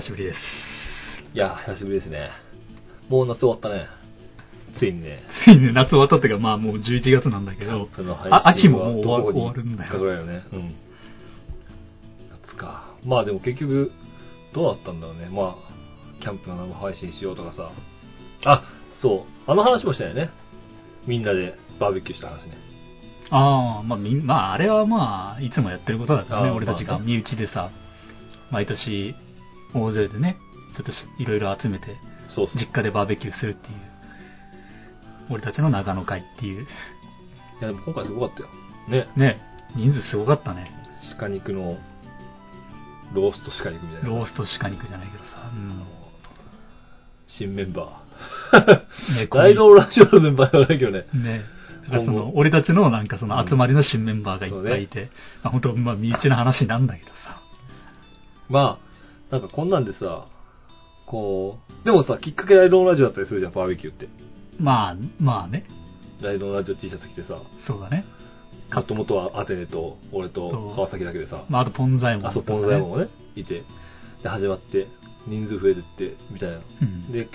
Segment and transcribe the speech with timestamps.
[0.00, 0.36] 久しぶりです。
[1.34, 2.30] いや、久しぶりですね。
[3.08, 3.86] もう夏終わったね。
[4.78, 5.22] ついにね。
[5.46, 7.88] ついにね夏終わったっていうか、まあもう11月なんだけど、
[8.30, 10.42] あ秋ももう終わ終わるんだよかぐらいよね。
[10.52, 10.74] うん。
[12.46, 12.94] 夏か。
[13.04, 13.92] まあでも結局、
[14.54, 15.28] どうだったんだろうね。
[15.28, 17.70] まあ、キャンプの生配信しようとかさ。
[18.44, 18.64] あ、
[19.02, 19.50] そう。
[19.50, 20.30] あの話もしたよね。
[21.06, 22.56] みんなでバーベキューした話ね。
[23.30, 27.70] ああ、まあみん、まああれはまあ、いつもやってることだからね、俺たちが身内でさ、
[28.50, 29.14] 毎年
[29.74, 30.36] 大勢でね、
[30.76, 31.96] ちょっとしいろいろ集めて、
[32.34, 32.58] そうそう。
[32.58, 33.76] 実家でバーベキューするっていう、
[35.30, 36.66] 俺たちの長野会っていう、い
[37.60, 38.48] やでも今回すごかったよ。
[38.88, 39.08] ね。
[39.16, 39.40] ね、
[39.76, 40.70] 人数すごかったね。
[41.18, 41.78] 鹿肉の、
[43.12, 44.08] ロースト鹿肉みたいな。
[44.08, 45.84] ロースト鹿肉じゃないけどさ、うん。
[47.38, 48.02] 新メンバ
[49.12, 49.28] ねー。
[49.30, 51.04] 大道ラジオのメンバーではないけどね。
[51.14, 51.44] ね。
[51.84, 55.10] だからそ今の、俺たちのなんかその集まりの新メンバーがいっぱいいそて、
[55.42, 57.40] まあ本当、まあ身内の話なんだけどさ。
[58.48, 58.89] まあ、
[59.30, 60.26] なんかこんなんでさ、
[61.06, 64.08] こう、でもさ、きっかけライドンラジオだったりするじゃん、バーベキューって。
[64.58, 65.64] まあ、まあね。
[66.20, 68.04] ライドンラジオ T シャツ着てさ、そうだね。
[68.72, 73.64] もともとはアテネと俺と川崎だけでさ、まああとポンザイモンあそこポンザイモンもね、いて、
[74.22, 74.86] で、始まって、
[75.26, 76.56] 人数増えてって、みたいな。
[76.56, 77.12] うん。
[77.12, 77.28] で、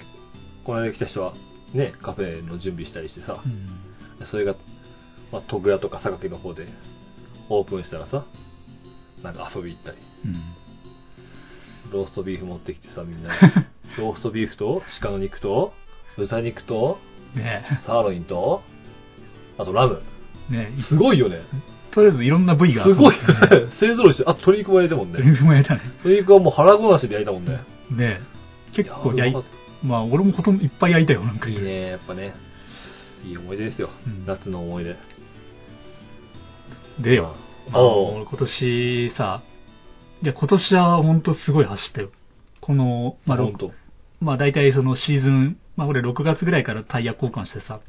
[0.63, 1.33] この間来た人は、
[1.73, 3.65] ね、カフェの準備したりしてさう、ん。
[4.19, 4.55] でそれが、
[5.31, 6.67] まあ、戸倉とか榊の方で
[7.49, 8.25] オープンしたらさ、
[9.23, 10.41] なんか遊び行ったり、うん。
[11.91, 13.35] ローストビーフ持ってきてさ、みんなで。
[13.97, 15.73] ローストビーフと、鹿の肉と、
[16.17, 16.99] 豚肉と、
[17.35, 18.61] ねサーロインと、
[19.57, 20.01] あとラム。
[20.51, 20.53] え。
[20.53, 20.81] ねえ。
[20.83, 21.41] すごいよね。
[21.91, 23.15] とりあえずいろんな部位がすごい。
[23.79, 25.31] 勢ぞろいして、あと鶏肉も焼いたもん鶏ね。
[25.31, 25.81] 肉も焼いたね。
[25.99, 27.63] 鶏肉はもう腹ごなしで焼いたもんね。
[27.91, 28.75] ねえ。
[28.75, 29.43] 結構焼いいやう
[29.83, 31.47] まあ俺もほとんどいっぱい焼いたよ、なんか。
[31.47, 32.33] いいね、やっぱね。
[33.23, 33.89] いい思い出ですよ。
[34.05, 34.95] うん夏の思い出。
[36.99, 37.35] でよ。
[37.71, 39.41] まあ、俺今年さ、
[40.23, 42.11] いや今年は本当すごい走ったよ。
[42.61, 43.71] この、まあ、ろほんと。
[44.21, 47.81] まあ大体そのシーズン、まあ俺6月ぐらいからタイヤ交換してさ、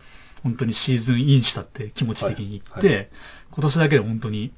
[0.42, 3.09] 本当にシーズンインしたって気持ち的に言って、はいはい
[3.53, 4.53] 今年だけで本当に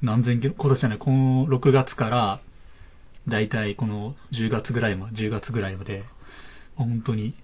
[0.00, 2.40] 何千キロ、今年じゃない、この6月から
[3.26, 6.04] 大体この10月ぐらいまで、10月ぐらいまで、
[6.76, 7.34] まあ本当に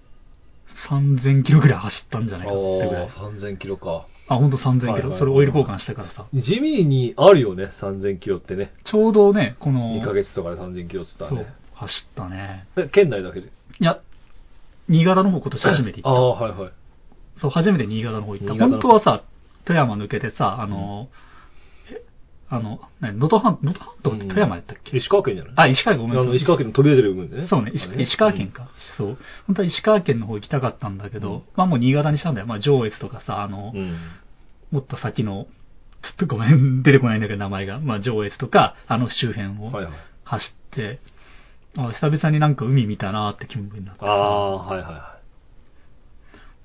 [0.89, 3.07] 3000キロぐらい走ったんじゃないかってぐらい。
[3.07, 4.05] ああ、3000キロか。
[4.27, 6.27] あ、本当3000キロ、はいはいはいそれオイル交換したからさ。
[6.33, 8.71] 地味にあるよね、3000キロってね。
[8.85, 12.67] ちょうどね、この、2ヶ月とかで3000キロって言ったそう走ったね。
[12.77, 13.47] え、県内だけで？
[13.47, 13.99] いや、
[14.87, 16.09] 新潟の方今年初めて行った。
[16.09, 16.71] ああ、はいはい。
[17.41, 18.53] そう、初めて新潟の方行った。
[18.53, 19.23] 本当はさ、
[19.65, 21.28] 富山抜けてさ、あの、え
[22.51, 25.53] あの、何、能登半、能登半島って富山やったっけ、石川県じゃない？
[25.55, 26.27] あ、石川県ごめんなさい。
[26.27, 27.47] あの、石川県の飛び出てる部分でね。
[27.47, 28.69] そうね石、石川県か。
[28.97, 29.17] そう。
[29.45, 32.47] 本当は石川県の方行きたかったんだけど、うんまあもう新潟にしたんだよ。
[32.47, 33.97] まあ上越とかさ、あの、うん。
[34.71, 35.45] もっと先の、
[36.01, 37.79] ちょっとごめん、出てこないんだけど名前が。
[37.79, 39.93] まあ上越とか、あの周辺をはいはい。
[40.23, 40.99] 走って、
[41.77, 45.01] あ久々になんか海見たなーって気分になってああ、はいはいはい。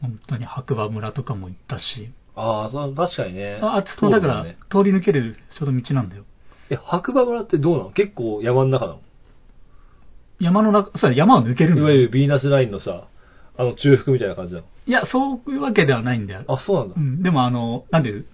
[0.00, 3.61] 本当に白馬村とかも行ったし、ああ、そう、確かにね。
[3.62, 6.25] あ、あっちとだから、通り抜けるちょうど道なんだよ。
[6.71, 7.91] え、白馬村ってどうなの？
[7.93, 9.00] 結構山の中なの？
[10.41, 11.81] 山の中、そうだ山を抜けるんい。
[11.83, 13.09] わゆるビーナスラインのさ、
[13.56, 14.67] あの中腹みたいな感じなの？
[14.87, 16.44] いや、そういうわけではないんだよ。
[16.49, 17.00] あ、そうなんだう。
[17.00, 18.25] ん、でもあの、なんで、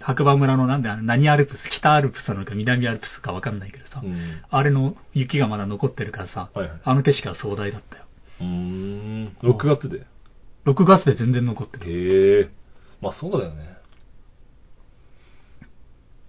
[0.00, 4.42] 白馬村のなんで、あの何アルプス、北アルプスなのか南アルプスかわかんないけどさ、うん。
[4.50, 8.04] あれの雪がまだ残ってるからさ、はいはいあの景色は壮大だったよ。
[8.40, 9.36] うーん。
[9.42, 10.06] 6月で
[10.66, 11.90] ？6月で全然残ってる。
[11.90, 12.50] へえ。
[13.04, 13.74] まあそうだよね。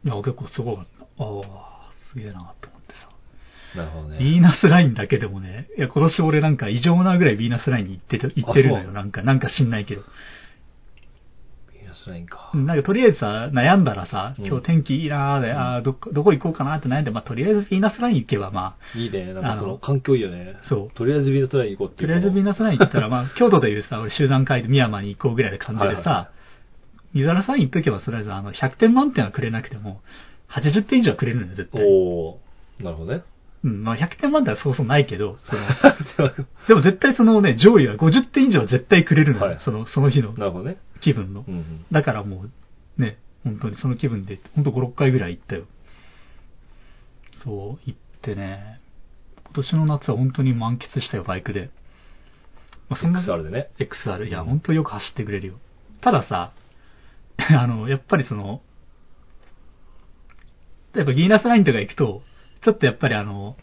[0.04, 1.04] いや、結構すごかった。
[1.04, 3.80] ああ、すげえなと思ってさ。
[3.80, 4.20] なるほどね。
[4.20, 8.82] ビーナスラインだけでもね、いや、今年俺なんか異常なぐらいビーナスラインに行ってて行ってるのよ。
[8.82, 10.04] あそうなんか、なんか知んないけど。
[11.74, 12.52] ビーナスラインか。
[12.54, 19.34] うんなんかとりあえずさ、悩んだらさ、うん今日天気いいなーで、あーどっかどこ行こうかなって悩んで、まあとりあえずビーナスライン行けば、まいいね。
[19.34, 20.56] なんかそあのの環境いいよね。
[20.70, 22.08] そうとりあえずビーナスライン行こうっあ、ていう。
[22.10, 26.02] とりあえずビーナスライン行ったら、まあ京都でいうさ、俺集団会で宮山に行こうぐらいの感じではいは
[26.32, 26.35] い
[27.16, 30.02] さ、水原さん行っとけば、とりあえずあの、100点満点はくれなくても、
[30.50, 31.82] 80点以上はくれるのよ、絶対。
[31.84, 32.84] おー。
[32.84, 33.24] なるほどね。
[33.64, 35.56] うん、まあ100点満点はそうそうないけど、そ
[36.22, 36.32] の、
[36.68, 40.78] でも絶対そのね、上位は50点以上は絶対くれるのよ、はいその、その日のなるほどね。
[41.02, 41.44] 気分の。
[41.48, 41.86] うんうん。
[41.92, 42.46] だからも
[42.98, 45.66] う、ね、本当にその気分で、本当5、6回ぐらい行ったよ。
[47.44, 48.80] そう、行ってね、
[49.46, 51.70] 今年の夏は本当に満喫したよ、バイクで。
[52.90, 53.70] まあ、そんな XR でね。
[53.80, 54.28] XR。
[54.28, 55.54] いや、うん本当よく走ってくれるよ。
[56.02, 56.52] たださ、
[57.58, 58.62] あの、やっぱりその、
[60.96, 62.22] やっぱギーナスラインとか行くと、
[62.64, 63.58] ちょっとやっぱりあの、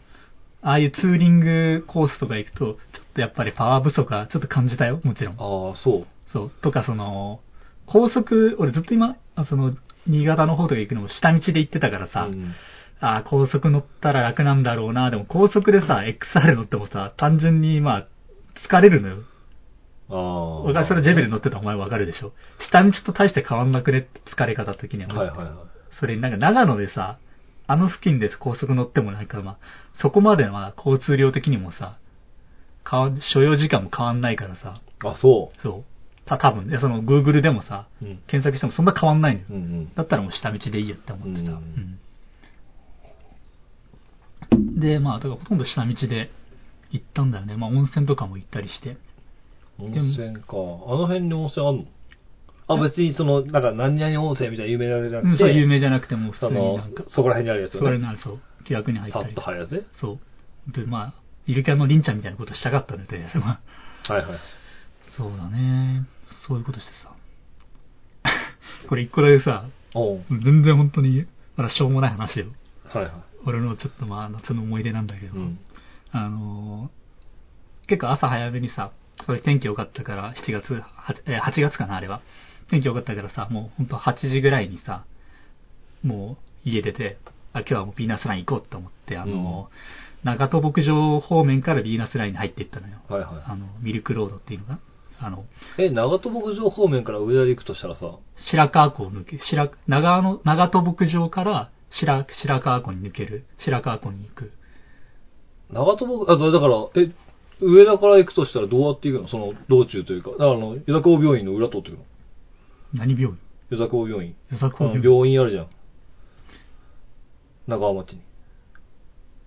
[0.61, 2.77] ああいうツーリングコースとか行くと、ちょっ
[3.15, 5.33] とやっぱりパワー不足はちょっと感じたよ、もちろん。
[5.33, 6.07] ああ、そう。
[6.31, 6.51] そう。
[6.61, 7.41] とか、その、
[7.85, 9.75] 高速、俺ずっと今、あその、
[10.07, 12.53] 新潟の方とか行くのも下道で行ってたからさ、うん
[13.03, 15.11] ああ、高速乗ったら楽なんだろうな。
[15.11, 16.03] でも高速でさ、
[16.33, 18.07] XR 乗ってもさ、単純にまあ、
[18.65, 19.17] 疲れるのよ。
[20.09, 20.61] ああ。
[20.61, 22.33] 俺がそれジェベル乗ってたらお前わかるでしょ？
[22.71, 25.13] 下道と大して変わんなくねって疲れ方的には。
[25.13, 25.49] はいはいはい。
[25.99, 27.19] それになんか長野でさ、
[27.67, 29.57] あの付近で高速乗ってもなんかまあ、
[30.01, 31.97] そこまでは交通量的にもさ、
[32.89, 35.83] 変わん、所要時間も変わんないからさ、あ、そそう。
[36.25, 38.05] た、多分ね、その Google でもさ、う。
[38.05, 38.17] うん。
[38.27, 39.45] 検索してもそんな変わんないのよ。
[39.49, 39.93] うんうん。
[39.93, 41.51] だったらもう下道でいいやって思ってた。
[41.51, 41.99] ううん
[44.79, 46.29] で、まあ、だからほとんど下道で
[46.91, 47.55] 行ったんだよね。
[47.57, 48.97] まあ温泉とかも行ったりして。
[49.79, 50.43] 温泉か。
[50.51, 51.85] あの辺に温泉あんの？
[52.67, 57.91] あ、別にその、なんか何々温泉みたいな有名なやつじゃう、なんくて、そう有名じゃなくても普通にそのなんか、、そこら辺にあるやつそよね。
[57.91, 59.81] れならそう、気楽に入っさったりと入るやつね。
[59.99, 60.19] そ
[60.69, 60.71] う。
[60.71, 61.13] で、まあ、
[61.45, 63.59] イルキャンのリンちゃんみたいなことしたかったので、ま
[64.07, 64.39] あはいはい。
[65.17, 66.05] そうだね。
[66.47, 67.11] そういうことしてさ。
[68.87, 71.25] これ一個だけさ、おう全然本当に、
[71.57, 72.47] まだしょうもない話よ。
[72.85, 73.13] はいはい。
[73.45, 75.59] 俺のちょっとまあ夏の思い出なんだけど、うん。
[76.11, 78.91] あのー結構朝早めにさ、
[79.25, 80.81] それ天気良かったから、7月、8,
[81.25, 82.21] えー8月かな、あれは。
[82.69, 85.05] 天気良かったからさ、もうほんと8時ぐらいにさ、
[86.03, 87.17] もう家出て、
[87.53, 92.99] あ、今日はもうビーナスライン行こうと思って、あのー長戸牧場方面からビーナスラインに入っていったのよ。
[93.09, 93.43] はいはい。
[93.45, 94.79] あの、ミルクロードっていうのが、
[95.19, 95.43] あの、
[95.77, 98.05] え、長戸牧場方面から上田で行くとしたらさ、
[98.49, 104.51] 白川湖を抜け、白、長野、長戸牧場から白、白川湖に抜ける、白川湖に行く。
[105.71, 107.11] 長戸牧、あ、だだから、え、
[107.63, 109.29] 上田から行くとしたらどうやって行くの？
[109.29, 110.31] その道中というか。
[110.31, 112.03] だからあの、湯田港病院の裏通ってくの
[112.93, 113.39] 何病院？
[113.71, 114.35] 湯田港病院。
[114.51, 115.03] 与田港病院。
[115.03, 115.67] 病院あるじゃん。
[117.67, 118.21] 長川町に。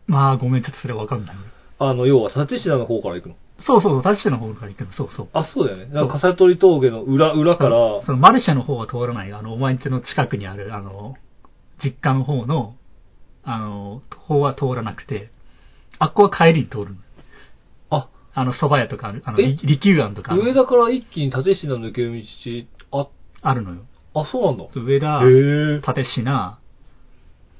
[0.06, 1.36] まあ、ごめん、ちょっとそれわかんない。
[1.78, 3.36] あの、要は、立科の方から行くの。
[3.66, 4.92] そうそうそう、立シの方から行くの。
[4.92, 5.28] そうそう。
[5.32, 5.86] あ、そうだよね。
[5.86, 9.32] だから、笠取峠の裏、裏から、そのマルシェの方は通らない。
[9.32, 11.16] あの、お前んちの近くにある、あの、
[11.82, 12.76] 実家の方の、
[13.42, 15.30] あの、方は通らなくて、
[15.98, 16.96] あっこは帰りに通るの。
[18.36, 19.46] あ、あの、蕎麦屋とかある、あの、え？
[19.46, 22.06] り利休庵とか上田から一気に立科の抜け
[22.92, 23.08] 道、あ、
[23.42, 23.82] あるのよ。
[24.14, 24.64] あ、そうなんだ。
[24.74, 25.80] 上田、へえ。
[25.80, 26.58] 立科、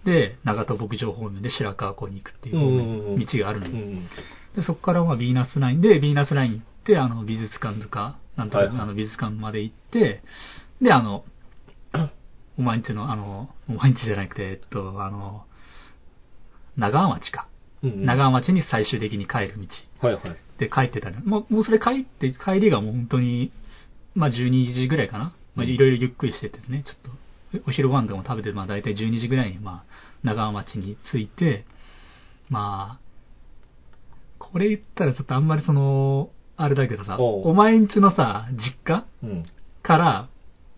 [0.05, 2.82] で、長戸牧場方面で白川湖に行くっていう方うんうんう
[3.14, 3.73] ん面道があるのよ。
[3.73, 4.05] うん。
[4.55, 10.23] で、そこからまあビーナスラインで、ビーナスライン行って、あの、美術館とか、なんとか、はいはいあの、美術館まで行って、
[10.81, 11.25] で、あの、
[12.58, 15.44] お前んちの、あの、お前んちじゃなくて、えっと、あの、
[16.76, 17.49] 長川町か。
[17.82, 19.55] うんうん長川町に最終的に帰る
[20.00, 20.37] 道はいはい。
[20.58, 21.20] で帰ってたの。
[21.20, 23.52] もう、もうそれ帰って、帰りがもう本当に、
[24.14, 25.32] まあ12時ぐらいかな。
[25.54, 31.64] まあうんいろいろゆっくりしててね、ちょっと、お昼ご飯とかも食べて、まあ大体12時ぐらいに、まあ、長川町に着いて、
[32.48, 33.06] まあ、
[34.38, 39.44] これ言ったらちょっとあんまりその、あれだけどさ、お前んちのさ、実家うん。
[39.82, 40.28] から、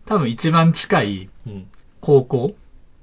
[0.07, 1.67] 多分一番近いうん。
[2.01, 2.55] 高校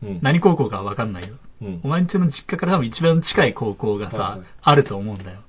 [0.04, 0.20] うん。
[0.22, 1.36] 何高校かわかんないよ。
[1.62, 1.88] うんお。
[1.88, 5.42] 前んちの実家から多分一番近い高校がさ、あると思うんだよ。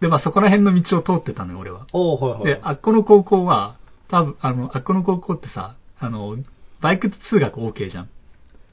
[0.00, 1.86] で、まあそこら辺の道を通ってたのよ、俺は。
[1.92, 2.44] おいはい。
[2.44, 6.36] で、あっこの高校は、多分、あの、あっこの高校ってさ、あの、
[6.80, 8.08] バイク通学 OK じゃん。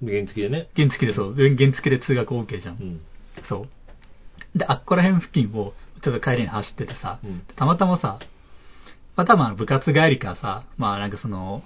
[0.03, 0.67] 原付でね。
[0.75, 2.75] 原付でそう、原付で通学 OK じゃん。
[2.75, 3.01] うん。
[3.47, 3.67] そ
[4.55, 4.57] う。
[4.57, 5.73] で、あっこら辺付近を、
[6.03, 8.19] ちょっと帰りに走っててさ、うんたまたまさ、
[9.15, 11.63] まあ多分部活帰りかさ、まあなんかその、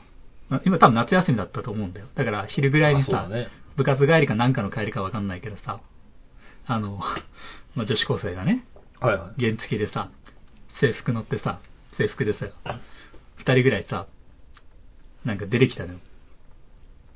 [0.49, 2.07] まあ今多分夏休みだったと思うんだよ。
[2.15, 3.47] だから昼ぐらいにさ、ね。
[3.77, 5.79] 部活帰りかなんかの帰りかわかんないけどさ、
[6.65, 6.99] あの、
[7.75, 8.65] まあ女子高生がね、
[9.05, 9.41] はいはい。
[9.41, 10.09] 原付でさ、
[10.81, 11.59] 制服乗ってさ、
[11.97, 12.47] 制服でさ、
[13.37, 14.07] 二人ぐらいさ、
[15.23, 15.99] なんか出てきたのよ。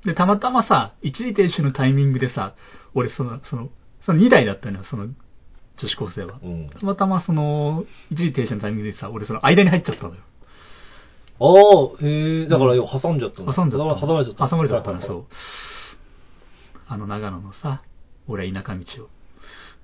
[0.05, 2.55] で、たまたまさ、一時停止のタイミングでさ、
[2.93, 3.69] 俺その、その、
[4.05, 6.39] その二台だったのよ、その女子高生は。
[6.43, 6.69] うん。
[6.69, 10.21] たまたまその、一時停止のタイミングでさ、俺その間に入っちゃったのよ。
[11.41, 11.45] あ
[12.01, 14.49] あ、へえ、だから挟んじゃったの挟んじゃった挟まれちゃった。
[14.49, 15.25] 挟まれちゃったの、そう。
[16.87, 17.81] あの長野のさ、
[18.27, 19.09] 俺は田舎道を、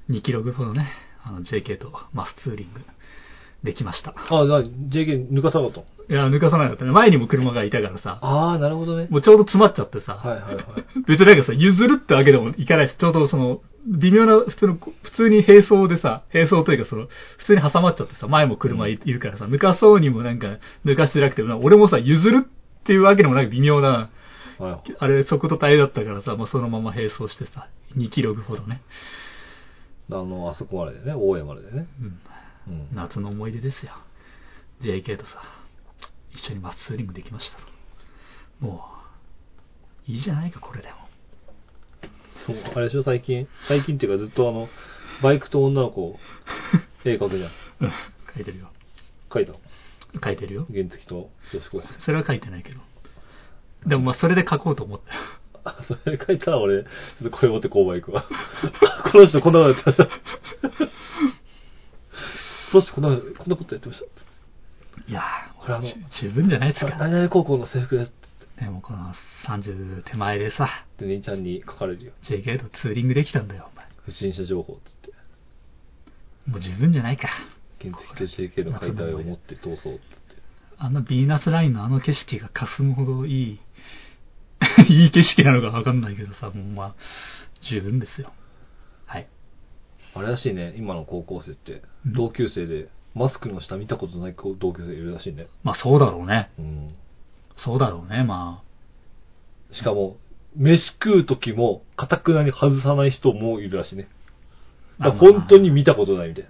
[0.09, 0.91] 2キロほどね、
[1.25, 2.81] あの JK とマスツーリング
[3.63, 4.13] できました。
[4.15, 6.91] あ、な JK 抜かさなかったいや、抜かさなかったね。
[6.91, 9.07] 前にも車がいたからさ、ああ、なるほどね。
[9.09, 10.65] もうちょうど詰まっちゃってさ、はいはいはい。
[11.07, 24.09] 別になんかさ、譲るってわけでもいかないし、ちょうどその、微妙な、普通の、普通に並走でさ、並走というかその、普通に挟まっちゃってさ、前も車いいるからさ、抜かそうにもなんか、抜かしてなくても、俺もさ、譲るっていうわけでもなく微妙な、
[24.59, 24.93] はい。
[24.99, 27.67] あれ、速度帯だったからさ、もうそのまま並走してさ、
[27.97, 28.81] 2キロほどね。
[30.11, 31.87] あの、あそこまででね、大江まででね。
[31.99, 32.19] うん。
[32.67, 32.95] うん。
[32.95, 33.93] 夏の思い出ですよ。
[34.81, 35.29] JK とさ、
[36.31, 37.63] 一緒にマスツーリングできましたと。
[38.59, 38.83] も
[40.07, 40.95] う、いいじゃないか、これでも。
[42.45, 43.47] そう、あれでしょ、最近？
[43.67, 44.67] 最近っていうかずっとあの、
[45.23, 46.19] バイクと女の子、
[47.03, 47.51] 絵描くじゃん。
[47.81, 47.91] うん
[48.35, 48.69] 書いてるよ。
[49.29, 49.53] 描いた？
[49.53, 49.59] の
[50.23, 50.67] 書いてるよ。
[50.71, 51.87] 原付と女子高生。
[52.03, 52.81] それは書いてないけど。
[53.87, 55.19] でもまあ、それで書こうと思ったよ。
[55.65, 56.89] あそれ書いたら俺、ちょ
[57.27, 58.25] っとこれ持って購買行くわ。
[59.11, 60.05] この人こんなことやってました。
[62.71, 64.05] この人こんな、こんなことやってました。
[65.07, 65.21] いや
[65.57, 66.95] これあのー、十分じゃないですか。
[66.97, 68.11] 何々高校の制服です
[68.59, 69.13] でもこの
[69.47, 72.13] 30手前でさ、って兄ちゃんに書かれるよ。
[72.29, 73.85] JK とツーリングできたんだよ、お前。
[74.05, 75.11] 不審者情報っつって。
[76.49, 77.27] もう十分じゃないか。
[77.81, 80.05] 原付と JK の解体を持って逃走っつって。
[80.77, 83.59] あのビーナスラインのあの景色が霞むほどいい、
[84.89, 86.95] いい景色なのかわかんないけどさ、もうまあ、
[87.69, 88.33] 十分ですよ。
[89.05, 89.27] はい。
[90.13, 95.47] あれらしいね、今の高校生って、うん同級生で、マスクの下見たことない同級生いるらしいね。
[95.63, 96.51] まあそうだろうね。
[96.59, 96.95] うん。
[97.63, 98.61] そうだろうね、ま
[99.73, 100.17] しかも、
[100.55, 104.07] 飯食う時も、かたくなに外さない人もいるらしいね。
[104.99, 105.11] あ。
[105.11, 106.49] だから本当に見たことないみたいな。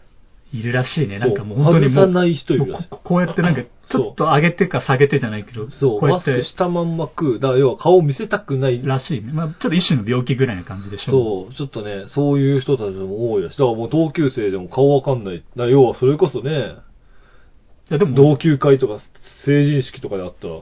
[0.59, 1.19] いるらしいね。
[1.19, 7.39] なんかもう本当にもう、外さない人いるらしいここうやってなんか、ちょっと上げてか下げてじゃないけど、そう、こうやってマスク、したまんま食う。
[7.39, 8.81] だから要は顔を見せたくない。
[8.83, 9.31] らしいね。
[9.33, 11.11] まあちょっと一種の病気ぐらいな感じでしょ。
[11.11, 13.57] そう、ちょっとね、そういう人たちも多いらしい。
[13.57, 15.37] だからもう同級生でも顔わかんない。
[15.37, 16.75] だから要はそれこそね、
[17.89, 18.99] いやでも、同級会とか
[19.45, 20.61] 成人式とかであったら、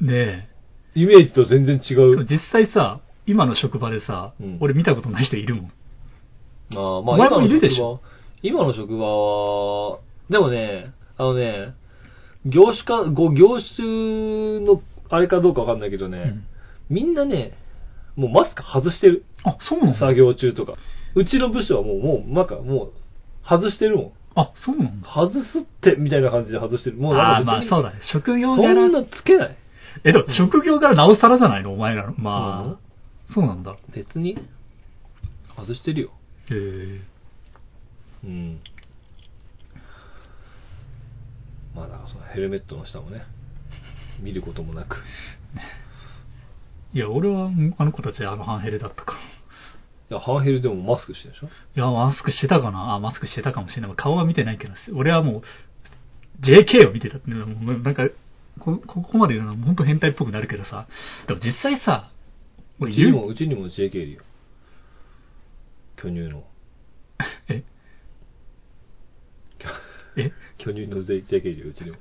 [0.00, 0.48] ね
[0.94, 2.26] イメージと全然違え、でもう。
[2.28, 5.72] 実際さ、今の職場でさ、うん俺見たことない人いるもん。
[6.70, 8.02] あーまあお前もいるでしょ今の職場
[8.52, 11.74] は、でもね、あのね、
[12.44, 16.46] 業種か、ご業種のあれかどうかわかんないけどね、うん
[16.90, 17.56] みんなね、
[18.14, 19.24] もうマスク外してる。
[19.42, 19.98] あ、そうなんだ。
[19.98, 20.74] 作業中とか。
[21.14, 22.92] うちの部署はもう、もう、なんかもう、
[23.48, 24.12] 外してるもん。
[24.34, 25.08] あ、そうなんだ。
[25.08, 26.96] 外すって、みたいな感じで外してる。
[26.98, 28.00] もうああー、なんか別にまあそうだね。
[28.12, 29.56] 職業そ柄ん、なつけない。
[30.04, 31.72] え、でも職業柄なおさらじゃないの？
[31.72, 32.14] お前らの。
[32.18, 33.76] まあ、そうなんだ。
[33.94, 34.36] 別に、
[35.56, 36.10] 外してるよ。
[36.50, 37.00] へえ。
[38.24, 38.60] うん。
[41.74, 43.22] まあだからそのヘルメットの下もね、
[44.20, 44.96] 見ることもなく。
[46.92, 49.18] いや、俺は、あの子たちあのハンヘルだったから。
[49.18, 49.22] い
[50.10, 51.46] や、ハンヘルでもマスクしてるでしょ？
[51.46, 52.94] いや、マスクしてたかな？
[52.94, 53.96] あ、マスクしてたかもしれない。
[53.96, 55.42] 顔は見てないけど、俺はもう、
[56.46, 58.08] JK を見てたっていうのはもうなんか、
[58.60, 60.86] こここまで言うのは本当変態っぽくなるけどさ、
[61.26, 62.12] でも実際さ、
[62.78, 64.22] うちにも、うちにも JK いるよ。
[65.96, 66.44] 巨乳の。
[67.48, 67.64] え
[70.16, 70.32] え？
[70.58, 71.96] 巨乳の JK いるよ、うちにも。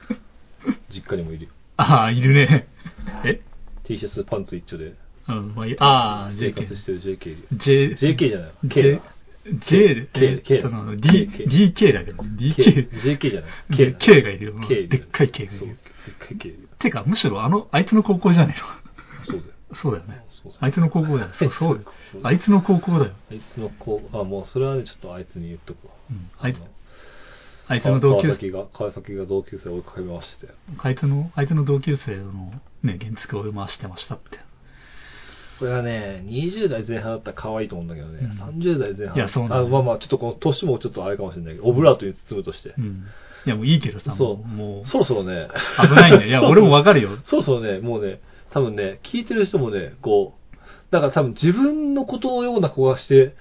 [0.92, 1.50] 実家にもいるよ。
[1.76, 2.66] ああ、いるね。
[3.24, 3.40] え
[3.84, 4.94] ？T シャツ、パンツ一丁で
[5.28, 6.76] うん、まあいい、ああ、生 JK 活。
[6.76, 7.96] してる JK いるよ。
[7.98, 9.02] J、JK じゃない K J だ、
[9.70, 9.94] J
[10.34, 12.90] で、K えその、K D、K DK だけど、K DK。
[13.18, 14.54] JK じゃない K, だ K がいるよ。
[14.66, 16.68] K いるでっかい K がいそう、るでっかい K いるよ。
[16.78, 18.54] てか、むしろあの、あいつの高校じゃね
[19.26, 19.52] そうだよ。
[19.70, 19.76] えの。
[19.76, 20.58] そうだよねそうそう。
[20.60, 21.30] あいつの高校だよ。
[21.38, 21.90] そう、そうだよ。
[22.24, 23.12] あいつの高校だよ。
[23.30, 25.92] あいつの子、あ、もうそれはね、ちょっとあいつに言っとくわ。
[26.10, 26.66] うんあいつの
[27.68, 30.48] あいつの同級生、川崎が、川崎が同級生を追いかけ回して。
[30.78, 32.32] あいつの、あいつの同級生の
[32.82, 34.38] ね、原付を回してましたって。
[35.58, 39.16] これがね、20代前半だったら可愛いと思うんだけどね、うん30代前半。
[39.16, 42.80] いやそうなんだよあまあまあ、ちょっとこの年もちょっとあれかもしれないけど、オブラートに包むとしてう。
[42.80, 43.04] ん。
[43.46, 45.48] いや、もういいけどさ、そうもう、そろそろね、
[45.82, 46.26] 危ないんだよ。
[46.26, 47.10] いや、俺もわかるよ。
[47.26, 48.20] そろそろね、もうね、
[48.50, 50.37] 多分ね、聞いてる人もね、こう、
[50.90, 53.34] だから多分自分のことのような子がして、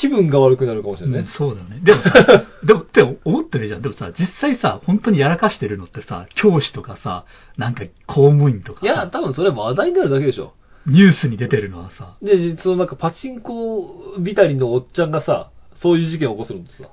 [0.00, 1.28] 気分が悪くなるかもしれないね。
[1.28, 1.80] うんそうだよね。
[1.82, 3.82] でも さ、でも、って思ってるじゃん。
[3.82, 7.24] でもさ、実際さ、本当にやらかしてるのってさ、教師とかさ、
[7.56, 10.52] なんか公務員とかさいや、多分それ話題になるだけでしょ。
[10.86, 15.50] ニュースに出てるのはさ、で、そのなんかパチンコビタリのおっちゃんがさ、
[15.82, 16.88] そういう事件を起こすのってさ、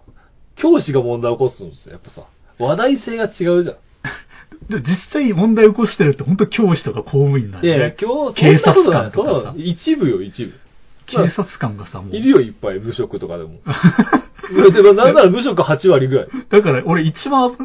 [0.55, 2.23] 教師が問題を起こすのってやっぱさ、
[2.59, 3.75] 話題性が違うじゃん。
[4.69, 10.53] で実際問題起こしてるって本当教師とか公務員なんいやいや今日、警察官とかさ一部よ、一部。
[11.07, 12.15] 警察官がさ、もう。
[12.15, 13.59] いるよ、いっぱい、無職とかでも。
[14.73, 16.27] でも、なんなら無職8割ぐらい。
[16.49, 17.55] だから俺一番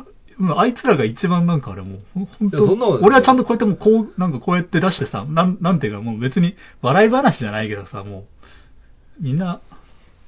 [0.56, 8.20] あいつらが一番なんかあれもう、ほんほんいやそんなことない俺はちゃんとこうやってもうこう、なんかこうやって出してさ、なん、なんていうかもう別に笑い話じゃないけどさ、も
[9.20, 9.60] う、みんな、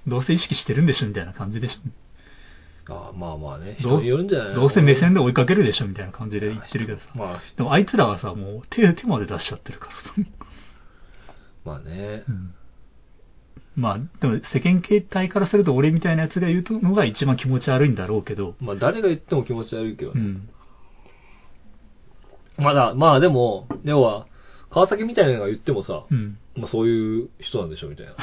[0.07, 2.02] どうせ意識してるんでしょみたいな感じでしょ。
[2.89, 7.05] ああまあまあね、どう人によるんじゃないどうせ目線で追いかけるでしょみたいな感じで言ってるけどさ。
[7.15, 10.31] まあ、でもあいつらはさ、もう手、手まで出しちゃってるからさ。
[11.65, 12.33] まあねう。
[12.33, 12.55] ん
[13.75, 20.21] まあ、でも世間形態からすると俺みたいなやつが言うのが一番気持ち悪いんだろうけど、まあ誰が言っても気持ち悪いけどね。
[20.21, 20.49] うん。
[22.59, 24.27] まだ、まあでも、要は、
[24.71, 26.39] 川崎みたいなのが言ってもさ、うん。
[26.57, 28.13] まあそういう人なんでしょみたいな。
[28.13, 28.15] い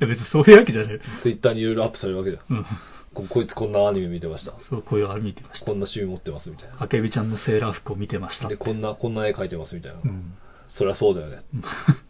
[0.00, 1.00] や別にそういうわけじゃない。
[1.22, 2.56] ツイッターにいろいろアップされるわけじゃん。
[2.56, 2.66] うん。
[3.14, 4.52] ここいつこんなアニメ見てました。
[4.68, 5.66] そう、こういうあれ見てました。
[5.66, 6.76] こんな趣味持ってますみたいな。
[6.80, 8.48] あけびちゃんのセーラー服を見てました。
[8.48, 10.00] で、こんな、こんな絵描いてますみたいな。
[10.04, 10.34] うん。
[10.78, 11.42] そりゃそうだよね。
[11.54, 11.62] うん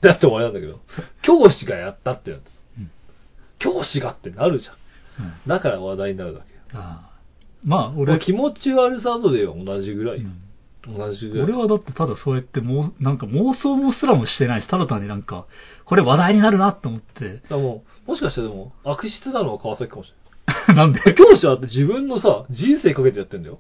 [0.03, 0.81] だって終わりなんだけど、
[1.23, 2.41] 教師がやったってやつ。
[2.79, 2.91] うん
[3.59, 4.75] 教師がってなるじゃん。
[5.25, 6.47] うんだから話題になるだけ。
[6.73, 7.11] ああ
[7.65, 10.19] まあ、俺俺、気持ち悪さ度では同じぐらい。
[10.19, 10.43] うん
[10.87, 11.45] 同じぐらい。
[11.45, 15.47] 俺はだってただそうやってもう、なんか妄想もすらもしてないし、ただ単になんか、
[15.85, 20.20] これ話題になるなって思って、だもう、もしかしてでも、悪質なのは川崎かもしれない。
[20.81, 21.01] なんで？
[21.15, 23.59] 教師はだって自分のさ、人生かけてやってんだよ。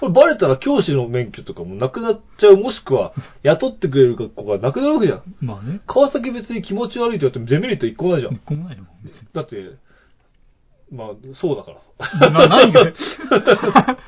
[0.00, 3.12] これバレたら教師の免許とかもなくなっちゃう、もしくは
[3.42, 5.22] 雇ってくれる子がなくなるわけじゃん。
[5.40, 5.80] まあね。
[5.86, 8.36] 川崎別に気持ち悪いって言われてもデメリット一個もないじゃん。
[8.36, 9.56] こんないの別にだって、
[10.92, 12.30] まあ、そうだからさ。
[12.30, 13.98] な、何 が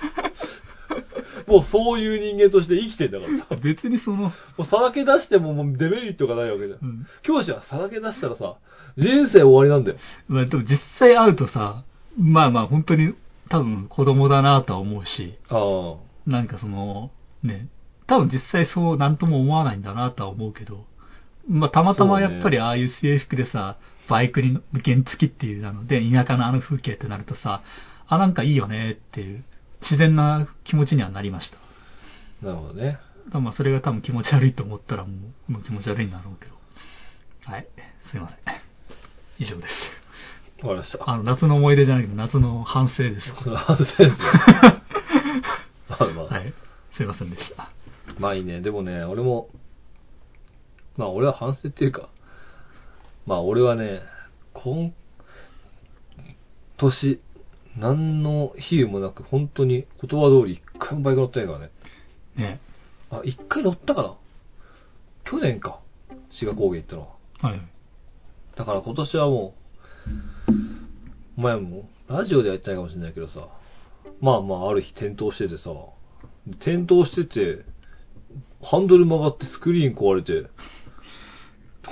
[1.47, 3.63] もうそういう人間として生きてんだからさ。
[3.63, 6.79] 別にその、もうさらけ出してももうデメリットがないわけじゃん。
[6.81, 7.07] うん。
[7.23, 8.57] 教師はさらけ出したらさ、
[8.97, 9.97] 人生終わりなんだよ。
[10.29, 11.85] まあでも実際会うとさ、
[12.19, 13.15] まあまあ本当に
[13.51, 15.39] 多分子供だなとは思うし。
[16.27, 17.11] なんかその、
[17.43, 17.69] ね、
[18.07, 20.85] 多分実際そうなんとも思わないんだなとは思うけど、
[21.49, 23.79] まあたまたまやっぱりああいう制服でさ、
[24.09, 27.63] バイクに原付きっていうなので、田舎のあの風景ってなるとさ、
[28.07, 29.45] あ、なんかいいよねっていう、
[29.83, 32.47] 自然な気持ちにはなりました。
[32.47, 32.99] なるほどね。
[33.33, 35.13] まあそれが多分気持ち悪いと思ったらも
[35.49, 36.53] うもう気持ち悪いんだろうけど。
[37.45, 37.67] はい。
[38.11, 38.39] すいません。
[39.39, 40.02] 以上です。
[40.63, 41.11] わかりました。
[41.11, 43.21] あの、夏の思い出じゃなくて夏の反省です。
[43.43, 44.09] その反省ですね。
[45.89, 46.55] まあまあ、はい。
[46.97, 47.71] すいませんでした。
[48.19, 48.61] まあいいね。
[48.61, 49.49] でもね、俺も、
[50.97, 52.09] まあ俺は反省っていうか、
[53.27, 54.03] まあ俺はね、
[54.55, 54.93] 今
[56.77, 57.21] 年、
[57.77, 61.71] 何の比喩もなく、本当に言葉通り一回もバイク乗ってないからね。
[62.37, 62.61] ね。
[63.11, 64.15] あ、一回乗ったかな？
[65.25, 65.81] 去年か。
[66.31, 67.03] 志賀高原行ったの
[67.43, 67.49] は。
[67.51, 67.61] はい。
[68.57, 69.63] だから今年はもう、
[70.42, 70.42] お
[71.43, 73.49] 前も、ラジオでは言ってないかもしれないけどさ、
[74.21, 75.71] まあまあある日転倒しててさ、
[76.61, 77.65] 転倒してて、
[78.63, 80.49] ハンドル曲がってスクリーン壊れて、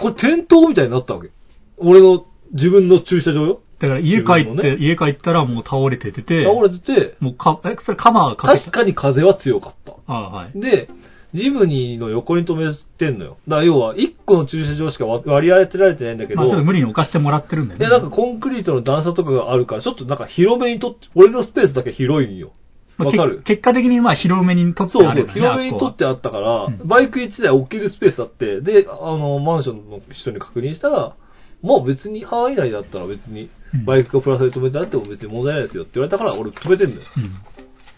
[0.00, 1.30] これ転倒みたいになったわけ。
[1.78, 3.62] 俺の自分の駐車場よ。
[3.80, 9.92] だから家帰って、家帰ったらもう倒れててて、倒れてて、もうか、え、それカマーかけ確かに風は強かった。
[10.06, 10.60] ああ、はい。
[10.60, 10.88] で、
[11.34, 13.38] ジムニーの横に止めてんのよ。
[13.46, 17.86] だから要は、1個の駐車場しか割り当てられてないんだけど、まあちょっと無理に置かしてもらってるんだよね。
[17.86, 22.52] で、なんかコンクリートの段差とかがあるから、ちょっとなんか広めにとって、俺のスペースだけ広いんよ。
[22.98, 23.42] まあわかる？
[23.44, 25.32] け結果的にまあ広めにとってそうそう、あるよね。
[25.32, 31.14] 広めにとってああったから、うんバイク1台置けるスペースあって、で、あの、マンションの人に確認したら、
[31.62, 37.02] もう別に範囲内だったら別にうん、バイクがプラスで止めてあっても別に問題ないですよって言われたから、俺止めてんだよ。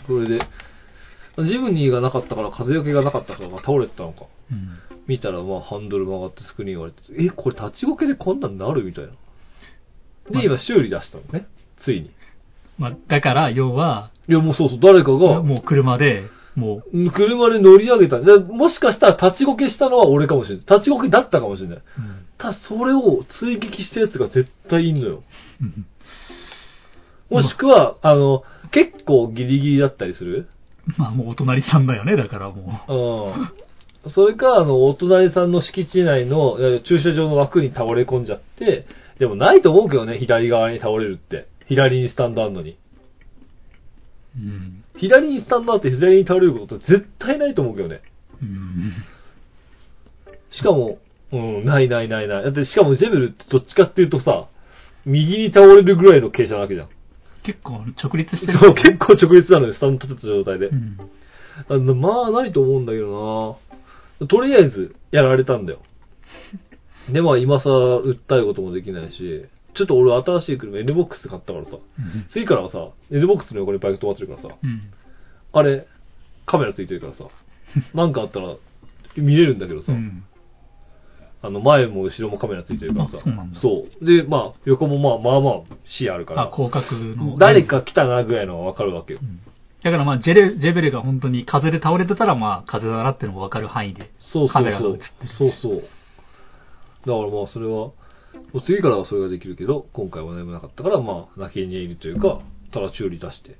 [0.06, 0.44] こはそれで、
[1.38, 4.26] ジムニーがなかったから、風よけがなかったから倒れてたのか。
[4.50, 4.58] うん。
[4.58, 4.78] うん。
[5.06, 9.10] 見たら、まあ、ハンドル曲がってスクリーン割れて、え、これ立ちこけでこんなんなるみたいな。
[10.30, 11.46] まあで、今修理出したのね。
[11.84, 12.10] ついに。
[12.78, 18.20] まあ、だから、要は、いや、もうそうそう、誰かが、もう車で、もう、車で乗り上げた。
[18.20, 20.66] でもしかしたら立ちこけしたのは俺かもしれない。
[20.66, 21.78] 立ちこけだったかもしれない。
[21.78, 21.82] うん
[22.38, 25.22] ただ、それを追撃したやつが絶対いんのよ。
[25.60, 25.86] うん
[27.30, 28.42] もしくは、あの、
[28.72, 30.48] 結構ギリギリだったりする
[30.98, 32.80] まあもうお隣さんだよね、だからも
[34.04, 34.10] うん。
[34.10, 38.86] それか、あの、お隣さんの敷地内の駐車場の枠に倒れ込んじゃって、
[39.18, 41.46] でもないと思うけどね、左側に倒れるって。
[41.68, 42.72] 左にスタンドあんのに。
[42.72, 42.76] う。
[44.36, 44.84] うん。
[44.96, 48.02] 左にスタンドあって左に倒れること絶対ないと思うけどね。
[48.42, 48.92] うん。
[50.50, 50.98] しかも、
[51.32, 52.42] うん、ないないないない。
[52.42, 54.48] だってしかもジェベルってどっちかっていうとさ、
[55.04, 56.88] 右に倒れるぐらいの傾斜なわけじゃん。
[57.44, 58.58] 結構直立してる。
[58.60, 60.74] そう、結構直立なのよ、スタンド立てた状態でう。
[60.74, 60.98] ん。
[61.68, 63.58] あのまあ、ないと思うんだけど
[64.20, 65.80] なとりあえず、やられたんだよ。
[67.12, 74.82] で、まあ、今さ、訴えることもできないし、ちょっと俺新しい車 NBOX 買ったからさ、うん次からはさ、NBOX の横にバイク止まってるからさ、うん。
[75.52, 75.86] あれ、
[76.46, 77.24] カメラついてるからさ、
[77.94, 78.56] なんかあったら
[79.16, 80.24] 見れるんだけどさ、うん。
[81.42, 87.36] あの、前も後ろもカメラついてるからさ、あそうなんだそうで、まあ、横もまあ、まあまあ、視野あるかあ、ら、広角の。
[87.36, 89.24] 誰か来たなぐらいのがわかるわけよう。
[89.24, 89.40] ん。
[89.82, 94.12] だからまあ、ジェレ、ジェベレが本当に風で倒れてたら、まあ、風だなってのが分かる範囲で。
[94.20, 95.08] そうそうそうカメラが映ってる。
[95.36, 95.74] そうそう。
[95.80, 95.90] だか
[97.06, 97.90] らまあそれは、
[98.64, 102.40] 次からはそれができるけど、今回は何もなかったから、まあ泣きにいるというか、
[102.72, 103.56] ただ修理出して。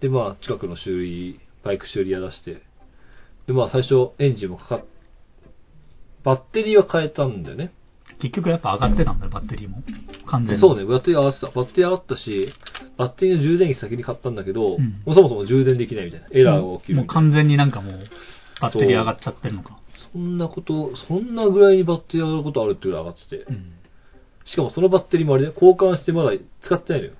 [0.00, 2.62] でまあ近くの修理、バイク修理屋出して。
[3.46, 4.84] でまあ最初エンジンもかかっ、
[6.24, 7.72] バッテリーは変えたんだよね。
[8.20, 9.82] 結局やっぱ上がってたんだよ、バッテリーも。
[10.26, 10.60] 完全に。
[10.60, 11.48] そうね、バッテリー上がってた。
[11.48, 12.54] バッテリー上がったし、
[12.96, 16.28] バッテリーの充電器先に買ったんだけど、うんもうそもそも充電できないみたいな。
[16.30, 17.06] エラーが起きるもう。
[17.06, 17.98] 完全になんかもう、
[18.60, 19.78] バッテリー上がっちゃってるのか。
[20.12, 23.44] そんなこと、そんなぐらいにバッテリー上がることあるっていうぐらい上がってて。
[23.50, 23.72] うん。
[24.46, 26.30] しかもそのバッテリーもあれね、交換してまだ
[26.62, 27.12] 使ってないのよ。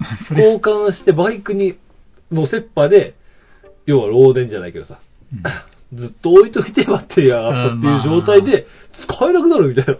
[0.30, 1.76] 交換してバイクに、
[2.30, 3.14] のセッパで、
[3.86, 4.98] 要は漏電じゃないけどさ、
[5.32, 5.42] うん
[5.92, 8.66] ずっと置いといてバッテリーが上がったっていう状態で、
[9.06, 9.96] 使えなくなるみたいな。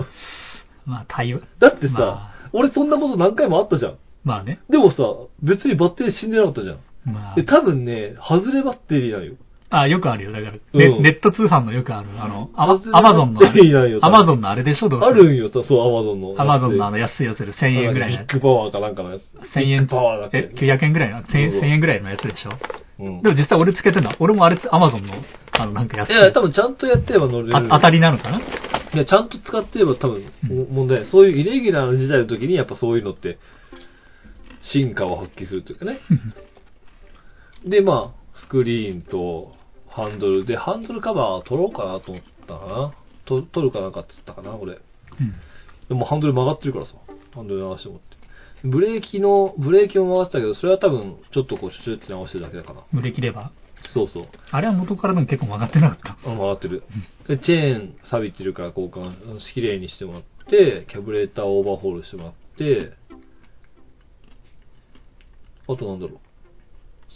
[0.86, 1.40] まあ、対応。
[1.58, 3.98] だってさ、まあ俺そんなこと何回もあったじゃん。
[4.22, 4.60] まあね。
[4.70, 4.96] でもさ、
[5.42, 6.78] 別にバッテリー死んでなかったじゃん。
[7.04, 9.34] まあで、、多分ね、外れバッテリーなのよ。
[9.80, 10.32] あ、よくあるよ。
[10.32, 12.08] だから、ねうんネット通販のよくある。
[12.18, 16.34] あの、アマアマゾンのあいないアマゾンのあれでしょどうせあるんよ、そう、アマゾンの。
[16.40, 19.22] アマゾンのあの安いやつで1000円ぐらいのやビッグパワーかなんかのやつ。
[19.22, 19.56] つ。
[19.56, 20.66] 1000円ビッグパワーだっえ、け。
[20.66, 22.50] 900円ぐらいの、1000そうそう1000円ぐらいのやつでしょ
[23.00, 23.22] うん。
[23.22, 25.14] でも実際俺つけてんのは、俺もあれ、アマゾンの、
[25.52, 26.12] あの、なんか安い。
[26.12, 27.56] いや、多分ちゃんとやってれば乗れる。
[27.56, 28.38] あ当たりなのかな？
[28.38, 31.10] いや、ちゃんと使ってれば多分、も問題ない。
[31.10, 33.38] そういうイレギュラーな時代の時に、やっぱそういうのって、
[34.72, 35.98] 進化を発揮するというかね。
[37.66, 39.54] で、まあ、スクリーンと
[39.94, 42.94] ハンドルで、ハンドルカバー取ろうかなと思ったかな。
[43.26, 44.72] と取るかなんかって言ったかな、俺。
[44.72, 44.80] うん。
[45.88, 46.92] でもハンドル曲がってるからさ、
[47.32, 48.16] ハンドル流してもって。
[48.64, 52.82] ブレーキの、ブレーキも回ってたけど、それは多分、ちょっとこう、シュッて直してるだけだかな。
[52.92, 53.52] ブレーキレバ
[53.92, 54.22] そうそう。
[54.24, 54.28] ー。
[54.50, 56.12] あれは元からでも結構曲がってなかった。
[56.28, 56.82] あ、回ってる。
[57.28, 59.12] で、チェーン錆びてるから交換、
[59.52, 62.90] きれいにしてもらって、キャブレーターオーバーホールしてもらって、
[65.68, 66.18] あとなんだろう。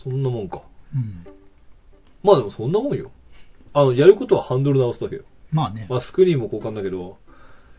[0.05, 0.63] そんなもんか。
[0.95, 1.27] うん。
[2.29, 3.11] まあでもそんなもんよ。
[3.73, 5.23] あの、やることはハンドル直すだけよ。
[5.51, 5.87] まあね。
[5.89, 7.17] まあスクリーンも交換だけど、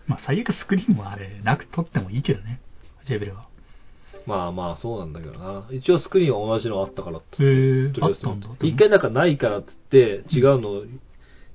[0.07, 2.59] まあ最悪スクリーンもあれ、なく取ってもいいけどね。
[3.07, 3.47] ジェベルは。
[4.25, 5.67] まあまあそうなんだけどな。
[5.71, 8.09] 一応スクリーンは同じのあったからってへーとりあ
[8.63, 10.83] え一回なんかないからっって、違うのを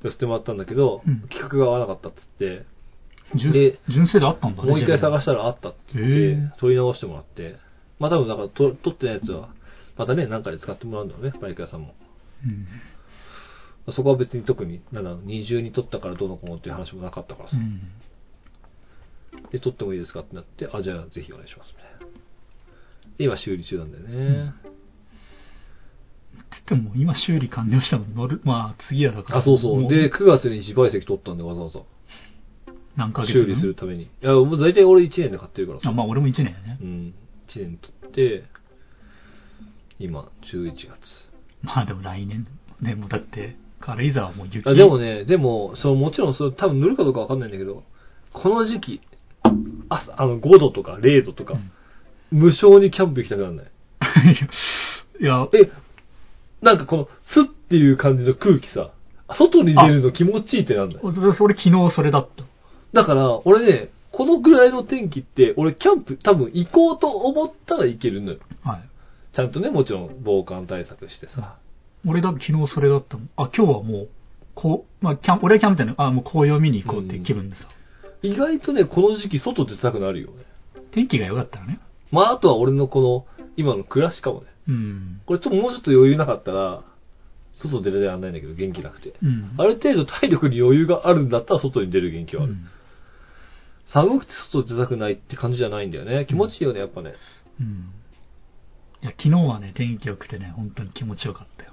[0.02, 2.66] 寄せてもらったんだけど、うん企画が合わなかったっって、
[3.36, 4.68] 純で純正であったんだね。
[4.68, 7.56] もう一回探ししたらあったって言っへてー、取り直してもらって、
[7.98, 9.48] まあ多分だからと取ってないやつは、
[9.96, 11.94] またね、なんかで使ってもらうんだろうね、バイク屋さんも。
[13.86, 13.94] うん。
[13.94, 17.56] そこは別に特に、なんだ二重に取ったからどうのこうのっていう話もなかったからさ。
[17.56, 17.80] うん。
[19.50, 22.14] で、取ってもいいですかってなって、あ、じゃあぜひお願いします、みたいな。
[23.18, 24.54] で今修理中なんだよね。
[26.50, 29.38] つっても今修理完了したの乗る、まあ次はだから。
[29.40, 29.82] あ、そうそう。
[29.82, 31.80] もで、9月に自賠責取ったんで、わざわざ。
[32.96, 34.04] 何ヶ月修理するために。
[34.04, 35.90] いや、もう大体俺1年で買ってるからさ。
[35.90, 36.84] あ、まあ俺も1年やねう。
[36.84, 37.14] ん。
[37.48, 38.44] 1年取って、
[39.98, 40.90] 今、11月。
[41.66, 42.46] まあでも来年、
[42.82, 44.68] でもだって、軽井沢はもう雪。
[44.68, 47.82] あでもね、でも、そう、もちろん、それ多分塗るかどうかわかんないんだけど、
[48.32, 49.00] この時期、
[49.88, 51.70] ああの、5度とか0度とか、うん
[52.34, 53.66] 無償にキャンプ行きたくならない。
[55.20, 55.70] いや、え、
[56.62, 58.90] なんかこの、スッっていう感じの空気さ、
[59.38, 61.12] 外に出るの気持ちいいってなんだよ。
[61.12, 62.44] それ昨日それだった。
[62.92, 68.38] だから、俺ね、このぐらいの天気って、俺キャンプ多分行こうと思ったら行けるのよ。
[68.64, 68.80] はい。
[69.34, 71.58] ちゃんとね、もちろん防寒対策してさ。
[72.06, 73.30] 俺だって昨日それだったもん。
[73.36, 74.08] あ、今日はもう、
[74.54, 77.62] こう、まあ、キャン、俺はキャンプ店の、あ、もう紅葉見に行こうっていう気分でさ。
[78.22, 80.44] 意外とね、この時期外出たくなるよね。
[80.92, 81.80] 天気が良かったらね。
[82.12, 84.46] まあ、あとは俺のこの、今の暮らしかもね。
[84.68, 85.20] うん。
[85.26, 86.84] これちょっともうちょっと余裕なかったら、
[87.54, 89.14] 外出れらんないんだけど、元気なくて。
[89.22, 89.54] うん。
[89.58, 92.52] ある程度体力に余裕があるんだったら外に出る元気はある。
[92.52, 92.68] うん。
[93.92, 96.26] 寒くて外出たくないって感じじゃないんだよね。
[96.28, 97.14] 気持ちいいよね、やっぱね。
[97.60, 97.90] うん。
[99.04, 101.72] いや、昨日はね、天気良くてね、本当に気持ちよかったよ。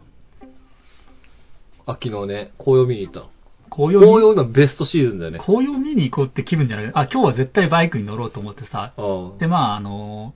[1.86, 3.30] あ、昨日ね、紅葉見に行ったの。
[3.70, 5.39] 紅葉見紅葉今ベストシーズンだよね。
[5.39, 6.86] 紅葉見に行こうって気分じゃない。
[6.88, 8.94] あ、今日は絶対バイクに乗ろうと思ってさ。
[8.98, 10.34] あで、まあ、あの、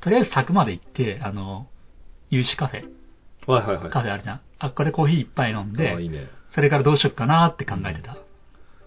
[0.00, 1.68] とりあえず柵まで行って、あの、
[2.30, 2.88] 有志カフェ、
[3.46, 3.52] あ。
[3.52, 3.90] はいはいはい。
[3.90, 4.40] カフェあるじゃん。
[4.58, 6.26] あ、ここでコーヒーいっぱい飲んであ、いいね。
[6.56, 8.16] それからどうしよっかなって考えてた。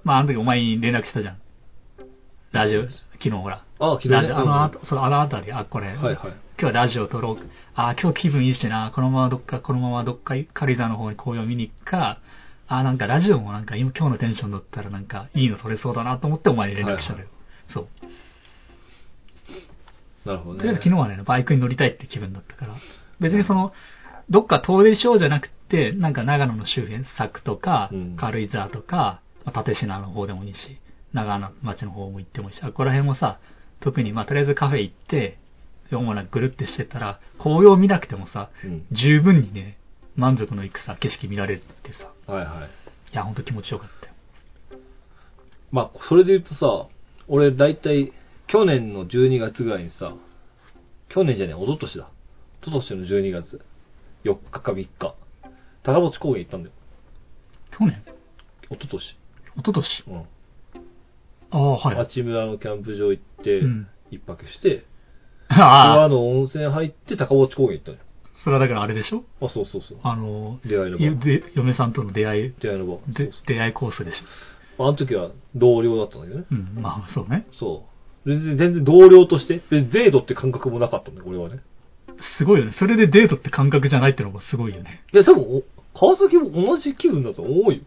[0.04, 1.38] まあ、あの時お前に連絡したじゃん。
[2.52, 2.82] ラジオ、
[3.14, 3.64] 昨日ほら。
[3.80, 4.16] あ、昨日ね。
[4.16, 6.45] ラジオ、あの、あその、あのあたり、あ、これ、はいはい。
[6.58, 7.38] 今日はラジオ撮ろう。
[7.74, 8.94] あ、今日気分いいしな。
[8.96, 12.22] このままどっか、このままどっか、軽井沢の方に紅葉見に行くか。
[12.70, 17.28] あ、なんかラジオもなんか今今日のテンションだったらなんかいいの撮れそうだなと思ってお前に連絡したのよ。
[17.74, 17.88] そう。
[20.26, 20.84] なるほどとりあえずね。
[20.86, 22.76] 昨日はね、バイクに乗りたいって気分だったから。
[23.20, 23.74] 別にその、
[24.30, 30.58] どっか遠出しようじゃなくて、なんか長野の周辺、佐久とかうん、軽井沢とか、まあ立科の方でもいいし、
[31.12, 33.40] 長野町の方も行ってもいいし、あここら辺もさ、
[33.82, 35.38] 特にまあとりあえずカフェ行って、
[35.92, 38.86] 主なぐるってしてたら、紅葉見なくてもさ、うん。
[38.92, 39.78] 十分にね、
[40.16, 43.14] 満足のいくさ、景色見られるってさ、はいはい。
[43.14, 44.14] いや、ほんと気持ちよかったよ。
[45.72, 46.88] まあ、それで言うとさ、
[47.28, 48.14] 俺大体、
[48.48, 50.14] 去年の12月ぐらいにさ、
[51.10, 52.10] 去年じゃねえ、一昨年だ。
[52.62, 53.62] 一昨年の12月、
[54.24, 55.16] 4日か3日、
[55.84, 56.76] 高持公園行ったんだよ。
[57.78, 58.02] 去年？
[58.70, 59.02] 一昨年。
[59.02, 59.18] 一
[59.58, 60.04] 昨年？
[60.08, 60.26] うん。
[61.52, 61.96] ああ、はい。
[61.96, 64.86] 八村のキャンプ場行ってうん、一泊して、
[65.56, 68.04] あ川あ、の温泉入って高持公園行ったのよ。
[68.44, 69.24] それはだからあれでしょ？
[69.42, 69.98] あ、そうそうそう。
[70.04, 71.04] あの、出会いの場。
[71.06, 72.98] ゆで嫁さんとの出会い、出会いの場。
[72.98, 74.18] そうでそう出会いコースでし
[74.78, 76.46] あの時は同僚だったんだけどね。
[76.52, 76.56] ょ。
[76.56, 77.48] うん、まあ、そうね。
[77.60, 77.86] そ
[78.26, 78.30] う。
[78.30, 81.62] 全然、全然同僚として、でデートって感覚もなかったんだよ、俺はね。
[82.38, 82.74] すごいよね。
[82.78, 85.04] それでデートって感覚じゃないってのもすごいよね。
[85.14, 85.64] いや、多分、お
[85.98, 87.80] 川崎も同じ気分だと思うよ。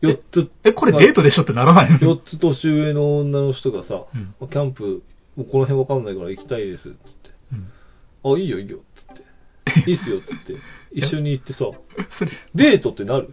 [0.00, 0.50] 四つ。
[0.64, 1.98] え、これデートでしょってならないの？
[1.98, 4.04] 四つ年上の女の人がさ、
[4.40, 5.02] うんキャンプ、
[5.38, 6.98] もうこの辺わかんないから行きたいです、つって。
[7.52, 7.68] うん
[8.34, 9.86] あ、いいよいいよ、つって。
[9.88, 10.56] いいっすよ、つって。
[10.92, 11.58] 一緒に行ってさ、
[12.18, 13.32] それ、デートってなる？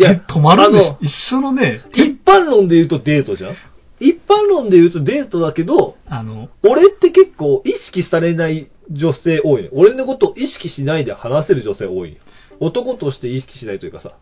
[0.00, 3.56] いや、止まるんでしあの一緒のね、一般論で言うとデートじゃん？
[4.00, 9.68] 一般論で言うとデートだけど、あの、俺って結構意識されない女性多いね。
[9.72, 12.18] 俺のことを意識しないで話せる女性多いよ。
[12.60, 14.16] 男として意識しないというかさ。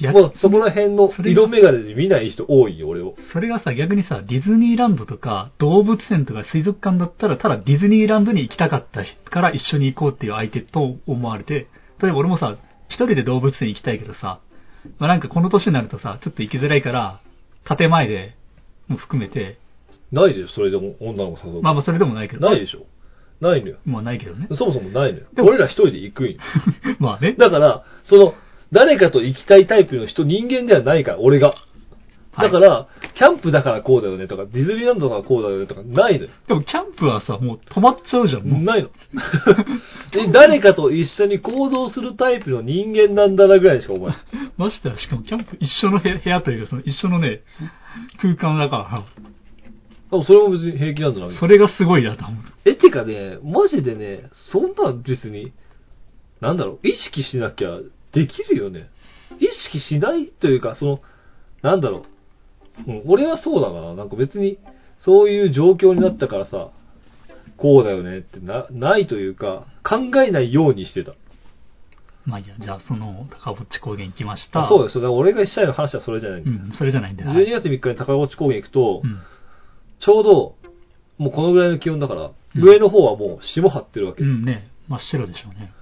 [0.00, 3.14] いやもうそこら辺の色眼鏡で見ない人多いよ、俺を。
[3.34, 11.68] それがさ、逆にさ、ディズニーランドとか、動物園とか水族館だったら、ただディズニーランドに行きたかった人から一緒に行こうっていう相手と思われて、
[12.00, 12.56] 例えば俺もさ、
[12.88, 14.40] 一人で動物園行きたいけどさ、
[14.98, 17.20] まあ、なんかこの年になるとさ、ちょっと行きづらいから、
[17.64, 18.34] 建前で
[18.88, 19.58] も含めて、
[20.12, 21.62] ないでしょ、それでも女の子誘う。
[21.62, 22.86] まあまあそれでもないけど、ないでしょ。
[23.40, 23.78] ないのよ。
[23.84, 24.48] まあないけどね。
[24.54, 25.26] そもそもないのよ。
[25.38, 26.38] 俺ら一人で行くんよ。
[26.98, 27.34] まあね。
[27.38, 28.34] だから、その、
[28.72, 31.48] 誰かと行きたいタイプの人、人間ではないから、俺が。
[31.48, 36.30] はいだから、キャンプだからこうだよねとか、ディズニーランドだからこうだよねとか、ないのよ。
[36.46, 38.62] でもキャンプはさ、もう止まっちゃうじゃん、もう。
[38.62, 38.88] ないの。
[40.14, 44.18] で誰かと一緒に行動するタイプの人間なんだなぐらいしか思えない。
[44.56, 47.40] ましてや、しかもキャンプ一緒の部屋部屋というか、その一緒のね、
[48.22, 49.04] 空間だから、
[50.10, 51.32] でもそれも別に平気なんだな。
[51.38, 52.44] それがすごいなと思う。
[52.64, 55.52] え、てかね、マジでね、そんなん別に、
[56.40, 57.78] なんだろう、意識しなきゃ
[58.12, 58.88] できるよね。
[59.38, 61.00] 意識しないというか、その、
[61.62, 62.04] なんだろ
[62.86, 63.94] う、うん、俺はそうだな。
[63.94, 64.58] なんか別に、
[65.04, 66.70] そういう状況になったからさ、
[67.56, 71.12] こうだよねってな、ないというか、考えないようにしてた。
[72.26, 74.66] まあいいや、じゃあその、高ぼっち高原行きました。
[74.66, 75.02] あそうですよ。
[75.02, 76.40] だから俺がしたいの話はそれじゃない。
[76.40, 77.30] うん、それじゃないんだよ。
[77.30, 79.20] 12月3日に高落高原行くと、うん。
[80.00, 80.54] ちょうど、
[81.18, 84.24] もうこのぐらいの気温だから、うん上の方はもう霜張ってるわけ。
[84.24, 85.72] うんね、真っ白でしょうね。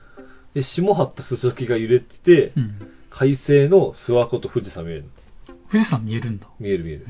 [0.58, 2.92] で、霜張ったすすきが揺れてて、うん。
[3.10, 5.04] 快晴の諏訪湖と富士山見える。
[5.70, 6.48] 富士山見えるんだ。
[6.58, 7.06] 見える見える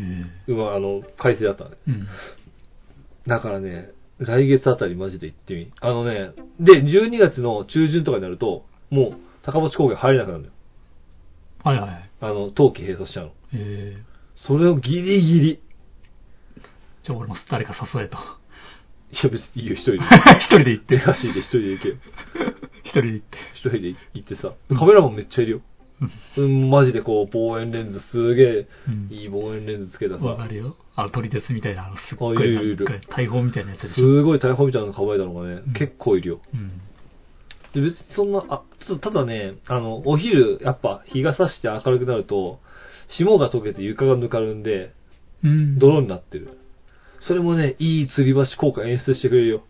[0.48, 1.70] うわ、あの、快晴だったね。
[1.86, 2.08] うん。
[3.26, 5.72] だからね、来月あたりマジで行ってみ。
[5.80, 10.52] あのね、で、12月の中旬とかになると、もう、高持高原入れなくなるのよ。
[11.64, 12.10] はいはいはい。
[12.20, 13.30] あの、冬季閉鎖しちゃうの。
[13.30, 13.96] へえ
[14.36, 15.60] それをギリギリ。
[17.02, 18.18] じゃあ俺も誰か誘えと。
[19.10, 19.98] いや、別にいいよ、一人で。
[20.38, 20.98] 一人で行って。
[20.98, 21.96] 手足で一人で行けよ。
[22.88, 23.38] 一人で行って。
[23.54, 25.60] 一人で行ってさ、カメラマンめっちゃいるよ。
[26.36, 30.76] うん、マジでこう、望遠レンズすげえ、うんいい望遠レンズつけたさ、わかるよ。
[30.94, 33.94] あ、撮り鉄みたいな、あの、すっごあいいるいる大砲みたいなやつ。
[33.94, 36.40] すごい大砲みたいなの構えたのがね、うん結構いるよ。
[36.54, 36.80] うん。
[37.74, 42.60] で、別にそんな、あ、ちょっとただね、あの、お昼、やっぱ日が差して明るくなると、
[43.16, 44.92] 霜が溶けて床がぬかるんで、
[45.42, 45.78] うん。
[45.78, 46.58] 泥になってる。
[47.20, 49.62] それもね、いい吊り橋効果演出してくれるよ。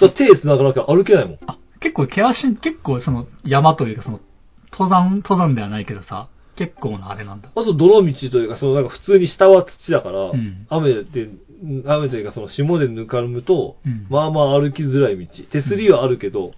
[0.00, 1.38] だ手繋がなきゃ歩けないもん。
[1.46, 4.20] あ、結構険しい、結構その山というかその、
[4.72, 7.50] 登山、登山ではないけどさ、結構なあれなんだ。
[7.54, 11.28] まず泥道というか、そのなんか普通に下は土だから、ん雨で、
[11.86, 15.26] 雨というかその霜でぬかるむと、うんまあまあ歩きづらい道。
[15.52, 16.52] 手すりはあるけど、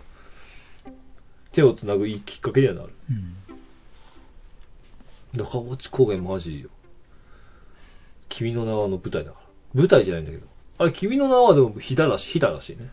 [1.53, 2.93] 手を繋ぐいいきっかけにはなる。
[3.11, 3.35] うん。
[5.39, 6.71] 中落高原マジいいよ。
[8.29, 9.39] 君の名はの舞台だか
[9.75, 9.81] ら。
[9.81, 10.47] 舞台じゃないんだけど。
[10.79, 12.93] あれ、君の名はでも飛騨らしい、飛騨らしいね。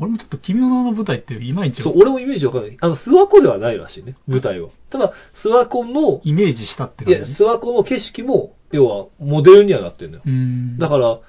[0.00, 2.76] 俺もちょっと君の名の舞台っていまいちそう、俺もイメージわかんない。
[2.80, 4.70] あの、諏訪湖ではないらしいね、舞台は。
[4.90, 5.12] ただ、
[5.44, 10.22] 諏訪湖の、イメージしたっていや、諏訪湖の景色も、要は、モデルにはなってるのよ。
[10.24, 10.78] うん。
[10.78, 11.20] だから、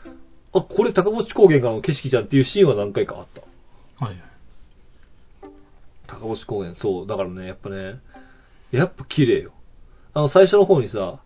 [0.53, 3.41] あ、これ高持高原からの景色じゃんっていうシーンは何回かあった。
[4.05, 4.23] はいはい。
[6.07, 7.99] 高持高原、そう、だからね、やっぱね、
[8.71, 9.51] やっぱ綺麗よ。
[10.13, 11.19] あの、最初の方にさ、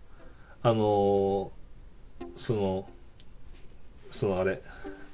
[0.62, 1.56] あのー
[2.38, 2.88] その、
[4.18, 4.62] そのあれ、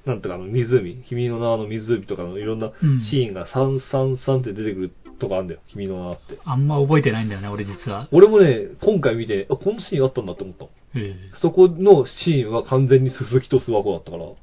[0.06, 6.38] なんとかあの湖、君の名の湖とかのいろんなうんシーンが333って出てくるとかあんだよ、君の名って。
[6.44, 8.08] あんま覚えてないんだよね、俺実は。
[8.10, 10.66] 俺もね、今回見て、あ、このシーンあったんだって思った。
[10.94, 14.36] えそこのシーンは完全に鈴木と諏訪湖だったから、え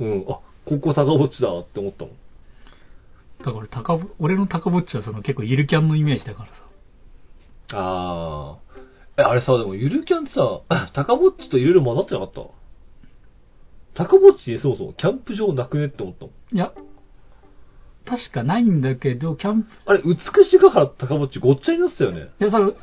[0.00, 2.14] えうん、あ、ここ高持だって思ったもん。
[2.14, 6.54] えだから高ぼ、俺の高ぼっちはその結構ゆるキャンのイメージだからさ。
[7.72, 9.20] あー。
[9.20, 10.60] え、あれさ、でもゆるキャンってさ、
[10.94, 12.40] 高ぼっちといろいろ混ざってなかった？
[13.94, 16.56] 高ぼっちにそもそもキャンプ場なくねって思ったもん。
[16.56, 16.72] いや、
[18.06, 22.30] 確かないんだけど、キャンプ、あれ、美しが原高ぼっちごっちゃになってたよね。
[22.40, 22.74] いや、多分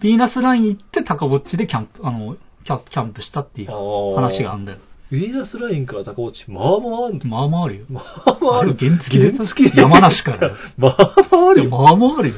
[0.00, 4.78] ヴィーナスライン行って高ぼっちでキャンプ、あの、キャキャンプしたっていう話があるんだよ。
[5.10, 7.20] ウィーナスラインから高ぼっち、まあまあある。
[7.24, 7.86] まあまああるよ。
[7.88, 8.76] まあまあある。
[8.78, 9.32] 原付で？
[9.32, 11.70] 原付で山梨から まあまああるよ。
[11.70, 12.34] まあまああるよ。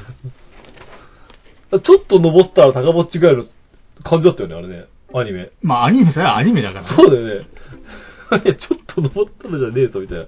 [1.72, 3.44] ちょっと登ったら高ぼっちぐらいの
[4.04, 4.84] 感じだったよね、あれね。
[5.12, 5.50] アニメ。
[5.62, 6.84] まあアニメ、それはアニメだから。
[6.88, 7.46] そうだよね。
[8.30, 10.26] あれ、ちょっと登ったらじゃねえぞ、みたいな。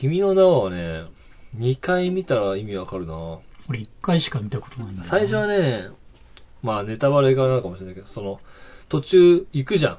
[0.00, 1.06] 君の名はね、
[1.56, 5.90] 2回見たら意味わかるな俺一回しか見たことないんだよ最初はね、
[6.62, 8.40] まあネタバレがなるかもしれないけど、その、
[8.88, 9.98] 途中行くじゃん。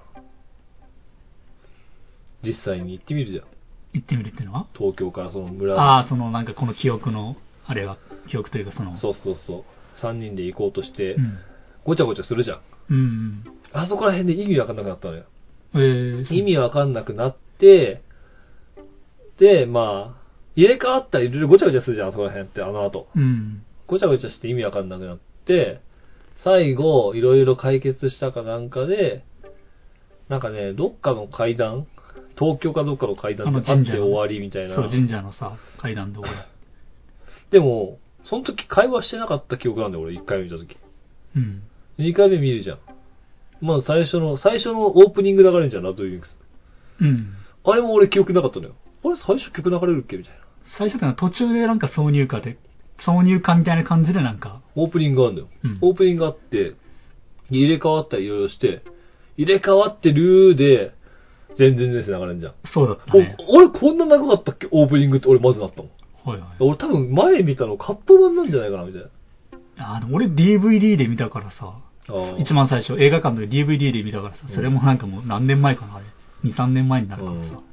[2.43, 3.45] 実際に行ってみるじゃん。
[3.93, 4.67] 行ってみるっていうのは？
[4.77, 7.97] 東京からその村ああ、そのなんかこの記憶の、あれは、
[8.29, 9.63] 記憶というかその、そうそうそう。
[10.05, 11.39] 3人で行こうとして、うん。
[11.87, 12.61] ごちゃごちゃするじゃん。
[12.89, 15.23] うんあそこら辺で意味わかんなくなったのよ。
[15.73, 15.81] うん。
[15.81, 18.01] えー、意味わかんなくなって、
[19.39, 20.21] で、まあ、
[20.55, 23.07] 入れ替わったらいろいろごちゃごちゃするじゃん、あそこら辺って、あの後。
[23.15, 23.63] うん。
[23.87, 25.81] ごちゃごちゃして意味わかんなくなって、
[26.43, 29.23] 最後、いろいろ解決したかなんかで、
[30.29, 31.87] なんかね、どっかの階段
[32.37, 34.75] 東京かどっかの階段であって終わりみたいな。
[34.75, 36.29] そう、神社のさ、階段で俺。
[37.51, 40.77] でも、その時会話してなかった記憶なんだよ、俺、1回目見た時。
[41.35, 41.63] うん。
[41.99, 42.79] 2回目見るじゃん。
[43.61, 46.37] まず最初の、最初のオープニング流れるじゃん、ラッドウィンクス。
[47.01, 47.33] うん。
[47.63, 48.75] あれも俺記憶なかったのよ。
[49.03, 50.17] あれ最初曲流れるっけ？
[50.17, 50.39] みたいな。
[50.77, 52.57] 最初ってのは途中でなんか挿入歌で、
[53.05, 55.47] 挿入歌みたいな感じでなんか、オープニングがあるんだよ。
[55.63, 56.73] うんオープニングがあって、
[57.49, 58.83] 入れ替わったりいろいろして、
[59.37, 60.91] 入れ替わってるで、
[61.57, 62.53] 全然全然流れんじゃん。
[62.73, 63.35] そうだったね。
[63.39, 64.67] お俺こんな長かったっけ？
[64.71, 65.91] オープニングって俺まずなったもん。
[66.29, 66.49] はいはい。
[66.59, 69.95] 俺多分前見たのカット版なんじゃないかな、みたいな。
[69.95, 71.79] あの、俺 DVD で見たからさ、
[72.39, 76.05] 一番最初映画館で DVD で見たからさ、それもなんかもう何年前かな、あれ。
[76.49, 77.63] 2、3年前になるからさ、うん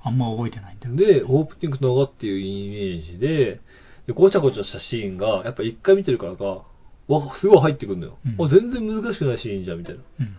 [0.00, 0.96] あんま覚えてないんだよ。
[0.96, 3.60] で、オープニング長っていうイメージで、
[4.06, 6.44] でごちゃごちゃしたシーンが、やっぱ一回見てるからか、
[7.08, 8.16] わ、すごい入ってくるんだよ。
[8.24, 10.00] うんあ全然難しくないシーンじゃん、みたいな。
[10.20, 10.36] うん。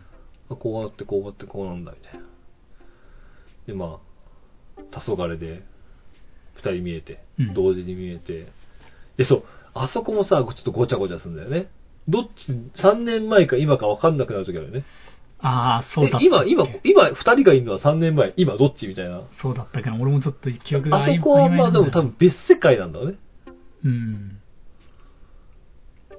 [0.49, 2.25] あこうなって、こうなって、こうなんだ、みたいな。
[3.67, 3.99] で、ま
[4.77, 5.63] あ、黄昏で、
[6.55, 8.47] 二人見えてうん、同時に見えて。
[9.17, 11.69] で、そう、あそこもさ、ちょっとごちゃごちゃするんだよね。
[12.09, 14.85] どっち、3年前か今か分かんなくなる時あるよね。
[15.41, 19.21] ああ、そうだったえ今、今、今、二人がいるのは3年前、今どっちみたいな。
[19.41, 22.15] そうだったけど、俺もちょっと記憶があそこはまあでも多分。
[22.19, 23.17] 別世界なんだね。
[23.85, 24.41] うん。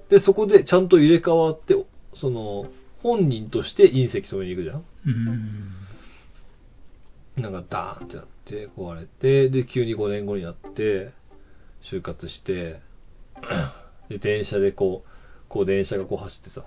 [0.08, 1.74] で、そこでちゃんと入れ替わって、
[2.14, 2.66] その、
[3.02, 4.84] 本人として隕石止めに行くじゃん
[7.36, 7.42] うん。
[7.42, 11.12] なんかダーンってなって、壊れて、で、急に5年後になって、
[11.92, 12.80] 就活して、
[14.08, 15.09] で、電車でこう、
[15.50, 16.64] こう電車がこう走ってさ、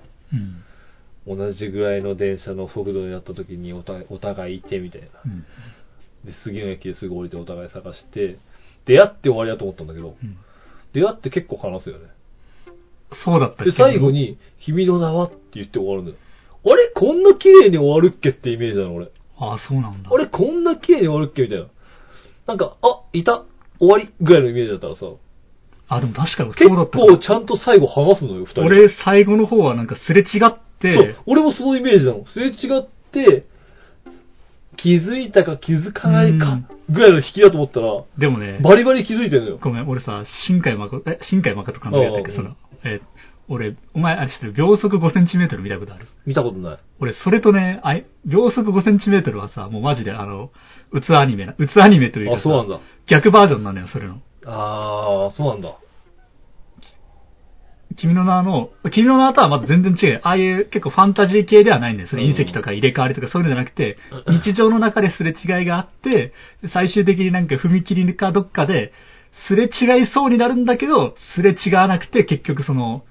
[1.26, 1.38] うん。
[1.38, 5.08] 同じぐらいの電車の速度になった時にお互いお互いいてみたいな。
[5.26, 5.40] うん。
[6.26, 8.38] で、次の駅ですぐ降りてお互い探して、
[8.86, 10.38] 出会って終わりだと思ったんだけど、うん
[10.94, 12.06] 出会って結構話すよね。
[13.26, 14.12] そうだったで、最後。
[14.12, 16.18] に、君の名はって言って終わるんだよ。
[16.66, 16.90] あれ？
[16.94, 19.08] こんな綺麗に終わるっけってイメージなの、俺。
[19.40, 20.12] ああ、そうなんだ。
[20.14, 20.28] あれ？
[20.28, 21.66] こんな綺麗に終わるっけみたいな。
[22.46, 23.46] なんか、あ、いた
[23.80, 24.14] 終わり？
[24.22, 25.02] ぐらいのイメージだったらさ、
[25.88, 27.00] あ、でも確かに結そうだった。
[27.00, 28.62] 構ちゃんと最後話すのよ、二人。
[28.62, 32.26] 俺、最後の方はなんかすれ違って、そう、俺もそのイメージなの。
[32.26, 33.46] すれ違って、
[34.78, 39.60] 気づいたか気づかないかぐらいの引きだと思ったら、でもね、バリバリ気づいてるのよ。
[39.62, 43.02] ごめん、俺さ、新海誠、え、新海誠監督やったっけ、うんその、え、
[43.50, 46.78] 俺、お前、あれ知ってる秒速5センチメートル見たことある見たことない。
[47.00, 50.52] 俺、それとね、あい秒速5センチメートルはさ、もうマジであの、
[50.92, 52.80] うつアニメな、うつアニメというかあ、さそうなんだ。
[53.08, 54.22] 逆バージョンなのよ、それの。
[54.46, 55.78] あー、そうなんだ。
[57.96, 60.22] 君の名の、君の名とはまた全然違う。
[60.24, 62.10] ああいう結構ファンタジー系ではないんだよ。
[62.10, 63.98] それうん隕石とか入れ替わりとかそういうのじゃなくて、
[64.44, 66.34] 日常の中ですれ違いがあって、
[66.74, 68.94] 最終的になんか踏切かどっかで、
[69.48, 73.04] すれ違いそうになるんだけど、すれ違わなくて結局その、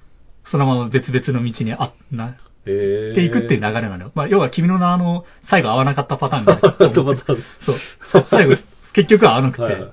[0.51, 3.11] そのまま別々の道にあな、へー。
[3.11, 4.11] っていくっていう流れなのよ。
[4.15, 6.59] まあ、要は君の名の最後合わなかったパターンみた
[7.65, 8.25] そう。
[8.29, 8.55] 最後、
[8.93, 9.91] 結局は合わなくて、はいはい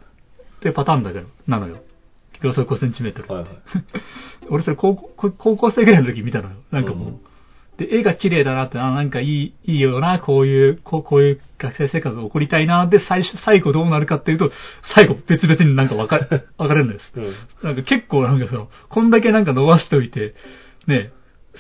[0.61, 1.79] ってパターンだけど、なのよ。
[2.43, 3.29] 秒速5センチメートル。
[3.29, 3.53] はいはい。
[4.49, 6.57] 俺それ高校高校生ぐらいの時見たのよ。
[6.71, 7.09] なんかもう。
[7.09, 7.21] うん
[7.81, 14.51] で、絵が綺麗だなって、あ、なんかいい、いいよな、こういう、こうこういう学生生活を送りたいな、で、最初、最後どうなるかっていうと、
[14.95, 16.27] 最後別々になんか分かれ、
[16.59, 17.13] 分かれるんです。
[17.17, 17.35] うん。
[17.63, 20.35] なんか結構なんかその、こんだけなんか伸ばしておいて、
[20.87, 21.11] ね、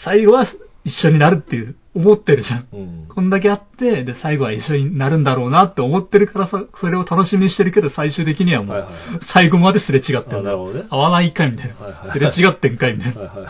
[0.04, 0.46] 最後は
[0.84, 2.68] 一緒になるっていう、思ってるじゃん。
[2.72, 3.08] うん。
[3.08, 8.92] こんだけあって、で、最後は一緒になるんだろうなって思ってるからさ、それを楽しみにしてるけど、最終的にはもう、はいはい
[9.34, 11.74] 最後まですれ違ってあんだなるほどね合わないんかいみたいな。
[11.74, 13.20] はいはいすれ違ってんかいみたいな。
[13.20, 13.48] はいはい。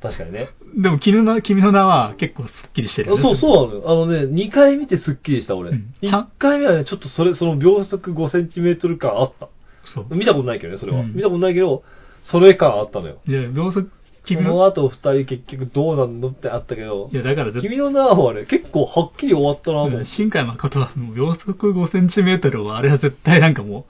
[0.00, 0.50] 確かにね。
[0.76, 3.22] でも、君の名、君の名は結構スッキリしてるよね。
[3.22, 3.90] そう、そうなのよ。
[3.90, 5.70] あのね、2回見てスッキリした俺。
[5.70, 9.48] うん1回目はね、ちょっとそれ、その秒速5センチメートル感あった。
[9.94, 10.16] そう。
[10.16, 11.00] 見たことないけどね、それは。
[11.00, 11.82] うん見たことないけど、
[12.30, 13.18] それ感あったのよ。
[13.26, 13.90] いや、秒速、こ
[14.28, 20.06] 君の、の後2人結局どうなんのってあったけどい、や、だから絶君の名はね、結構はっきり終わったなと思って。
[20.16, 23.86] 新海誠はもう秒速5センチメートルは、あれは絶対なんかも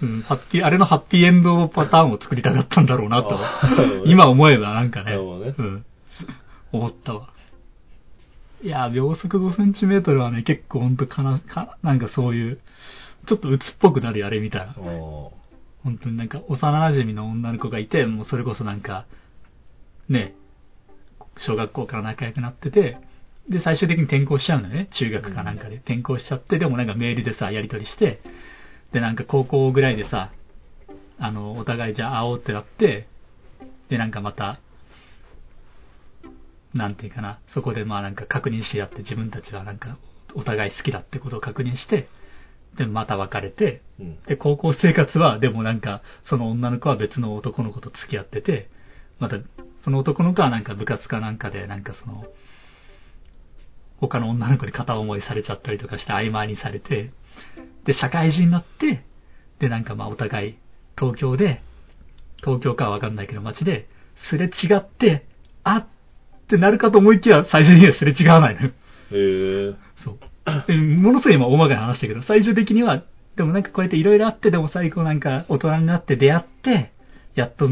[0.00, 4.04] う、うん、ハッピー、あれのハッピーエンドパターンを作りたかったんだろうなとあーなるほど。
[4.06, 5.84] ね今思えばなんかね、なるほどねうん、
[6.72, 7.28] 思ったわ。
[8.62, 12.58] いや、秒速5センチメートルはね、結構ほんとかな、か、なんかそういう、
[13.28, 14.74] ちょっと鬱っぽくなるよあれ見たら。
[14.76, 15.38] うん
[15.84, 19.06] 本当になんか幼馴染の女の子がいて、もうそれこそなんか、
[20.08, 20.34] ね、
[21.46, 22.98] 小学校から仲良くなってて、
[23.48, 24.88] で、最終的に転校しちゃうのね。
[24.98, 28.20] 中学かなんかで転校しちゃって、でもなんかメールでさ、やり取りして、
[28.92, 30.32] で、なんか高校ぐらいでさ、
[31.18, 33.08] あの、お互いじゃあ会おうってなって、
[33.88, 34.60] で、なんかまた、
[36.74, 39.98] なんていうかな、そこでまあなんか確認し合って自分たちはなんか
[40.34, 42.08] お互い好きだってことを確認して、
[42.76, 44.18] で、また別れて、うん。
[44.26, 48.68] で、高校生活は、でもなんか、その女の子は別の男の子と付き合ってて、
[49.18, 49.36] また、
[49.84, 52.24] その男の子はなんか部活かなんかで、なんかその、
[54.00, 57.10] 他の女の子に片思いされちゃったりとかして曖昧にされて、
[57.84, 59.04] で、社会人になって、
[59.60, 60.58] で、なんかまあお互い、
[60.98, 61.62] 東京で、
[62.40, 63.88] 東京かはわかんないけど街で、
[64.30, 65.26] すれ違って、
[65.64, 65.86] あっ
[66.48, 68.68] てなるかと思いきや、最終的にはすれ違わないのよ。
[68.68, 69.74] へえ。
[70.04, 70.18] そう。
[70.66, 73.02] でものすごい今大まかに話したけど、最終的には、
[73.36, 76.92] でもなんかこうやっていろいろあって、でも最後なんか大人になって出会って、
[77.34, 77.68] やっと、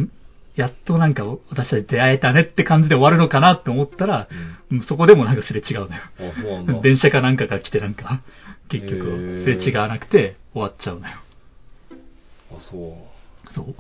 [0.57, 4.29] やっとなんか私たち出会えたねって感じで終わるのかなって思ったら、
[4.71, 6.83] うんそこでもなんかすれ違うのよ。
[6.83, 8.21] 電車かなんかが来てなんか、
[8.69, 11.15] 結へ局ーすれ違わなくて終わっちゃうのよ。
[12.51, 13.55] あ、そう。
[13.55, 13.75] そう。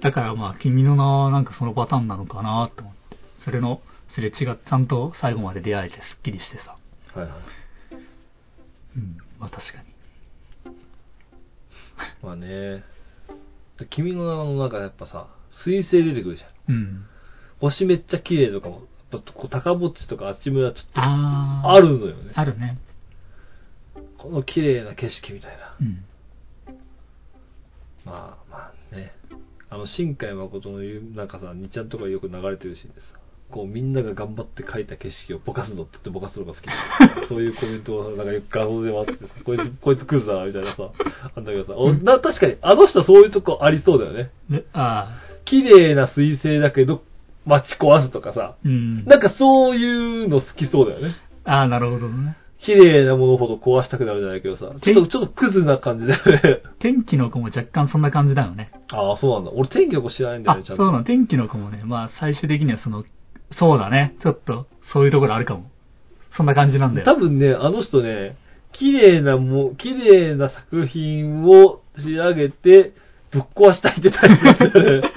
[0.00, 3.16] だからまあ、君の名はなんかそのパターンなのかなと思って。
[3.44, 3.82] それの
[4.14, 6.76] すれ違って、ちゃんと最後まで出会えてすっきりしてさ。
[7.20, 7.40] はいはい。
[8.96, 10.76] うん、まあ確かに。
[12.22, 12.84] まあね。
[13.90, 15.28] 君の名の中やっぱさ、
[15.64, 16.74] 水星出てくるじゃん。
[16.74, 17.06] うん。
[17.60, 18.82] 星めっちゃ綺麗とかも、
[19.12, 22.32] やっぱこう高ぼっちとかあっち村ちょっとあるのよね。
[22.34, 22.78] あるね。
[24.18, 25.76] この綺麗な景色みたいな。
[25.80, 26.04] うん。
[28.04, 29.12] まあまあね。
[29.68, 33.06] あの、新海誠の言う、なんかさ、2ちゃんとかよく流れてるシーンでさ、
[33.50, 36.66] こうみんなが頑張って描いた景色をぼかすぞって言ってぼかすのが好き
[37.28, 40.90] そういうコメントをなんかよく画像でもあってさ、 こいつ、こいつ来るな、みたいなさ、
[41.36, 44.30] あんだけどさ、おな確かに、あの人そういうとこありそうだよね。
[44.48, 47.02] で、あ綺麗な水星だけど、
[47.46, 49.04] 街壊すとかさ、ーうん。
[49.04, 51.14] なんかそういうの好きそうだよね。
[51.44, 52.36] ああ、なるほどね。
[52.64, 56.62] 綺麗なものほど壊したくなるじゃないけどさ、ちょっと、ちょっとクズな感じだよね。
[56.78, 58.70] 天気の子も若干そんな感じだよね。
[58.92, 59.50] ああ、そうなんだ。
[59.54, 60.82] 俺天気の子知らないんだよね、ちゃんと。
[60.82, 61.04] あそうなの。
[61.04, 63.04] 天気の子もね、まあ最終的にはその、
[63.58, 64.14] そうだね。
[64.22, 65.70] ちょっと、そういうところあるかも。
[66.36, 67.06] そんな感じなんだよ。
[67.06, 68.36] 多分ね、あの人ね、
[68.72, 72.92] 綺麗なも、綺麗な作品を仕上げて、
[73.30, 75.10] ぶっ壊したいってタイプ なんだよね。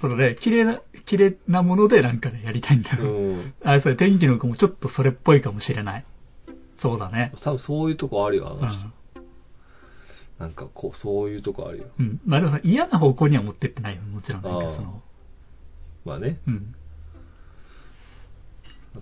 [0.00, 3.04] そのね、綺麗な、綺麗なものでなんかね、やりたいんだよ。
[3.04, 3.54] うん。
[3.64, 6.04] あ、それ天気の子もちょっとそれっぽいかもしれない。
[6.80, 7.32] そうだね。
[7.42, 8.78] 多分そういうとこあるよ、あうの人。
[8.78, 8.92] ん。
[10.38, 11.84] なんかこう、そういうとこあるよ。
[11.98, 12.20] うん。
[12.24, 14.02] まあでもさ嫌な方向には持ってってないよ。
[14.02, 14.42] もちろん。
[14.42, 15.02] なんかその、
[16.04, 16.74] まあね、うん。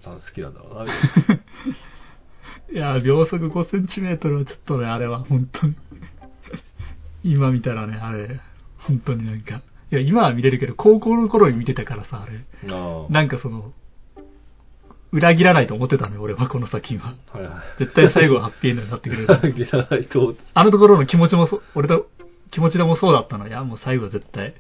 [0.03, 0.93] 多分好きなんだろうな。
[2.73, 5.77] いや、秒速5センチメートルはちょっとね、あれは本当に。
[7.27, 8.41] 今見たらね、あれ、
[8.79, 9.63] 本当になんか。
[9.91, 12.45] いや、今は見れるけど、高校の頃に見てたからさ、あれ。
[12.73, 13.13] ああ。
[13.13, 13.73] なんかその、
[15.13, 17.15] 裏切らないと思ってたね、俺は、この作品は。
[17.33, 17.79] はいはい。
[17.81, 19.25] 絶対最後はハッピーエンドになってくれる。
[19.25, 20.37] 裏切らないと。
[20.55, 22.09] あのところの気持ちもそ、俺と
[22.53, 23.49] 気持ちでもそうだったの。
[23.49, 24.55] いや、もう最後は絶対、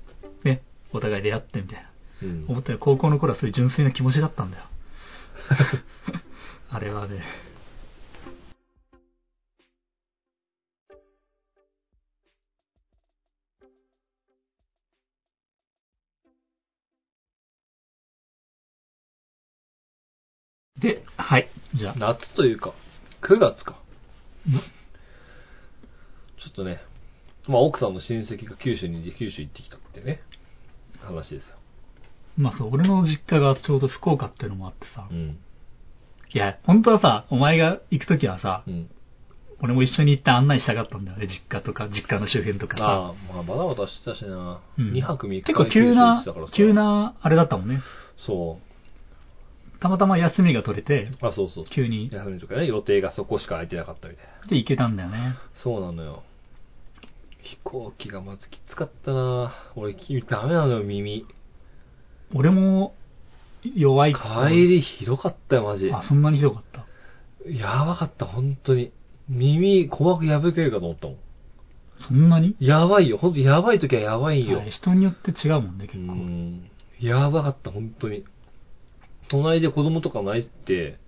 [0.44, 0.62] ね、
[0.92, 1.90] お互い出会ってみたいな。
[2.22, 4.64] うん思ったよ、高校の頃はそういう純粋な気持ちだったんだよ。
[6.70, 7.22] あれはね。
[20.78, 21.48] で、はい。
[21.74, 22.72] じゃあ、夏というか、
[23.22, 23.72] 9月か。
[23.72, 26.80] んちょっとね、
[27.48, 30.20] まあ奥さんの親戚が九州に、九州行ってきたってね、
[31.00, 31.56] 話ですよ。
[32.36, 35.08] まあそう、俺の実家がちょうど福岡っていうのもあってさ。
[35.10, 35.38] うん。
[36.34, 38.90] いや、本当はさ、お前が行くときはさ、うん。
[39.62, 42.84] 俺も一緒に行って案内したかったんだよね、実家とか、実家の周辺とかさ。
[42.84, 44.60] ああ、まあバタバタしてたしな。
[44.78, 46.22] うん2泊3日結構急な
[46.54, 46.74] 急。
[46.74, 47.80] な、あれだったもんね。
[48.26, 48.58] そ
[49.80, 51.26] たまたま休みが取れて、う。
[51.26, 51.64] あ、そうそう。
[51.66, 54.48] 急に、休みとかね、予定がそこしか空いてなかったみたいな。
[54.48, 55.36] で行けたんだよね。
[55.62, 56.22] そうなのよ。
[57.42, 61.26] 飛行機がまずきつかったな俺、きダメなのよ、耳。
[62.34, 62.94] 俺も、
[63.74, 65.90] 弱い帰りひどかったよ、マジ。
[65.92, 66.84] あ、そんなにひどかった？
[67.50, 68.90] やばかった、本当に。
[69.28, 71.16] 耳、鼓膜破けるかと思ったもん。
[72.08, 72.56] そんなに？
[72.60, 74.70] やばいよ、本当やばい時はやばいよはい。
[74.70, 76.12] 人によって違うもんね、う結構。
[76.14, 76.70] ん。
[77.00, 78.24] やばかった、本当に。
[79.28, 80.98] 隣で子供とか泣いて、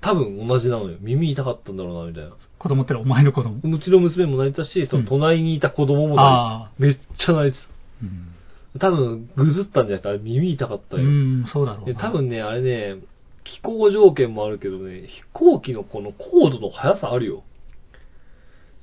[0.00, 0.98] 多分同じなのよ。
[1.00, 2.32] 耳痛かったんだろうな、みたいな。
[2.58, 3.56] 子供ってのはお前の子供。
[3.62, 7.08] うちの娘も泣いてたし、その隣にいた子供もあ泣いてた。
[7.10, 7.58] めっちゃ泣いて
[8.02, 8.34] うん。
[8.78, 8.88] た。
[8.88, 11.04] 多分、ぐずったんじゃなくて、あれ耳痛かったよ。
[11.04, 11.94] うん、そうだろう。
[11.94, 13.00] 多分ね、あれね、
[13.44, 17.44] 気候条件もあるけどね、飛行機のこの高度の速さあるよ。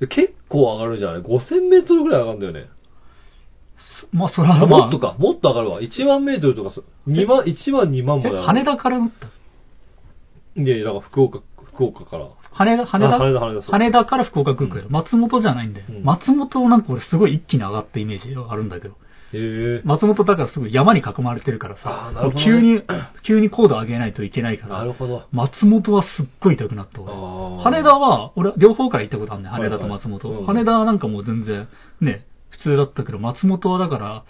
[0.00, 2.70] で結構上がるじゃない ?5000 メートルぐらい上がるんだよね。
[4.12, 5.80] まあ、それはあ、まあ、もっとか、もっと上がるわ。
[5.80, 8.30] 1万メートルとかそ、2万、1万2万もえ？
[8.30, 8.46] 上がる。
[8.46, 9.26] 羽田から乗った？
[10.60, 12.28] いいやいや、だから福岡、福岡から。
[12.52, 13.14] 羽田、羽田？
[13.16, 14.84] あ羽田、羽田、羽田から福岡空港よ。
[14.90, 15.86] 松本じゃないんだよ。
[15.88, 18.94] うん松本なんか俺すごい一気に上がったイメージがあるんだけど。
[19.84, 22.82] 松本だからすごい山に囲まれてるからさ、あーなるほどね急に、
[23.24, 25.22] 急に高度上げないといけないから、なるほど。
[25.30, 29.48] 松本はすっごい痛くなった羽田は、俺、両方から行ったことあるね。
[29.48, 30.28] 羽田と松本。
[30.28, 31.68] はいはいうん羽田はなんかもう全然、
[32.00, 34.24] ね、普通だったけど、松本はだから、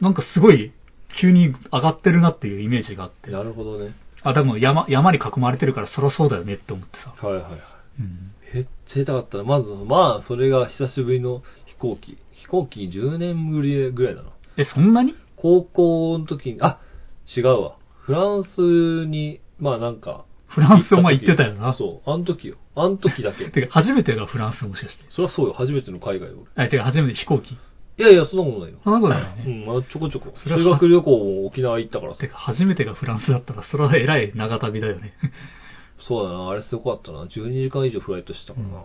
[0.00, 0.72] なんかすごい、
[1.20, 3.30] 急に上がってるなっていうイメージがあって。
[3.30, 3.94] なるほどね。
[4.22, 7.26] あ、でも山、山に囲まれてるからそりゃそうだよねって思ってさ。
[7.26, 7.52] はいはいはい。
[8.00, 8.32] うん。
[8.54, 9.44] めっちゃ痛かったな。
[9.44, 12.18] まず、まあ、それが久しぶりの飛行機。
[12.32, 14.30] 飛行機10年ぶりぐらいだな。
[14.58, 15.14] え、そんなに？
[15.36, 16.80] 高校の時に、あ、
[17.36, 17.76] 違うわ。
[18.02, 20.26] フランスに、まあなんか。
[20.48, 21.74] フランスお前行ってたよな。
[21.74, 22.56] そう、あの時よ。
[22.76, 23.50] あの時だけ。
[23.50, 25.04] てか、初めてがフランスもしかして。
[25.10, 25.54] そりゃそうよ。
[25.54, 26.66] 初めての海外俺。
[26.66, 27.52] あ、てか、初めて飛行機。
[27.98, 28.78] いやいや、そんなことないよ。
[28.84, 29.44] そんなことないよね。
[29.46, 30.34] うん、まあちょこちょこ。
[30.36, 32.28] それは修学旅行も沖縄行ったからさて。
[32.28, 35.14] か、初めてがフランスだったら、それは偉い長旅だよね。
[36.06, 37.24] そうだな、あれすごかったな。
[37.24, 38.76] 12時間以上フライトしてたからな。
[38.76, 38.84] うん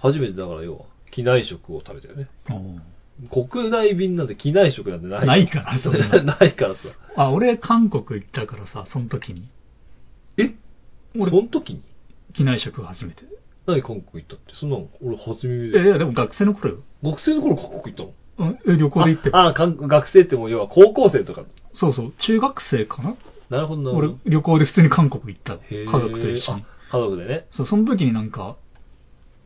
[0.00, 2.28] 初めてだから要は、機内食を食べたよね。
[3.30, 5.26] お国内便なんて機内食なんてない。
[5.26, 6.80] ないからそんなないからさ。
[7.16, 9.48] あ、俺、韓国行ったからさ、その時に。
[11.14, 11.82] え俺その時に？
[12.34, 13.22] 機内食を初めて。
[13.66, 14.54] 何韓国行ったって？
[14.58, 15.88] そんなの俺初耳え、いで。
[15.90, 16.76] や、でも学生の頃よ。
[17.02, 18.12] 学生の頃韓国行ったの？
[18.38, 19.30] うんえ、旅行で行って。
[19.32, 21.44] ああ、韓学生ってもう要は高校生とか。
[21.78, 23.16] そうそう、中学生かな？
[23.50, 26.64] なるほどなるほ俺ど。、旅行で普通に韓国行った家族と一緒に。
[26.90, 27.46] あ家族でね。
[27.56, 28.56] そう、その時になんか、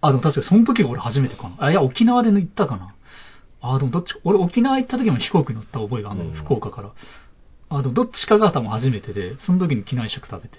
[0.00, 1.56] あ、でも確かにその時が俺初めてかな。
[1.58, 2.94] あ、いや、沖縄で行ったかな。
[3.60, 6.92] あ、でもどっち、俺沖縄行った時も飛行機乗った覚えがあるの、うん福岡から。
[7.70, 10.58] あ、でもどっちかが多分初めてで、その時に機内食食べて。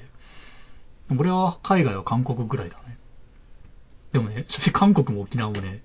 [1.12, 2.97] 俺は海外は韓国ぐらいだね。
[4.14, 5.84] でもね、正直韓国も沖縄もね、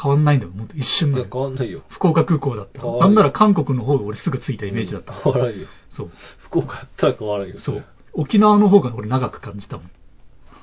[0.00, 0.52] 変わんないんだよ。
[0.52, 1.26] もう一瞬だよ。
[1.30, 1.82] 変わんないよ。
[1.90, 2.82] 福岡空港だった。
[2.82, 5.12] なんなら韓国の方が俺すぐ着いたイメージだった。
[5.12, 5.66] 変わらんよ。
[5.96, 6.10] そう。
[6.44, 7.56] 福岡やったら変わらんよ。
[7.64, 7.84] そう。
[8.12, 9.90] 沖縄の方が俺長く感じたもん。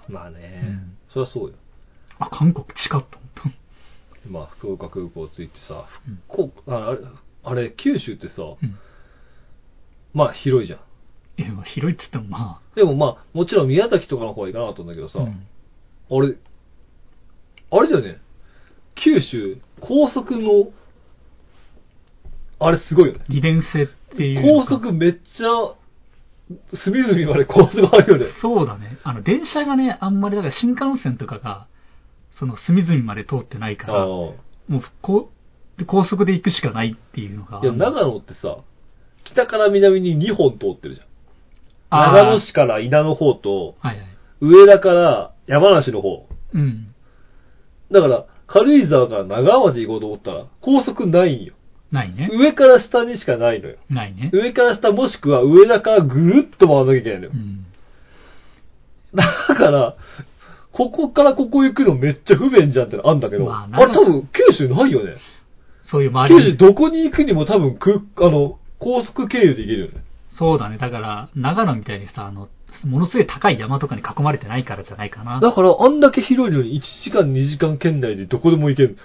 [0.07, 1.55] まあね、うんそりゃそうよ。
[2.19, 3.30] あ、韓国近っと思っ
[4.23, 4.30] た。
[4.30, 6.99] まあ、福岡空港着いてさ、うん福岡、ああれ、
[7.43, 8.78] あれ、九州ってさ、うん。
[10.13, 10.80] まあ広いじゃん。
[11.38, 15.47] え、まあ広いって言ってもまでもまあ、もちろん宮崎とかの方は行かなかったんだけどあ、さ、うん
[16.07, 16.36] あれ、
[17.71, 18.19] あれだよね。
[18.95, 20.71] 九州、高速の、
[22.59, 23.25] あれすごいよね。
[23.27, 24.75] 利便性っていう高か。
[24.77, 25.75] 速めっちゃ、
[26.86, 28.31] 隅々まで高速あるよね。
[28.41, 28.99] そうだね。
[29.03, 31.67] あの、電車がね、あんまり、だから新幹線とかが、
[32.39, 34.36] その隅々まで通ってないから、も
[34.71, 35.29] あうこ
[35.79, 37.59] う、高速で行くしかないっていうのが。
[37.59, 37.61] あ。
[37.63, 38.57] いや、長野ってさ、
[39.23, 41.07] 北から南に2本通ってるじゃん。
[41.89, 44.07] あー長野市から稲の方と、はいはい。
[44.41, 46.27] 上田から山梨の方。
[46.53, 46.88] うん。
[47.91, 51.53] だから、軽井沢から長浜町行こうと思ったら、高速ないんよ。
[51.91, 52.29] ないね。
[52.33, 53.77] 上から下にしかないのよ。
[53.89, 54.29] ないね。
[54.33, 57.38] 上から下もしくは上田からぐるっと回らなきゃいけないのよう。
[57.38, 57.65] ん。
[59.15, 59.95] だから、
[60.73, 65.15] ここからここ行くのめっちゃ不便じゃんってのあんだけど、まああれ多分九州ないよね。
[65.89, 66.51] そういう周九りに。
[66.51, 70.03] 州どこに行くにも多分く、あの、高速経由で行けるよね。
[70.38, 70.77] そうだね。
[70.77, 72.49] だから、長野みたいにさ、あの、
[72.83, 75.39] ものすごい高い山とかに囲まれてないからじゃないかな。
[75.39, 78.97] だからあんだけ広いのに1時間2時間圏内でどこでも行ける。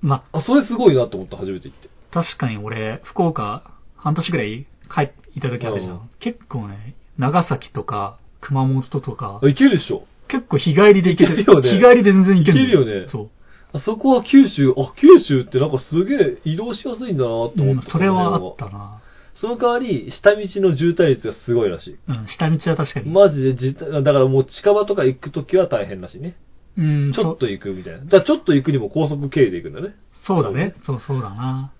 [0.00, 1.88] まあ、それすごいなと思った、初めて行って。
[2.12, 6.10] 確かに俺、福岡、半年ぐらい帰っていた時あるじゃうんん。
[6.20, 10.04] 結構ね、長崎とか、熊本とかあ、、行けるでしょ。
[10.28, 11.44] 結構日帰りで行ける。
[11.44, 12.58] 行けるよね日帰りで全然行ける。
[12.58, 13.30] 行けるよねそう。
[13.72, 19.02] あそこは九州、あ、九州ってなんかすげえ移動しやすいんだなとうん思って、それはあったな。
[19.40, 21.98] その代わり、下道の渋滞率がすごいらしい。
[22.08, 23.10] うん、下道は確かに。
[23.10, 26.36] マジでじ、だからもう近場とか行くときは大変らしいね。
[26.78, 28.04] うん、ちょっと行くみたいな。
[28.04, 29.94] だからちょっと行くにも高速経由で行くんだね。
[30.26, 30.74] そうだね。
[30.84, 31.72] そうそうだな。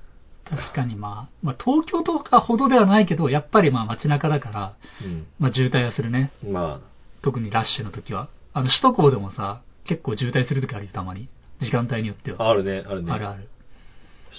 [0.49, 4.77] 確かにまあ、まあ東京とかほどではないけど、やっぱりまあ街中だから、
[5.39, 6.31] まあ渋滞はするね。
[6.45, 6.53] うん。
[6.53, 6.81] ま
[7.23, 8.29] 特にラッシュの時は。
[8.53, 11.29] あの、首都高でもさ、結構渋滞する時あるよ、たまに。
[11.61, 12.51] 時間帯によってあ、は。
[12.51, 13.13] あるね、あるね。
[13.13, 13.49] あるある。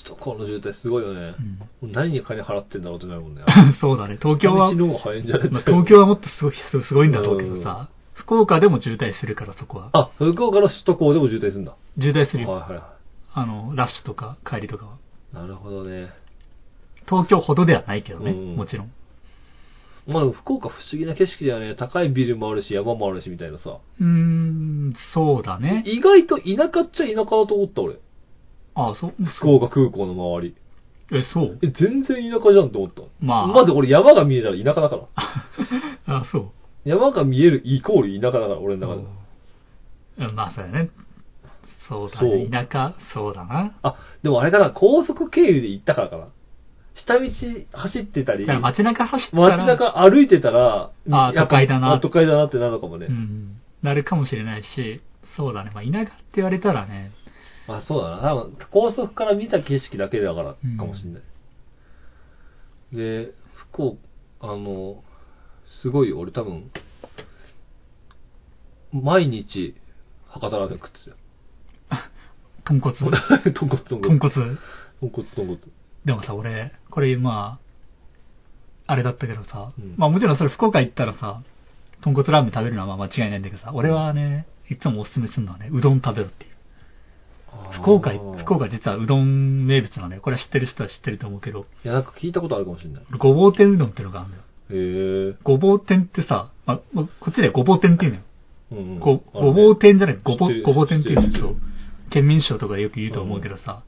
[0.03, 1.35] 首都高の渋滞すごいよね。
[1.81, 3.43] もう何に金払ってんだろうってなるもんね。
[3.45, 3.73] うん。
[3.81, 4.17] そうだね。
[4.21, 6.53] 東京は、東京はもっとすごい、
[6.87, 9.89] すごいんだろうけどさ、福岡でも渋滞するから、そこは。
[9.93, 11.75] あ、福岡から首都高でも渋滞するんだ。
[11.99, 12.51] 渋滞するよ。
[12.51, 12.93] はいはいは
[13.33, 14.97] あの、ラッシュとか帰りとかは。
[15.33, 15.35] い。
[15.35, 16.09] なるほどね。
[17.07, 18.91] 東京ほどではないけどね、うんもちろん。
[20.07, 21.75] まあ福岡不思議な景色だよね。
[21.75, 23.77] 高いビルもあるし、山もあるしみたいなさ。
[23.99, 25.83] うーん、そうだね。
[25.85, 26.43] 意外と田
[26.73, 27.95] 舎っちゃ田舎だと思った俺。
[28.77, 30.55] あそう、福岡空港の周り。
[31.11, 33.01] え、そうえ、全然田舎じゃんって思った。
[33.19, 35.07] まあまず俺山が見えたら田舎だから。
[36.21, 36.51] あ、そう。
[36.85, 39.07] 山が見えるイコール田舎だから、俺の中で。
[40.29, 40.89] うんまあ、そうだね。
[41.89, 42.47] そうだね。
[42.49, 43.75] 田舎、そうだな。
[43.81, 46.27] あ、でもあれかな、高速経由で行ったからかな。
[46.95, 47.25] 下道
[47.71, 53.07] 走ってたり、だから街中走ったら、街中歩いてたら、あやっぱ都会だなあ都会だなってなるのかもね。
[53.07, 55.01] うん、なるかもしれないし、
[55.35, 55.71] そうだね。
[55.73, 57.11] まあ、田舎って言われたらね、
[57.67, 58.21] まあそうだな。
[58.21, 61.23] 多分、高速から見た景色だけだからかもしれない。
[62.93, 63.33] で、
[63.71, 63.97] 福岡、
[64.41, 65.03] あの、
[65.81, 66.71] すごいよ俺多分、
[68.93, 69.75] 毎日、
[70.27, 71.17] 博多ラーメン食ってたよ。
[72.63, 72.95] 豚骨？
[73.53, 74.07] 豚骨、豚骨。
[74.07, 74.57] 豚骨？
[74.99, 75.59] 豚骨、豚骨。
[76.05, 77.67] でもさ、俺、これまあ、
[78.87, 81.41] あれだったけどさ、うんまあもちろんそれ福岡行ったらさ、
[82.01, 86.56] 豚骨ラーメン食べるのはまあ間違いないんだけどさ、俺はね、いつもおすすめするのはね、うどん食べろっていう。
[87.81, 90.21] 福岡、福岡実はうどん名物なのよ。
[90.21, 93.03] これ知ってる人は知ってると思うけど、いや、なんか聞いたことあるかもしれない。
[93.17, 94.41] ごぼう天うどんってのがあるのよ。
[95.29, 95.35] へえ。
[95.43, 98.25] ごぼう天ってさ、まあ、まあこっちでごぼう天って言うのよ。
[98.71, 101.71] うんうんごごぼう天じゃない、ごぼごぼう天って言うんだけど知ってる、
[102.11, 103.83] 県民賞とかでよく言うと思うけどさ、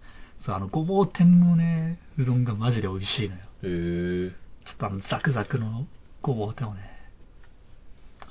[0.45, 3.41] そう、あの、ごぼう天のね、うどんがマジで美味しいのよ。
[3.63, 4.29] へえ。
[4.65, 5.85] ちょっとあの、ザクザクの
[6.21, 6.81] ごぼう天をね、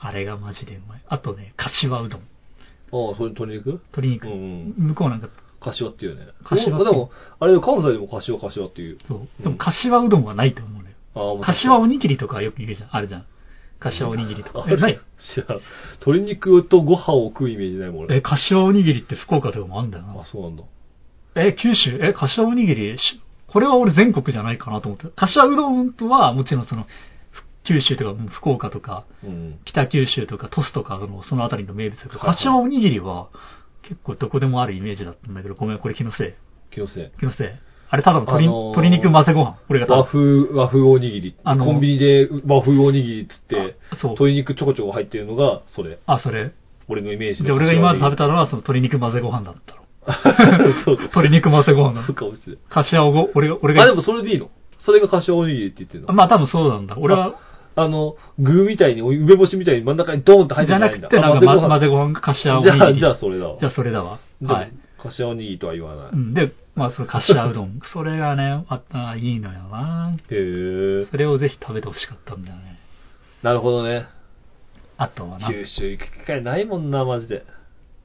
[0.01, 1.03] あれがマジでうまい。
[1.07, 2.22] あとね、柏うどん。
[2.93, 3.80] ああ、それ鶏肉？
[3.93, 4.26] 鶏肉。
[4.26, 5.28] うんうん向こうなんか、
[5.61, 6.26] 柏っていうね。
[6.45, 7.11] 柏でも、
[7.41, 8.99] あれ、関西でも柏柏っていう。
[9.07, 9.43] そう。
[9.43, 11.39] でも柏うどんはないと思うのよ。
[11.41, 12.89] ああ、柏おにぎりとかよく言うじゃん。
[12.93, 13.24] あるじゃん。
[13.80, 14.64] 柏おにぎりとか。
[14.68, 15.01] え、ない
[15.34, 15.61] 知らん。
[16.01, 18.16] 鶏肉とご飯を食うイメージないもん、俺。
[18.16, 20.24] え、柏おにぎりって福岡とかもあんだよなあ、。
[20.24, 20.62] そうなんだ。
[21.36, 21.99] え、九州？
[22.01, 22.99] え、柏おにぎり？
[22.99, 25.07] しこれは俺全国じゃないかなと思って。
[25.16, 26.89] 柏うどんとはもちろんその、ふ
[27.68, 29.58] 九州とかうん福岡とか、うん。
[29.64, 33.28] 北九州とか、鳥栖とかの、そのあたりの名物だけど、はいはい柏おにぎりは、
[33.82, 36.34] 結構どこでもあるイメージだったんだけど、ごめん、これ気のせい。
[36.72, 37.10] 気のせい。
[37.20, 37.46] 気のせい。
[37.90, 39.56] あれただの鶏,、あのー鶏肉混ぜご飯。
[39.70, 40.18] 俺が和風、
[40.52, 41.36] 和風おにぎり。
[41.44, 44.10] あのコンビニで和風おにぎりっつって、そう。
[44.12, 45.98] 鶏肉ちょこちょこ入ってるのが、それ。
[46.06, 46.52] あ、それ。
[46.88, 48.24] 俺のイメージじゃあ俺が今まで食べた。
[48.24, 49.78] たのは、その 鶏肉混ぜご飯だったの。
[50.84, 51.02] そうか。
[51.04, 52.62] 鶏肉混ぜご飯だそうかもしれない。
[52.68, 54.50] 柏おご、俺が、俺が、あ、でもそれでいいの？
[54.80, 56.12] それが柏おにぎりって言ってるの？
[56.12, 56.96] まあ多分そうなんだ。
[56.98, 57.34] 俺は、
[57.76, 60.88] あの、具みたいに、梅干しみたいに真ん中にドーンと入ってなだ。
[60.88, 62.78] じゃないくて、なんかま混ぜご飯が柏おにぎり。
[62.78, 63.58] じゃあ、じゃあそれだわ。
[63.58, 64.18] じゃあそれだわ。
[64.42, 64.72] はい。。
[64.98, 66.10] 柏おにぎりとは言わない。
[66.12, 67.80] うんで、まあその柏うどん。
[67.92, 70.16] それがね、またいいのよな。
[70.16, 71.06] へえ。
[71.10, 72.78] それをぜひ食べてほしかったんだよね。
[73.42, 74.06] なるほどね。
[74.96, 77.44] あとはな、九州行く機会ないもんな、マジで。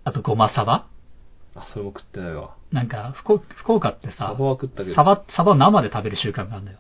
[0.03, 0.86] あとごまサバ
[1.55, 2.55] あ、それも食ってないわ。
[2.72, 4.95] なんか、福岡福岡ってさサバ、は食ったけど。
[4.95, 6.80] サバ、サバを生で食べる習慣があるんだよ。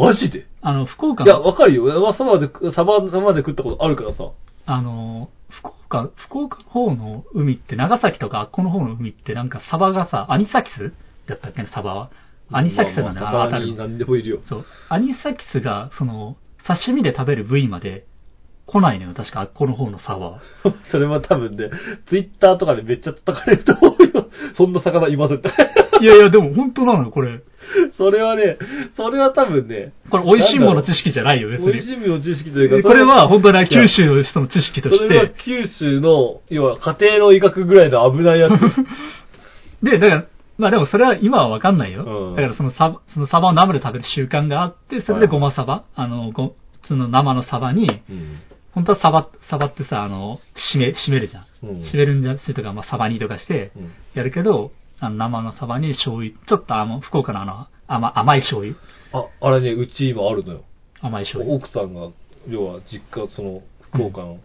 [0.00, 0.46] マジで？
[0.62, 1.84] あの、福岡いや、の、わかるよ。
[2.00, 4.30] まあ、サバで、サバ生で食ったことあるからさ。
[4.66, 10.92] あの、福岡、福岡の方の海って、長崎とかあっこの方の海ってなんかサバがさ、アニサキス
[11.28, 11.62] だったっけ？
[11.62, 12.10] ね、サバは。
[12.52, 13.76] アニサキスなんだまあまあ魚に。
[13.76, 14.40] 何でもいるよ。
[14.48, 14.64] そう。
[14.88, 16.36] アニサキスが、その、
[16.66, 18.06] 刺身で食べる部位まで
[18.66, 20.40] 来ないのよ、確かあっこの方のサバは。
[20.92, 21.70] それは多分ね、
[22.08, 24.26] ツイッターとかでめっちゃ叩かれると思うよ。
[24.56, 25.48] そんな魚いませんって。
[26.02, 27.40] いやいや、でも本当なのよ、これ。
[28.00, 28.56] それはね、
[28.96, 31.66] それは多分ね、これ、美味しいもの知識じゃないよ、別に。
[31.66, 35.34] 美味しいもの知識というか、これは本当に九州の人の知識としそれはて。
[35.44, 38.52] 九州の、要は家庭の威嚇ぐらいの危ないやつ。
[39.84, 40.24] で、だから、
[40.56, 42.04] まあでもそれは今はわかんないよ。
[42.04, 46.54] うんだからそのサバ、そのサバを生で食べる習慣があって、それでごまサバ、あの、ご、
[46.88, 48.38] その生のサバに、うん。
[48.72, 50.40] 本当はサバ、サバってさ、あの、
[50.74, 51.44] 締め、締めるじゃん。
[51.64, 58.76] うん締めるんじゃ、とか、まあサバ煮とかしてうん、やるけど、あの生のサバに醤油、ちょっとあの、福岡のあの、甘甘い醤油。
[59.12, 60.64] あ、あれね、うち今あるのよ。
[61.00, 61.56] 甘い醤油。
[61.56, 62.10] 奥さんが、
[62.48, 63.62] 要は実家、その、
[63.92, 64.38] 福岡の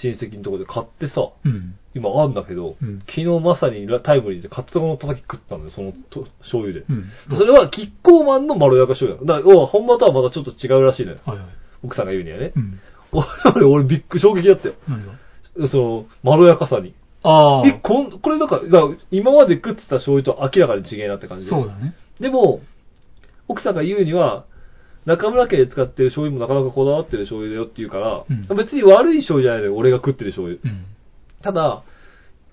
[0.00, 1.74] 親戚のところで買ってさ、うん。
[1.94, 6.86] 今あるんだけど、うん昨日まさにタイムリーでカツオのたたき食ったんだよ、そのと醤油で。
[6.88, 7.10] うん。
[7.36, 9.44] それはキッコーマンのまろやか醤油なの。
[9.44, 11.18] だから、本場とはまたちょっと違うらしいのよ。
[11.26, 11.46] はいはい。
[11.82, 12.58] 奥さんが言うにはねう。
[12.58, 12.80] ん。
[13.54, 14.74] 俺、俺びっくり、衝撃だったよ。
[15.70, 16.94] その、まろやかさに。
[17.22, 17.66] ああ。
[17.66, 21.50] え、こん、これなんか、だから今まで食ってた醤油と明らかに違えなって感じで。
[21.50, 21.94] そうだね。
[22.20, 22.60] でも、
[23.48, 24.44] 奥さんが言うには、
[25.06, 30.60] 中村家で使ってる醤油もなかなかこだわってる醤油だよって言うから、うん別に悪い醤油じゃないのよ、俺が食ってる醤油。
[30.62, 30.84] うん。
[31.42, 31.82] ただ、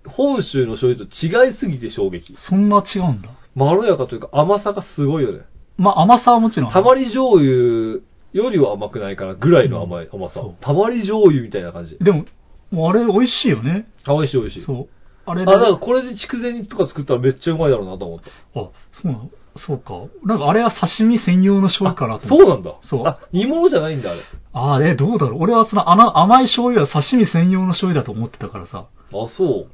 [0.08, 2.36] 本州の醤油と違いすぎて衝撃。
[2.50, 3.30] そんな違うんだ。
[3.56, 5.46] まろやかというか甘さがすごいよね。
[5.78, 6.72] まあ甘さはもちろん。
[6.72, 8.00] たまり醤油
[8.34, 10.42] よりは甘くないからぐらいの甘い、甘さ。
[10.62, 11.98] たまり醤油みたいな感じ。
[12.00, 12.26] でも、
[12.72, 13.88] もうあれ美味しいよね。
[14.04, 14.66] あ、美味しい美味しい。
[14.66, 14.88] そう。
[15.26, 15.52] あれあ、で。
[15.52, 18.28] だからこれで筑前煮とか作ったらめっちゃうまいだろうなと思った。
[18.28, 18.72] あ、そ
[19.04, 19.30] うなの？
[19.68, 19.94] そうか。
[20.26, 22.52] なんかあれは刺身専用の醤油かなとそ思って。
[22.52, 22.76] うなんだ。
[22.90, 24.22] そうあ、煮物じゃないんだ、あれ。
[24.54, 25.42] ああ、え、どうだろう。
[25.42, 28.88] 俺はそのあの甘い醤油は刺身専用の醤油だと思ってたからさ。
[29.12, 29.68] あ、そう。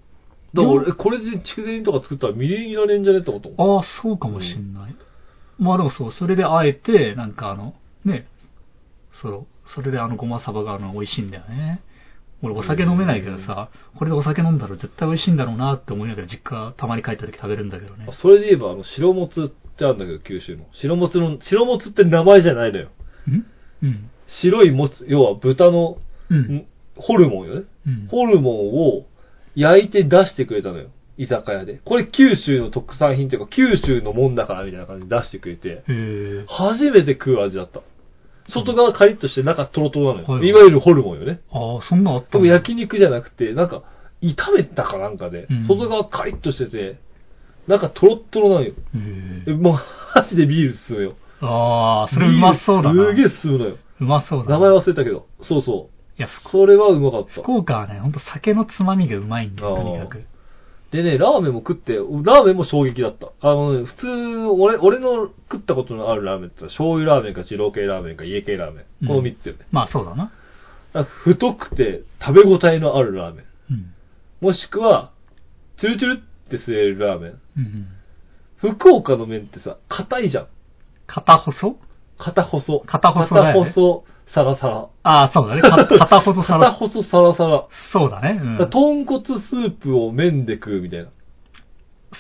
[0.54, 3.78] だから俺、えこれで筑前煮とか作ったらみりんいらねえんじゃねって思ったもん。
[3.78, 4.96] ああ、そうかもしんない。
[5.58, 7.74] まあでもそう、それであえて、なんかあの、
[8.06, 8.28] ね、
[9.22, 11.82] その、それであのごまサバがあの美味しいんだよね。
[12.44, 18.14] 俺お酒飲めないけどさ、これでお酒飲んだら絶対美味しいんだろうなって思いながら実家たまに帰った時食べるんだけどねあ。
[18.14, 20.66] それで言えば、あの、白もつってあるんだけど、九州の。
[20.74, 22.90] 白もつの、白もつって名前じゃないのよ。
[23.28, 23.46] ん？
[23.84, 24.10] うん。
[24.42, 25.98] 白いもつ、要は豚の、
[26.30, 26.38] うん。
[26.38, 26.66] ん
[26.96, 27.66] ホルモンよね。
[27.88, 28.08] うん。
[28.10, 29.06] ホルモンを
[29.56, 30.90] 焼いて出してくれたのよ。
[31.18, 31.82] 居酒屋で。
[31.84, 36.46] これ九州の特産品というか、九州のもんだからみたいな感じで出してくれて、へえ。
[36.48, 37.82] 初めて食う味だった。
[38.54, 40.40] 外側カリッとして中トロトロなのよ。
[40.40, 41.42] はいいわゆるホルモンよね。
[41.52, 43.84] ああ、そんなのあった焼肉じゃなくて、なんか、
[44.22, 47.00] 炒めたかなんかで、うん外側カリッとしてて、
[47.68, 48.74] 中トロットロなのよ。
[48.74, 48.76] へ
[49.48, 51.14] ええもう、箸でビール進むよ。
[51.42, 53.06] ああ、それうまそうだな。
[53.12, 53.78] すげえ進むのよ。
[54.00, 54.60] うまそうだな。
[54.60, 55.28] 名前忘れたけど。
[55.42, 56.20] そうそう。
[56.20, 57.42] いや、それはうまかった。
[57.42, 60.24] 福岡はね、ほんと酒のつまみがうまいんだよ、とにかく。
[60.92, 63.32] でね、ラーメンも食って、ラーメンも衝撃だった。
[63.40, 64.08] あのね、普通、
[64.62, 69.08] 俺、俺の食ったことのあるラーメンって醤油ラーメンか二郎系ラーメンか家系ラーメン。
[69.08, 69.60] この三つよね。
[69.72, 70.34] まあそうだな。
[70.94, 73.46] なんか太くて食べ応えのあるラーメン。
[73.72, 73.94] うん。
[74.42, 75.12] もしくは、
[75.80, 76.22] チュルチュル
[76.58, 77.32] って吸えるラーメン。
[77.32, 77.38] うん
[78.64, 78.72] うん。
[78.78, 80.48] 福岡の麺ってさ、硬いじゃん。
[81.08, 81.78] 片細？
[82.18, 82.80] 片細。
[82.86, 84.88] 片細だよね片細、サラサラ。
[85.04, 85.62] ああ、そうだね。
[85.62, 86.72] か 片細さ片ら。
[86.74, 87.66] 細サラサラ。
[87.92, 88.40] そうだね。
[88.42, 88.70] うん。
[88.70, 91.10] 豚骨スープを麺で食うみたいな。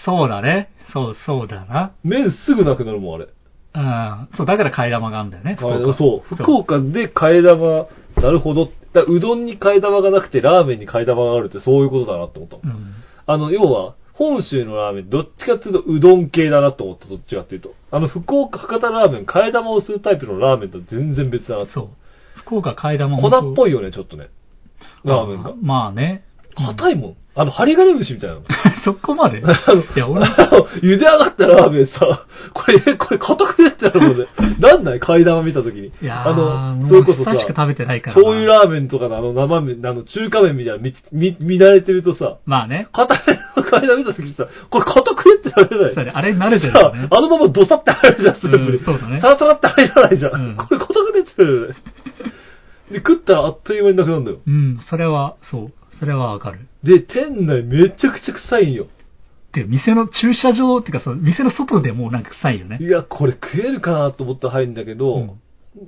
[0.06, 0.72] そうだね。
[0.94, 1.92] そう、そうだな。
[2.04, 3.28] 麺すぐなくなるもん、あれ。
[3.74, 4.28] うん。
[4.36, 5.58] そう、だから替え玉があるんだよね。
[5.60, 6.36] あそう。
[6.36, 7.86] 福岡で替え玉、
[8.22, 8.70] なるほど。
[8.94, 12.76] だうどんに替え玉がなくてラーメンに替え玉があるってそういうことだなって思ったもん。
[12.76, 12.94] うん。
[13.26, 17.74] あの、要は、本州のラーメン、どっちかっていうとうどん系だなと思った、どっちかっていうと。
[17.90, 21.66] あの、福岡博多ラーメン、替え玉をするタイプのラーメンと全然別だな。
[21.74, 21.90] そう。
[22.36, 24.30] 福岡替え玉粉っぽいいよね、ちょっとね。
[25.04, 25.56] ラーメンが。
[25.60, 26.24] まあね。
[26.56, 26.64] い。
[26.64, 27.18] 硬いもん。
[27.34, 28.42] あの、針金虫みたいなの。
[28.84, 29.40] そこまで？
[29.40, 34.26] いあのや、俺、あの茹で上がったラーメンさ、 これ、これ、硬くねってなるもんね。
[34.60, 35.00] なんだい？
[35.00, 35.88] 替え玉見たときに。
[35.88, 42.90] いやーあの、それこそさ、久しく食べてないからな醤油ラーメンとかのあの生麺、あの中華麺みたいな見、見、見慣れてるとさ、まあね。
[42.92, 45.96] 硬めの替え玉見たときにさ、これ硬くねってなれない？
[45.96, 46.80] そうねあれ慣れてるね。
[47.16, 48.68] あのままドサって入るじゃん、スープに。
[48.72, 50.34] うんそうだねサラサラって入らないじゃん。
[50.34, 51.76] うんこれ硬くねってなるよね。
[52.92, 54.38] で、食ったらあっという間になくなるんだよ。
[54.46, 55.72] うん、それは、そう。
[56.02, 56.68] それはわかる。
[56.84, 58.88] で、店内めちゃくちゃ臭いんよ。
[59.54, 62.86] で、店の駐車場っていうかさ、店の外でもうなんか臭いよねい。
[62.86, 65.32] や、これ食えるかなと思って入るんだけど、うん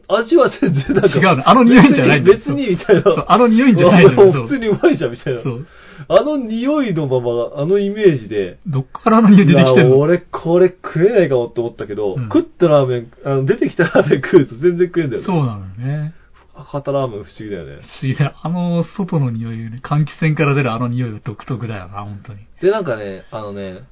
[0.08, 1.08] 味は全然なんか。
[1.10, 3.02] 違うのあの匂いじゃないんだよ別に、別にみたいな。
[3.04, 5.44] そうあの匂いじゃないのよそうもう普通にうまいじゃん、みたいな。
[5.44, 5.68] そう。
[6.08, 9.90] あの匂いのまま、あのイメージで、どっからあの匂い出てきてるの？
[9.90, 15.28] いや俺、これ食えないかもって思ったけど、うん食ったラーメン、あの出てきたラーメン食うと全然食えんだよね。
[15.28, 16.14] そうなのよね。
[16.54, 17.82] 博多ラーメン不思議だよね。
[18.02, 18.36] 不思議だ。
[18.42, 22.40] あの外の匂いね、換気扇から出るあの匂いは独特だよな、本当に。
[22.62, 23.84] で、なんかね、あのね、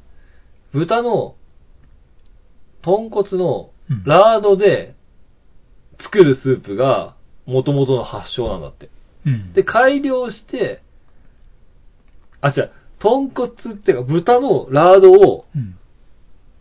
[0.74, 1.36] 豚の、
[2.84, 4.96] 豚骨のうんラードで
[6.00, 8.90] 作るスープが元々の発祥なんだって。
[9.26, 9.54] うん。
[9.54, 10.82] で、改良して、
[12.42, 15.78] あ、違う、豚骨っていうか豚のラードを、うん。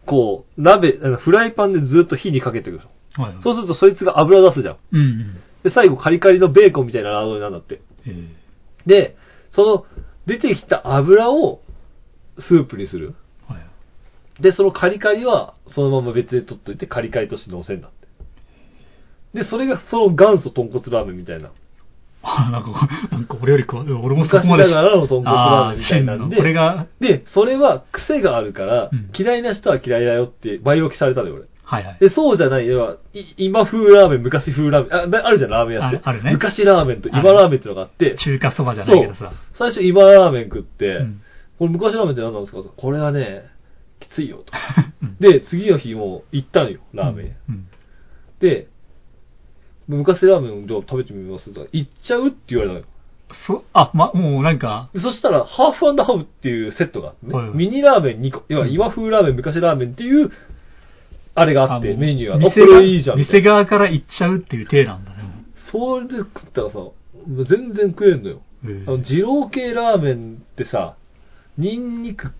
[0.07, 0.92] こう、鍋、
[1.22, 3.22] フライパンでずっと火にかけていくの。
[3.22, 3.42] はいはい。
[3.42, 4.76] そうするとそいつが油出すじゃん。
[4.92, 5.40] うんうん。
[5.62, 7.80] で、最後カリカリのベーコンみたいなラードになるんだって。
[8.06, 8.40] えー
[8.86, 9.16] で、
[9.54, 9.84] その
[10.26, 11.61] 出てきた油を
[12.38, 13.14] スープにする。
[13.46, 14.42] はい。
[14.42, 19.42] で、そのカリカリはそのまま別で取っといてカリカリとして乗せんだって。
[19.42, 21.50] で、それがその元祖豚骨ラーメンみたいな。
[22.22, 24.64] あ、なんか、なんか俺よりこう、俺もそ昔こまで。
[24.64, 26.36] ながらの豚骨ラーメンみたいなんで。
[26.36, 31.44] これが、で、それは癖があるから、うん嫌いな人は嫌いだよって前置きされたのよ、俺。
[31.70, 31.98] はいはい。
[32.00, 35.96] で、そうじゃない、要はい今風ラーメン、昔風ラーメン、あだあるじゃん、ラーメン屋って。
[35.98, 36.32] ああるね。
[36.32, 39.32] 昔ラーメンと今ラーメンってのがあって、中華そばじゃないけどさ。
[39.56, 41.22] 最初今ラーメン食って、うん。
[41.60, 43.44] これ昔ラーメンって何なんですかこれはね、
[44.00, 44.52] きついよと。
[45.02, 45.16] うん。
[45.20, 47.26] で、次の日も行ったのよ、ラーメン。
[47.28, 47.32] 屋。
[47.50, 47.66] うん。
[48.40, 48.66] で、
[49.86, 52.86] 昔ラーメンをじゃあ食べてみますと、行っちゃうって言われたのよ。
[53.46, 57.56] そ、あ、ま、もうなんか、でそしたら、ハーフハーフっていうセットがあってね、はいはい。
[57.56, 60.30] ミニラーメン2個、要は今風ラーメン、昔ラーメンっていう、
[61.41, 62.34] あれがあって、メニューが。
[62.34, 63.18] あ、店これいいじゃん。
[63.18, 65.16] 店側から行っちゃうっていう体なんだね。
[65.72, 66.78] それで食ったらさ、
[67.26, 68.43] 全然食えんのよ。
[68.86, 70.97] あの、二郎系ラーメンってさ、
[71.57, 72.32] ニンニク、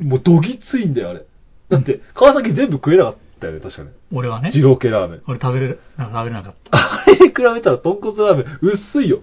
[0.00, 1.26] もうどぎついんだよ、あれ。
[1.68, 3.90] だって、川崎全部食えなかったよね、確かに。
[4.12, 5.22] 俺はね二、郎系ラーメン。
[5.28, 7.02] 俺食べれ、なんか食べれなかった。
[7.02, 9.18] あれに比べたら豚骨ラーメン薄いよ。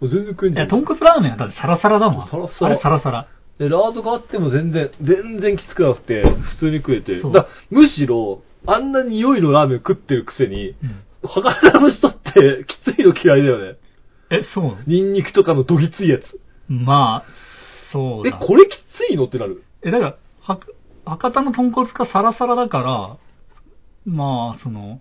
[0.00, 0.82] もう全然食えんいや、じゃん。
[0.82, 2.28] 豚骨ラーメンはだってサラサラだもん。
[2.28, 3.28] サラサラあれサラサラ。
[3.60, 7.20] で、ラードがあっても全然、全然きつくなくて、普通に食えて。
[7.20, 11.04] だむしろ、あんな匂いのラーメン食ってるくせに、うん。
[11.28, 13.78] 博多の人ってきついの嫌いだよね。
[14.30, 14.76] え、そうなの？
[14.86, 16.22] ニンニクとかのどぎついやつ。
[16.68, 17.24] まあ、
[17.92, 18.38] そうえ、だ。
[18.38, 18.68] これき
[19.08, 19.62] ついのってなる？
[19.82, 20.58] え、だから、は
[21.04, 23.18] 博多の豚骨がサラサラだから、
[24.06, 25.00] まあ、その、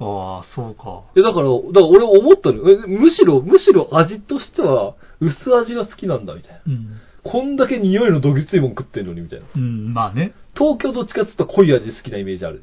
[0.00, 1.04] ああ、そうか。
[1.14, 2.82] え、だから、だから俺思ったのよ。
[2.84, 6.60] えむしろ、むしろ味としては、薄味が好きなんだ、みたいな。
[6.66, 7.00] うん。
[7.24, 9.46] こんだけ匂いのどぎついもん食ってんのに、みたいな。
[9.54, 10.34] うん、まあね。
[10.54, 12.62] 東京どっちかって言ったら濃い味好きなイメージある。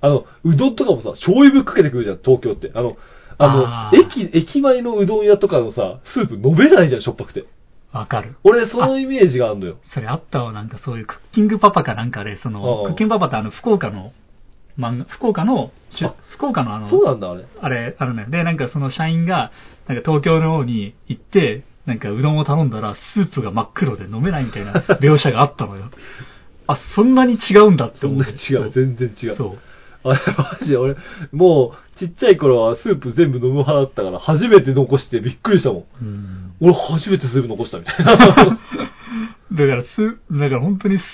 [0.00, 2.70] あの、うどんとかもさ、醤油ぶっかけてくるじゃん、東京って。
[2.74, 2.96] あの、
[3.38, 7.44] あの、駅、駅前のうどん屋とかのさ、スープ飲めないじゃん、しょっぱくて。
[7.92, 8.36] わかる。
[8.44, 9.78] 俺、そのイメージがあるのよ。
[9.92, 14.12] それあったわ、なんかそういうクッキングパパかなんかで、その、クッキングパパってあの、福岡の
[14.78, 15.72] 漫画、福岡の、
[16.34, 17.46] 福岡のあの、そうなんだ、あれ。
[17.60, 18.28] あれ、あるのよ。
[18.28, 19.50] で、なんかその社員が、
[19.88, 25.84] なんか東京の方に行って、なんかうどんを頼んだら、スープが真っ黒で飲めないみたいな 描写があったのよ。
[26.66, 28.32] あ、そんなに違うんだってそん思って。
[28.32, 29.36] な違う、全然違う。
[29.36, 29.56] そ
[30.04, 30.08] う。
[30.08, 30.96] あれ、マジで俺、
[31.32, 36.04] もう、ちっちゃい頃はスープ全部飲む派だったから、初めて残してびっくりしたもん。
[36.04, 36.52] うん。
[36.60, 38.16] 俺初めてスープ残したみたいな。
[38.16, 38.58] だか
[39.52, 41.04] らす、だから本当にす、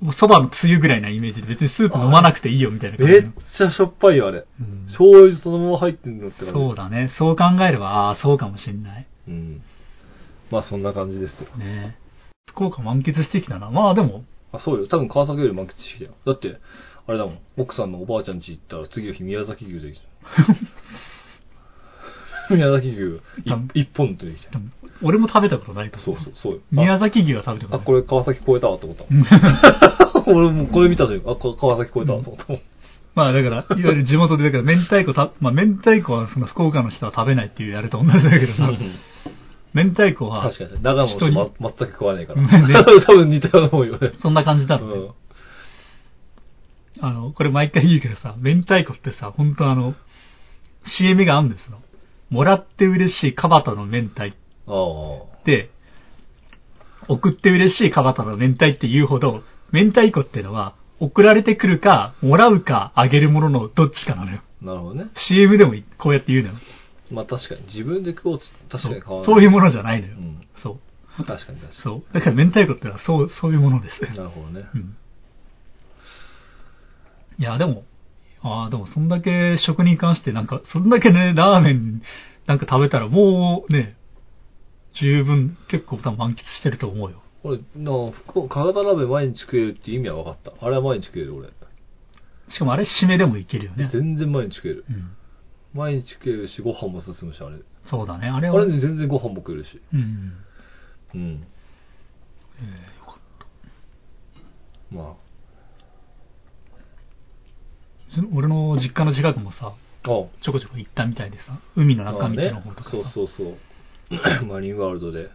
[0.00, 3.22] もう蕎麦のつゆぐらいなイメージで別にスープ飲まなくていいよみたいな感めっ。
[3.56, 4.44] ちゃしょっぱいよ、あれ。
[4.60, 6.52] うん醤油そのまま入ってんのって感じ。
[6.52, 7.10] そうだね。
[7.18, 9.06] そう考えれば、ああ、そうかもしんない。
[9.28, 9.62] うん。
[10.50, 11.56] まあそんな感じですよ。
[11.56, 11.96] ね
[12.50, 13.70] 福岡満喫してきたな。
[13.70, 14.88] まあでも、あ、そうよ。
[14.88, 16.14] 多分川崎より満喫してきたよ。
[16.26, 16.58] だって、
[17.06, 17.38] あれだもん。
[17.56, 20.06] 奥さんのおばあちゃん家行ったら次の日宮崎牛できた。
[22.54, 24.52] 宮崎牛い一本出てきた。
[24.52, 24.70] でも
[25.02, 26.02] 俺も食べたことないから。
[26.02, 26.60] そうそう、そうよ。
[26.70, 27.86] 宮崎牛は食べたことあ、ない。
[27.86, 29.04] これ川崎超えたわと思った。
[29.10, 29.24] うん
[30.28, 32.62] 俺もうこれ見た瞬間、あ、こ川崎超えたわと思ったもん。
[33.14, 38.70] まあだから、いわゆる地元で、だから明太子た、まあ明太子はその福岡の人は食べないっていうあれと同じだけどさ、
[39.84, 40.78] 明太子は、確かにね。
[40.82, 42.42] 長野の人ま全く食わないから。
[42.68, 42.74] ね
[43.06, 44.12] 多分似たようなもんよね。
[44.20, 44.96] そんな感じだろうね。
[46.96, 47.08] うん。
[47.08, 49.94] あの、これ毎回言うけどさ、明太子ってさ、本当あの、
[50.98, 51.78] CM があるんですよ。
[52.30, 54.32] もらって嬉しいカバタの明太。
[55.44, 55.70] で、
[57.08, 64.40] 送って嬉しいカバタの明太って言うほど、明太子ってのは、送られてくるか、もらうか、あげるもののどっちかなのよ。
[64.60, 65.06] なるほどね。
[65.28, 66.54] CM でもこうやって言うのよ。
[67.10, 67.62] まあ確かに。
[67.66, 69.26] 自分で食おうつ確かに変わらない。
[69.26, 70.14] そういうものじゃないのよ。
[70.16, 70.48] うん。
[70.62, 71.24] そう。
[71.24, 72.14] 確かに確かそう。
[72.14, 74.10] だから明太子ってのはそう、そういうものです。
[74.10, 74.16] に。
[74.16, 74.68] なるほどね。
[74.74, 74.96] うん。
[77.38, 77.84] いや、でも、
[78.42, 82.02] ああ、でもそんだけ食に関してなんか、そんだけね、ラーメン
[82.46, 83.96] なんか食べたらもうね、
[85.00, 87.22] 十分結構多分満喫してると思うよ。
[87.44, 90.52] 俺、なあ、福岡、博多鍋毎日食えるって意味は分かった。
[90.64, 91.48] あれは毎日食える、俺。
[92.50, 93.90] しかもあれ締めでもいけるよね。
[93.92, 94.84] 全然毎日食える。
[94.88, 95.10] うん。
[95.78, 97.56] 毎日食えるし、ご飯も進むし、あれ。
[97.88, 98.28] そうだね。
[98.28, 99.80] あれは、あれね、全然ご飯も食えるし。
[99.94, 100.32] うん。
[101.14, 101.46] うん。
[102.60, 103.18] えーよかっ
[104.90, 104.94] た。
[104.94, 105.16] ま
[108.14, 109.68] その俺の実家の近くもさ、あ。
[109.68, 113.56] あちょこちょこ行ったみたいでさ、海の中道の方とかさ、そうそうそう。
[114.46, 115.30] マリンワールドで、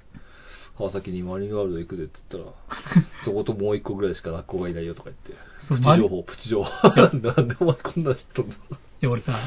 [0.78, 5.34] 川崎にマリンワールド行くぜって言ったら、 そこともう一個ぐらいしか学校がいないよとか言って。
[5.68, 6.90] そうプチ情報、プチ情報。
[7.00, 8.58] なんでお前こんな知っとんのい
[9.02, 9.40] や、俺さ、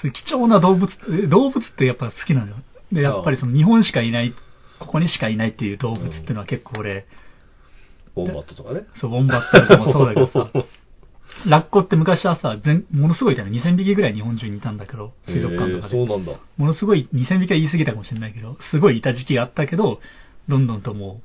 [0.00, 2.56] そういう貴重な動物、え動物ってやっぱ好きなのよ。
[2.92, 4.34] で、やっぱりその日本しかいない、
[4.78, 7.06] ここにしかいないっていう動物っていうのは結構俺、
[8.14, 8.82] ボンバットとかね。
[9.00, 10.50] そう、ウォンバットとかもそうだけどさ、
[11.46, 13.36] ラッコって昔はさ、全ものすごいい？
[13.36, 13.50] たの。
[13.50, 15.92] 2000匹ぐらい日本中にいたんだけど、水族館とかで。
[15.92, 16.32] そうなんだ。
[16.56, 20.00] ものすごい、2000匹は言い過ぎたかもしれないけど、すごいいた時期があったけど、
[20.48, 21.20] どんどんとも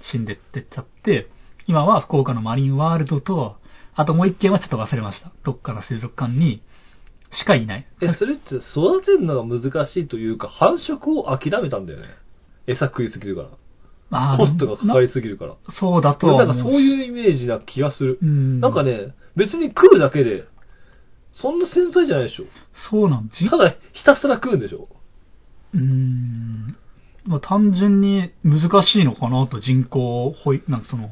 [0.00, 1.28] う死んでってっちゃって、
[1.66, 3.56] 今は福岡のマリンワールドと、
[3.94, 5.30] あともう一件はちょっと忘れました。
[5.44, 6.62] どっかの水族館に
[7.32, 7.86] しかいない。
[8.02, 12.06] え、それって育てるのが難しいというか、繁殖を諦めたんだよね。
[12.66, 13.48] 餌食いすぎるから。
[14.12, 15.56] あーコストがかかりすぎるから。
[15.78, 18.18] そうだとなんかそういうイメージな気がする。
[18.20, 20.44] うんなんかね、別に食うだけで、
[21.34, 22.44] そんな繊細じゃないでしょ。
[22.90, 24.88] そうなんじただ、ひたすら食うんでしょ。
[25.74, 26.76] うーん。
[27.24, 31.08] まあ、単純に難しいのかなと人工保育、なんかその、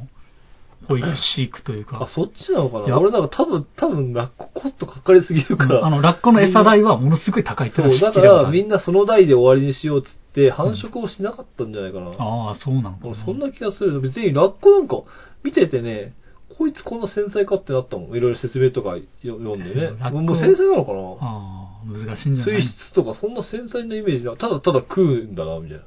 [0.86, 1.06] 保育
[1.36, 1.98] 飼育というか。
[2.02, 5.84] あ、そっちなのかいやな俺なんか多分、多分、ラッココストかかりすぎるから。
[5.84, 12.10] あの、ラッコの餌代はものすごい高いってそう、だからみんなその代で終わりにしようっつって、繁殖をしなかったんじゃないかな。
[12.10, 13.10] ああ、そうなのかな。
[13.10, 14.00] 俺そんな気がする。
[14.00, 15.02] 別にラッコなんか
[15.42, 16.14] 見ててね、
[16.56, 18.16] こいつこんな繊細かってなったもん。
[18.16, 19.96] いろいろ説明とかよ読んでね。
[20.00, 20.98] ラッコもう繊細なのかな？
[21.20, 22.62] ああ、難しいんじゃない？
[22.62, 24.36] 水質とかそんな繊細なイメージだ。
[24.36, 25.84] ただただ食うんだな、みたいな。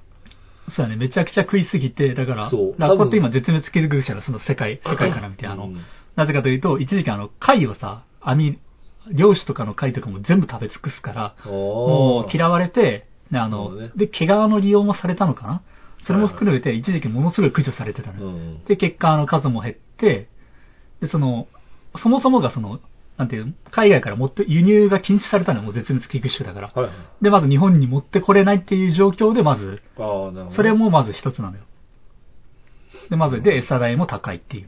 [0.75, 5.77] そうだね、めちゃくちゃ食いすぎて、だからラッコって今絶滅危惧種のその世界、世界から見て、あの、うん。
[6.15, 8.59] なぜかというと、一時期あの、貝をさ、網、
[9.13, 15.63] 漁師とかの貝とかも全部食べ尽くすから、もう嫌われて、であの、で、毛皮の利用もされたのかな？
[16.05, 18.27] それも含めて、一時期ものすごい駆除されてたのよ。
[18.27, 18.63] うん。
[18.65, 20.29] で、結果、あの、数も減って、
[21.01, 21.47] で、その、
[22.01, 22.79] そもそもがその、
[23.21, 26.71] なんていう、海外から持って、輸入が禁止されたのよ、もう絶滅危惧種だから。
[26.73, 27.23] はいはい。
[27.23, 30.55] で、まず日本に持ってこれないっていう状況で、まず、ああ、なるほどね。
[30.55, 31.63] それもまず一つなのよ。
[33.11, 34.67] で、まず、で、餌代も高いっていう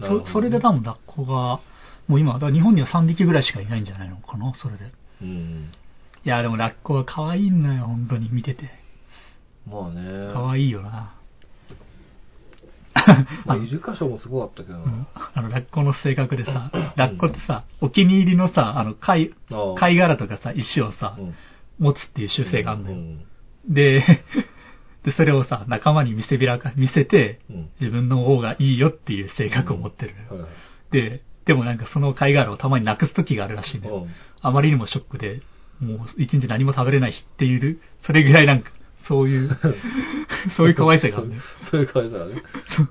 [0.00, 0.24] の。
[0.24, 1.60] そそれで多分ラッコが
[2.08, 4.92] もう今、日本には3匹ぐらいしかいないんじゃないのかな、それで。
[5.22, 5.72] うん。
[6.24, 8.70] いや、でもラッコは可愛いんだよ、本当に見てて。
[9.66, 10.32] まあね。
[10.32, 11.17] 可愛いよな。
[13.46, 14.78] まあ、イルカショーもすごかったけど。
[14.78, 14.84] うん。
[14.84, 15.06] な。
[15.34, 19.32] あの、ラッコの性格でさ、ラッコってさ、お気に入りのさ、あの、貝、
[19.76, 21.34] 貝殻とかさ、石をさ、うん。
[21.78, 22.96] 持つっていう習性があるんだよ。
[22.96, 23.22] うん
[23.68, 24.02] で、
[25.04, 27.68] で、それをさ、仲間に見せびらか、見せて、うん。
[27.80, 30.14] 自分の方がいいよっていう性格を持ってる。
[30.30, 30.50] はいはい。
[30.90, 33.96] で、でもなんかその貝殻をたまになくす時があるらしいんだよ。
[33.96, 34.08] うん。
[34.40, 35.40] あまりにもショックで、
[35.80, 38.70] もう一日何も食べれない日っている、それぐらいなんか、
[39.08, 39.58] そういう、
[40.56, 41.42] そういう可愛さがあるんだよ。
[41.70, 42.42] そういう可愛さがね。
[42.76, 42.88] そう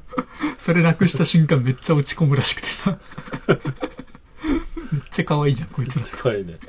[0.66, 3.00] それなくした瞬間めっちゃ落ち込むらしくてさ。
[4.92, 6.06] めっちゃ可愛いじゃん、こいつら。
[6.22, 6.60] 可愛いね。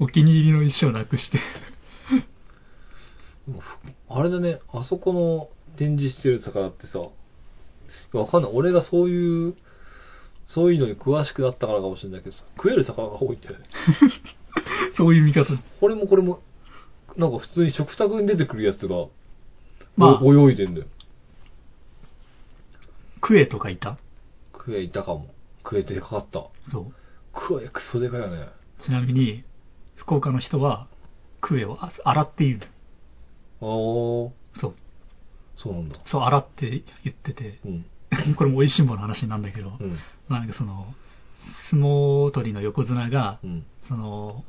[0.00, 1.38] お気に入りの石をなくして。
[4.08, 6.98] あれだね、あそこの展示してる魚ってさ、
[8.12, 8.50] わかんない。
[8.54, 9.54] 俺がそういう、
[10.48, 13.64] そういうのに詳しくなったからかもしれないけどさ、食える魚が多いんだよね。
[14.96, 15.46] そういう見方。
[15.80, 16.40] これもこれも、
[17.16, 19.06] なんか普通に食卓に出てくるやつが、
[19.96, 20.86] まあお泳いでんだよ。
[23.20, 23.98] クエとかいた？
[24.52, 25.28] クエいたかも。
[25.62, 26.44] クエでかかった。
[26.72, 26.92] そう。
[27.32, 28.46] クエクソでかいよね。
[28.84, 29.44] ちなみに、
[29.96, 30.88] 福岡の人は、
[31.40, 32.66] クエをあ洗って言うの。
[33.60, 34.74] あー、そう。
[35.56, 35.96] そうなんだ。
[36.10, 37.86] そう、洗って言ってて、うん。
[38.36, 39.98] これも美味しんぼの話なんだけど、うん。
[40.28, 40.92] まあなんかその、
[41.70, 43.64] 相撲取りの横綱が、うん。
[43.88, 44.44] その、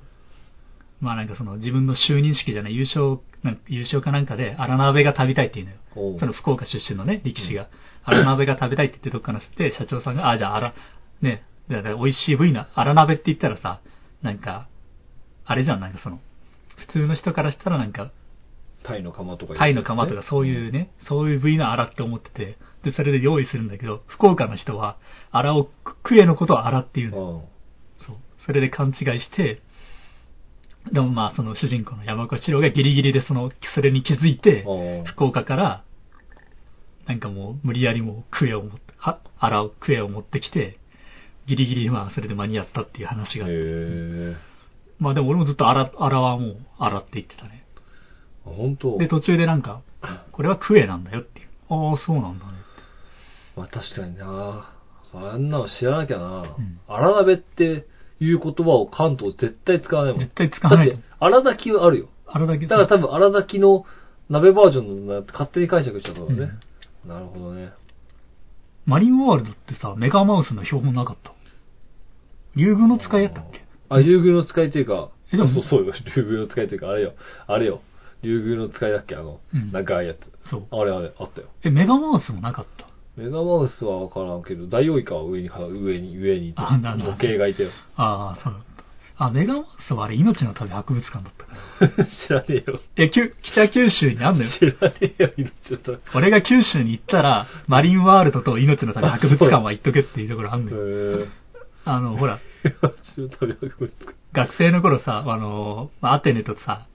[1.04, 6.18] まあなんかその自分の就任式じゃない優勝、なん優勝かなんかで荒鍋が食べたいっていうのよ。
[6.20, 7.68] その福岡出身のね、力士が。
[8.06, 10.74] 荒鍋が食べたいって言ってどっかの知って、社長さんが、あ、じゃあ荒、
[11.22, 13.82] ね、だから美味しい部位な、荒鍋って言ったらさ、
[14.22, 14.68] なんか、
[15.46, 16.20] あれじゃん、なんかその、
[16.78, 18.12] 普通の人からしたらなんか、
[18.84, 24.98] タイの釜とかタイの釜とかそういうね、そういう部位の荒って思ってて、で、それで用意するんだけど、福岡の人は、
[25.32, 25.70] 荒を、
[26.04, 27.14] クエのことを荒っていううん。
[27.14, 27.46] の
[28.00, 28.16] そう。
[28.46, 29.62] それで勘違いして、
[30.92, 35.10] でもまあ、その主人公の山岡一郎がギリギリでその、それに気づいて、あ。
[35.12, 35.84] 福岡から、
[37.08, 40.78] なんかもう無理やりもうクエを持って、は、洗うクエを持ってきて、
[41.48, 43.48] ギリギリまあそれで間に合ったっていう話が。
[45.00, 47.66] まあでも俺もずっと洗、洗はもう洗って言ってたね。
[48.46, 48.98] あ、本当？
[48.98, 49.82] で、途中でなんか、
[50.32, 51.48] これはクエなんだよっていう。
[51.70, 53.60] ああ、そうなんだねって。
[53.60, 54.74] まあ確かにな
[55.16, 57.86] あんなの知らなきゃな、ん荒鍋って
[58.24, 60.22] いう言葉を関東絶対使わないもん。
[60.22, 62.10] 絶対使わないだって、荒炊きはあるよ。
[62.28, 63.86] 洗だけだから多分荒炊きの
[64.30, 66.52] 鍋バージョンの勝手に解釈しちゃったからね。
[67.06, 67.74] なるほどね。
[68.86, 71.32] マリンワールドってさ、メガマウスの標本なかった？
[72.56, 73.62] 竜宮の使いやったっけ？
[73.90, 77.14] あ、竜宮の使いっていうか、えでもそうそうよ、竜宮の使いっていうか、あれよ、
[77.48, 77.82] あれよ、
[78.24, 80.18] 竜宮の使いだっけ、あの、うん長いやつ。
[80.50, 80.68] そう。
[80.72, 81.48] あれあれ、あったよ。
[81.64, 82.86] え、メガマウスもなかった？
[83.16, 87.70] メガマウスはわからんけど、ダイオウイカは上に、上に、上にいて、あなんだ模型がいてよ。
[87.96, 88.64] ああ、そうだっ
[89.18, 89.26] た。
[89.26, 91.54] あ、メガマウスはあれ、命の旅博物館だったか
[92.00, 92.06] ら。
[92.28, 92.80] 知らねえよ。
[92.98, 94.50] え、きゅ北九州にあんのよ。
[94.58, 96.00] 知らねえよ、命の旅。
[96.16, 101.22] 俺が九州に行ったら、マリンワールドと命の旅博物館は行っとけっていうところあんのよ。
[101.22, 101.26] へ
[101.86, 102.74] あの、ほら、え。
[103.18, 104.16] 命の旅博物館。
[104.34, 106.88] 学生の頃さ、あの、まあアテネとさ、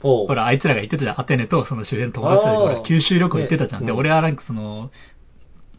[0.00, 1.20] ほら、あいつらが行ってたじゃん。
[1.20, 3.80] アテネとその周辺の友達で、ほら、九州旅行行ってたじゃん。
[3.80, 4.90] で、ねうん俺はなんかその、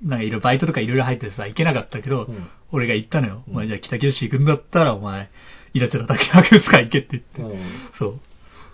[0.04, 3.44] なんかいろいろバイトとかいろいろ入ってさ、行けなかったけど、うん俺が行ったのよ。
[3.48, 5.30] うんお前じゃあ北九州行くんだったら、お前、
[5.74, 7.42] 命の旅博物館行けって言って。
[7.42, 7.60] うん
[7.98, 8.20] そう。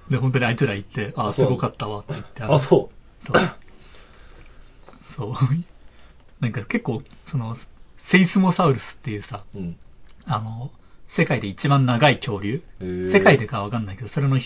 [0.10, 2.42] で、本当にあいつら行って、ああ、すごかったわって言って。
[2.42, 3.28] あ、そう。
[3.28, 3.56] そう。
[5.16, 5.34] そう。
[6.42, 7.56] なんか結構、その、
[8.12, 9.78] セイスモサウルスっていうさ、うん。
[10.26, 10.72] あの、
[11.16, 14.40] 世界で一番長い恐竜、世界でかわかんないけど、それの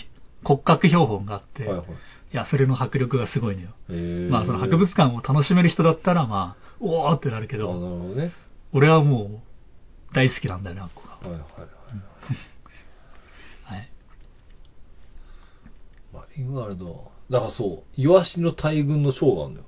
[0.44, 1.86] 骨格標本があって、はいはい。
[1.86, 4.30] いや、それの迫力がすごいのよ。
[4.30, 8.32] まあ、その博物館を楽しめる人だったら、まあ、おーってなるけど、ほどね。
[8.72, 11.28] 俺はもう、大好きなんだよね、あっこが。
[11.28, 11.48] はいはいはい。
[13.64, 13.90] はい。
[16.12, 17.10] マリンワールド。
[17.30, 19.66] だからそう、イワシの大群のショーがあるんだよ。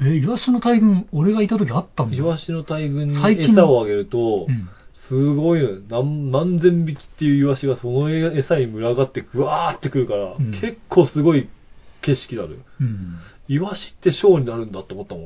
[0.00, 4.68] え、イワシの大群、俺がいた時あったんだイワシの大群に最近餌をあげると、うん。
[5.08, 11.48] すごいのよ何何千匹っていうイワシがその餌に群がってぐわーってくるから、うん結構すごい
[12.02, 12.56] 景色なのよ。
[12.80, 13.18] うん。
[13.48, 15.24] イワシってショーになるんだって思ったもん。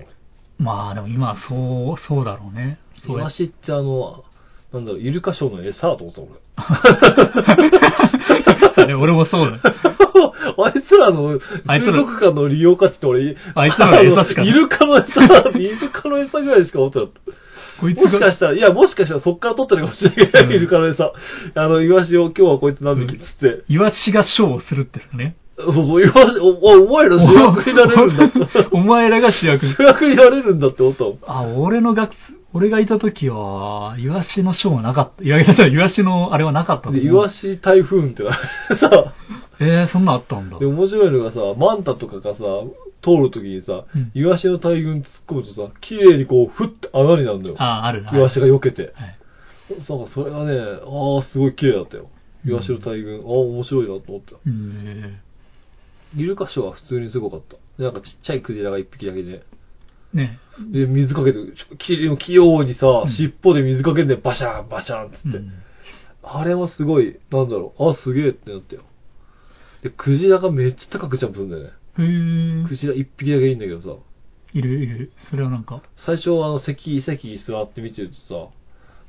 [0.63, 2.79] まあ、でも今、そう、そうだろうね。
[2.97, 4.25] イそうやワシってあの、
[4.73, 6.41] なんだろう、イルカショーの餌だと思ってた俺。
[8.77, 9.59] それ俺もそうだ。
[9.63, 15.05] あいつらのあいつら水族館の利用価値って俺、あいつらの餌しかあのイルカの餌、
[15.59, 17.21] イルカの餌ぐらいしか思ってなかった。
[17.81, 21.13] こいつもしかが、したら、いや、もしかしたらそっから取ってるかもしれないけど、うんイルカの餌。
[21.55, 23.65] あの、イワシを今日はこいつ何匹っつって。
[23.69, 25.37] イワシがショーをするってね。
[25.57, 28.69] そうそう、イワシ、お、おお前ら主役になれるんだって。
[28.73, 29.67] お前らが主役。
[29.67, 31.05] 主役になれるんだって思った。
[31.27, 32.13] あ、俺の学、
[32.55, 35.25] 俺がいた時は、イワシのショーはなかった。
[35.25, 38.31] いや、いやイワシのあれはなかったで、うイワシ台風ってな
[38.79, 39.15] さ、
[39.61, 40.67] えー、そんなんあったんだで、。
[40.67, 42.39] 面白いのがさ、マンタとかがさ、
[43.03, 47.57] 通るときにさ、うんイワシの大群突っ込むとさ、綺麗にこう、ふって穴になるんだよ。
[47.59, 48.17] あ、あるな。
[48.17, 48.93] イワシが避けて。
[48.95, 49.19] はい。
[49.87, 52.09] そう、それはね、ああ、すごい綺麗だったよ。
[52.47, 54.37] イワシの大群、ああ、面白いなと思った。
[54.47, 55.32] うんえ
[56.17, 57.57] イルカショーは普通にすごかった。
[57.79, 59.45] でなんかちっちゃいクジラが一匹だけで。
[60.15, 60.39] ーね。
[60.73, 61.39] で、水かけて、
[61.79, 65.39] 器用にさ、ん尻尾で水かけてバシャン、バシャンっつって。
[65.39, 65.53] うん
[66.25, 68.83] あれはすごい、なんだろう、あ、すげえってなったよ。
[69.83, 71.71] で、クジラがめっちゃ高くジャンプするんだよね。
[71.99, 74.01] へークジラ一匹だけいいんだけどさ、
[74.55, 75.13] いるいる。
[75.31, 78.53] それはなんか、最初あの席、席に座って見てるとさ、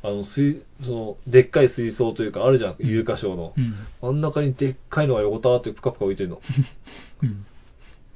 [0.04, 3.60] あの、水、その、でっかい水槽というかあるじゃん、イルカショーのう。
[3.60, 3.74] ん。
[4.01, 6.41] 真ん中にでっかいのが横たわってぷかぷか浮いてるの。
[7.24, 7.45] うん。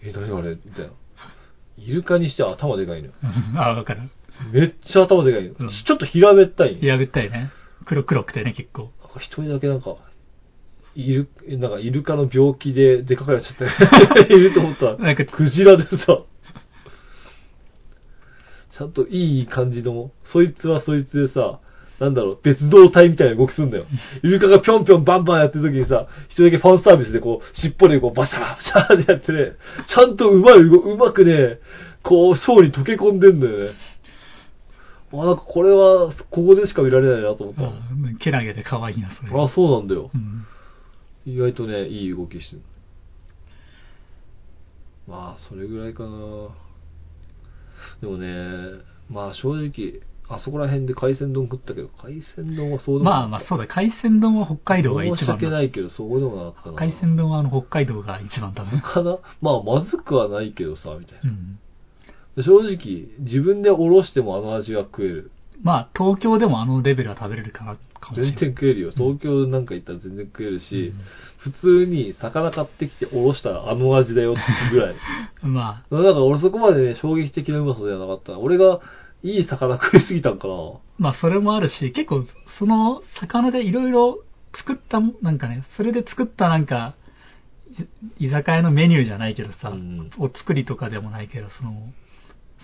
[0.03, 0.57] え、何あれ？
[0.63, 0.91] みたいな。
[1.77, 3.13] イルカにしては頭でかいのよ。
[3.55, 4.01] あ、わかる。
[4.51, 5.55] めっちゃ頭でかいの。
[5.59, 6.85] うんちょっと平べったいの。
[6.85, 7.51] やべったいね。
[7.85, 8.91] 黒黒くてね、結構。
[9.19, 9.95] 一人だけなんか、
[10.93, 15.97] イル、なんかイルカの病気ででかくなっちゃって、 いると思ったら、なんかクジラでさ、
[18.77, 21.59] ちゃんといい感じの、そいつはそいつでさ、
[21.99, 23.85] なんだろう、別動体みたいな動きすんだよ。
[24.23, 29.53] イルカがぴょんぴょんバンバンやってる時にさ、一人だけファンサービスでこう、尻尾でこうバシャバシャってやってね、
[29.87, 31.59] ちゃんとうまい、うまくね、
[32.03, 33.71] こう、ショーに溶け込んでんだよね。
[35.13, 37.69] あ、なんかこれは、ここでしか見られないなと思ったの。
[37.69, 39.31] うんけなげで可愛いな、それ。
[39.41, 40.17] あ、そうなんだよう。
[40.17, 40.45] ん。
[41.25, 42.61] 意外とね、いい動きしてる。
[45.07, 46.09] まあ、それぐらいかな。
[48.01, 55.30] でもね、まあ正直、あそこら辺で海鮮丼食ったけど、海鮮丼はそうでもまあまあそうだ、海鮮丼は北海道が一申し。
[55.30, 56.78] 訳ないけど、そうでもなかったな。
[56.78, 58.82] 海鮮丼はあの北海道が一番だね。
[58.84, 61.30] かなまあ、まずくはないけどさ、みたいな。
[61.30, 61.59] うん。
[62.36, 65.32] で正直、自分でおろしてもあの味は食える。
[65.63, 68.39] まあ東京でもあのレベルは食べれるかな、かもしれ全ない。
[68.41, 68.91] 然食えるよ。
[68.95, 70.99] 東京なんか行ったら全然食えるし、うん
[71.38, 74.41] 普通に魚買ってきておろしたらあの味だよって
[74.73, 74.95] ぐらい。
[75.47, 78.38] まあ、だから俺そこまでね、衝撃的なうまさじゃなかった。
[78.38, 78.82] 俺が
[79.24, 80.53] いい魚食いすぎたんかな。
[80.97, 82.24] まあそれもあるし、結構
[82.59, 84.20] その魚でいろいろ
[84.55, 86.95] 作ったも、なんかね、それで作ったなんか、
[88.20, 91.74] い居酒屋のメニューじゃないけどさ、うんお作りとかでもないけど、その、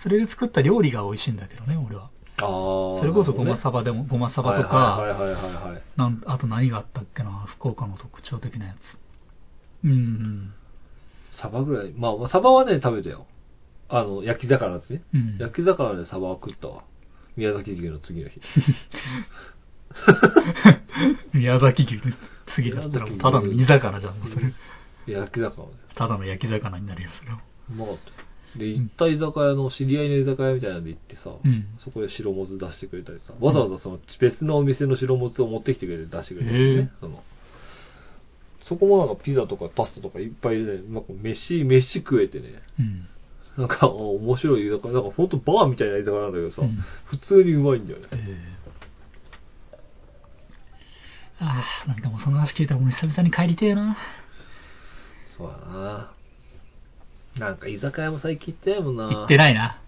[0.02, 2.10] それで作った料理が美味しいんだけどね、俺は。
[2.38, 3.00] ああ。
[3.00, 5.82] それこそごまサバでも、ごまサバとか、はいはいはいはいはいはい。
[5.96, 9.84] なんあと何があったっけな、福岡の特徴的なやつ。
[9.84, 10.54] うんうん。
[11.40, 11.92] サバぐらい。
[11.92, 13.26] まあ、サバはね、食べたよ。
[13.88, 15.02] あの、焼き魚ですね。
[15.14, 16.84] うん焼き魚でサバは食ったわ。
[17.36, 18.40] 宮崎牛の次の日。
[21.34, 22.02] 宮崎牛の
[22.54, 24.52] 次だったらもうただの煮魚じゃん、もうそれ。
[25.06, 25.72] 焼き魚ね。
[25.94, 27.40] ただの焼き魚になるよ、それは。
[27.70, 28.58] うまかった。
[28.58, 37.22] で、行った居酒屋の、知り合いの居酒屋みたいなんで行ってさ、うんそこで白もつ出してくれたりさ、わざわざその別のお店の白もつを持ってきてくれて出してくれたりへえね、その、
[38.62, 43.08] そこもなんかピザとかパスタとかいっぱいでね、なんか飯、飯食えてね、うん。
[43.56, 48.08] なんかお面白い居酒屋、なんかほんとバーみたいな居酒屋なんだけどさ、うん普通にうまいんだよね。
[48.12, 53.96] えー、ああ、なんかもうその話聞いたら俺久々に帰りてえな。
[55.36, 56.12] そうだな
[57.38, 59.80] なんか居酒屋も最近行ってないもんな行ってないな。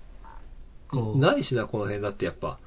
[1.17, 2.59] ないしな、この辺だってやっぱ。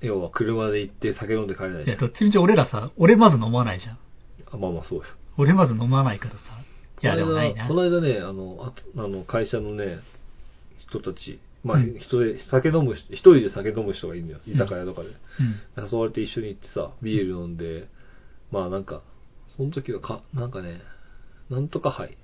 [0.00, 1.98] 要は車で行って酒飲んで帰れないいや、じゃん。
[1.98, 3.98] どっちみち俺らさ、俺まず飲まないじゃん。
[4.52, 5.04] あまあまあそうよ。
[5.38, 6.38] 俺まず飲まないからさ。
[7.02, 7.74] いや、でもないなこ。
[7.74, 9.98] の間ね、あの、あとあの会社のね、
[10.78, 14.38] 人たち、まあ、うん人で、酒飲む人、一人で酒飲む人がいるのよ。
[14.46, 15.08] 居酒屋とかで。
[15.08, 15.90] うん。
[15.90, 17.88] 誘われて一緒に行ってさ、ビール飲んで、
[18.52, 19.02] まあなんか、
[19.56, 20.80] その時はか、なんかね、
[21.50, 22.16] なんとか杯。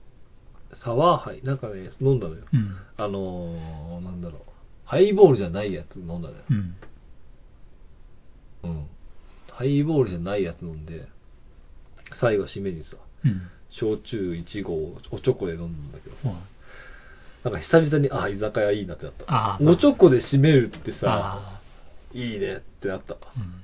[0.85, 1.43] サワー杯。
[1.43, 2.45] なんかね、飲んだのよ。
[2.53, 2.77] うん。
[2.97, 4.43] あのー、なんだろう。
[4.85, 6.45] ハイボールじゃないやつ飲んだのよ。
[6.51, 6.77] うん。
[8.65, 8.87] うん。
[9.51, 11.09] ハイボールじゃないやつ飲んで、
[12.21, 13.43] 最後締めにさ、うん。
[13.71, 16.39] 焼酎1合をおちょこで飲んだんだけど、うん
[17.45, 19.25] なんか久々に、あ、居酒屋いいなってなった。
[19.33, 19.59] ああ。
[19.63, 21.61] おちょこで締めるってさ、あ
[22.15, 23.15] いいねってなった。
[23.15, 23.17] う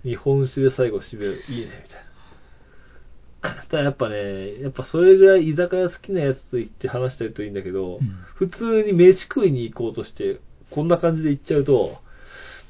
[0.06, 3.64] ん日本酒で最後締める、いいね、みたいな。
[3.70, 10.40] ただやっぱね、やっぱそれぐらい居酒屋好きなやつと言って話してるといいんだけど、うん普通に飯食いに行こうとして、
[10.70, 11.98] こんな感じで行っちゃうと、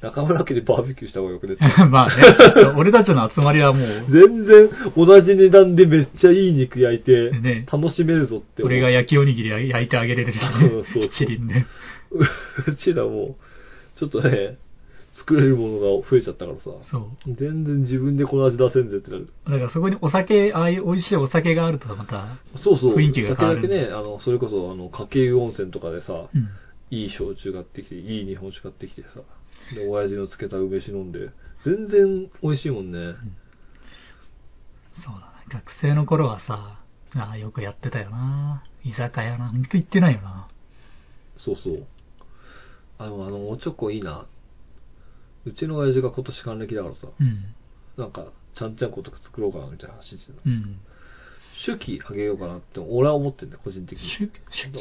[0.01, 1.57] 中村家でバーベキューした方がよくね。
[1.91, 2.23] まあね、
[2.77, 8.63] 俺たちの集まりはもう、全然同じ値段でめっちゃいい肉焼いてね、楽しめるぞって。
[8.63, 11.09] 俺が焼きおにぎり焼いてあげれるしね そうそうそう。
[11.09, 11.65] 七輪で。
[12.11, 12.23] う
[12.71, 14.57] うちらもう、ちょっとね、
[15.13, 16.63] 作れるものが増えちゃったからさ。
[16.83, 17.33] そう。
[17.33, 19.27] 全然自分でこの味出せんぜってなる。
[19.45, 22.95] だからそこにお酒、ああいう美味しいお酒があるとまた、そうそう。
[22.95, 26.47] 雰囲気が変わる酒だけね、あの、それこそ、あの、家計温泉とかでさ、うん。
[26.91, 29.21] いい焼酎買ってきて、いい日本酒買ってきてさ、
[29.75, 31.29] で、親父の漬けた梅酒飲んで、
[31.63, 33.15] 全然美味しいもんね。
[35.03, 35.33] そうだな。
[35.49, 36.79] 学生の頃はさ、
[37.15, 38.63] ああ、よくやってたよな。
[38.83, 39.49] 居酒屋な。
[39.49, 40.47] ほんと行ってないよな。
[41.37, 41.87] そうそう。
[42.97, 44.27] あ、でもあの、おちょこいいな。
[45.45, 47.55] うちの親父が今年還暦だからさ、うん。
[47.97, 48.27] なんか、
[48.57, 50.41] ちゃんちゃんことか作ろうかなみたいな話してた。
[50.45, 50.79] うん。
[51.65, 54.29] 手記あげようかなって、俺は思ってんだよ、個人的に。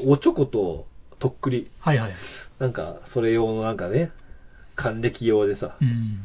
[0.07, 0.87] おちょこと、
[1.19, 1.71] とっくり。
[1.79, 2.13] はいはい。
[2.59, 4.13] なんか、それ用のなんかね、
[4.79, 6.21] 還暦用でさう、ん。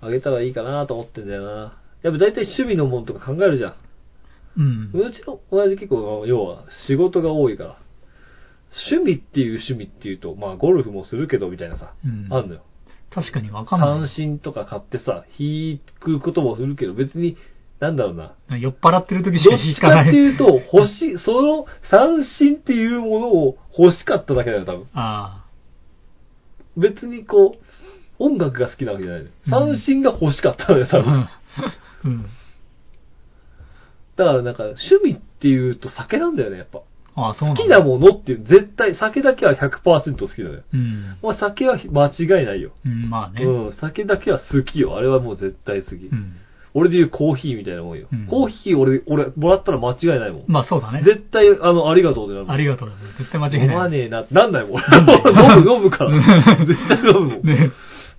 [0.00, 1.78] あげたらいいかなと思ってんだよな。
[2.02, 3.74] やっぱ大体趣味のもんとか考えるじゃん。
[4.58, 4.90] うん。
[4.92, 7.78] うちの親父結構、要は仕事が多いから、
[8.90, 12.62] 趣味っていう趣味っていうと、まあゴルフもするけどみたいなさ、うんあんのよ。
[13.10, 17.36] 確かにわかんな三振とか買ってさ、弾くこともするけど、別に、
[17.80, 18.34] なんだろうな。
[18.56, 18.62] い。
[18.62, 20.08] 酔っ払ってる時しか弾かない。
[20.08, 24.88] っていうと、欲しい、その三振っていうものを欲しかっただけだよ、多分。
[24.94, 25.44] あ
[26.76, 27.63] 別にこう、
[28.18, 31.12] 音楽が好きなわけじゃない三振が欲しかったのよ、多分。
[31.12, 31.30] あ。
[32.04, 32.26] うん。
[34.16, 36.80] だからなんか、趣味っていうと酒なんだよね、やっぱ。
[37.16, 40.62] ああ、好きなものっていう、絶対、酒だけは100%好きだよ。
[40.72, 41.16] うん。
[41.22, 42.72] まあ酒は間違いないよ。
[42.84, 43.44] うん、まあね。
[43.44, 44.96] うん、酒だけは好きよ。
[44.96, 45.94] あれはもう絶対好き。
[45.94, 46.36] うん。
[46.76, 48.08] 俺で言うコーヒーみたいなもんよ。
[48.12, 50.44] うんコーヒー俺、俺、もらったら間違いないもん。
[50.48, 51.02] まあそうだね。
[51.04, 52.50] 絶対、あの、ありがとうでなる。
[52.50, 53.02] ありがとうだね。
[53.18, 53.76] 絶対間違い飲ない。
[53.76, 54.80] まねえな、なんないもん。
[54.80, 56.66] 飲 む、飲むから。
[56.66, 57.42] 絶対飲むもん。
[57.46, 57.70] ね。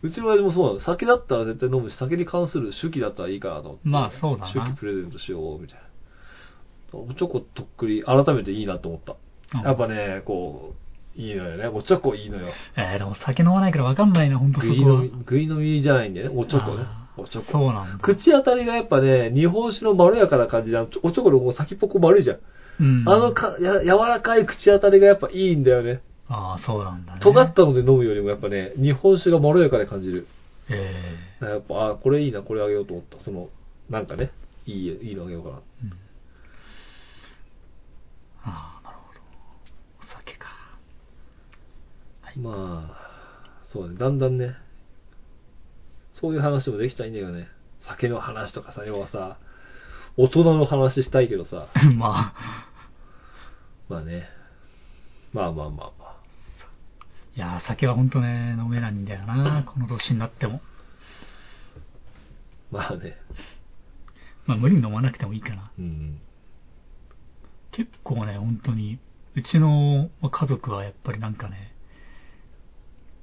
[0.05, 0.79] うちの親父もそうなの。
[0.79, 3.81] 酒だったら絶対飲むし、酒に関する手記だったらいいかなと思って。
[3.85, 6.99] まあそうだな手記プレゼントしよう、みたいな。
[6.99, 9.13] おちょことっくり、改めていいなと思った。
[9.13, 10.73] うんやっぱね、こ
[11.17, 11.67] う、いいのよね。
[11.67, 12.47] おちょこいいのよ。
[12.75, 15.19] えー、でも酒飲まないからわかんないな、ほんとそこは食い飲み、。
[15.19, 16.35] 食い飲みじゃないんだよね。
[16.37, 16.85] おちょこね
[17.17, 17.51] おちょこ。
[17.51, 18.03] そうなんだ。
[18.03, 22.39] 口当たりがやっぱね、日本酒のまろやかな感じで、おちょこの先っぽこ丸いじゃん。
[22.81, 23.03] うん。
[23.07, 26.01] あのかや、柔らかい口当たりがやっぱいいんだよね。
[26.27, 27.19] ああ、そうなんだね。
[27.21, 30.27] 尖ったので飲むよりもやっぱね、日本酒がまろやかで感じる。
[30.69, 33.23] えだからやっぱ、あこれいいな、これあげようと思った。
[33.23, 33.49] その、
[33.89, 34.31] なんかね、
[34.65, 35.57] いい、いいのあげようかな。
[35.57, 35.91] えうん。
[38.43, 39.19] ああ、なるほど。
[40.01, 40.47] お酒か。
[42.21, 42.39] はい。
[42.39, 44.55] まあ、そうね、だんだんね、
[46.13, 47.47] そういう話もできたらいいんだよね。
[47.87, 49.37] 酒の話とかさ、要はさ、
[50.17, 52.69] 大人の話したいけどさ、 まあ、
[53.89, 54.29] まあね、
[55.33, 56.04] まあまあまあまあ。
[57.35, 60.61] いやー、酒はほんとね、飲めないんだよな、 この年になっても。
[62.71, 63.17] まあね、
[64.45, 65.69] まあ、無理に飲まなくてもいいかな。
[65.77, 66.19] うん。
[67.71, 68.99] 結構ね、本当に、
[69.35, 71.73] うちのまあ家族はやっぱりなんかね、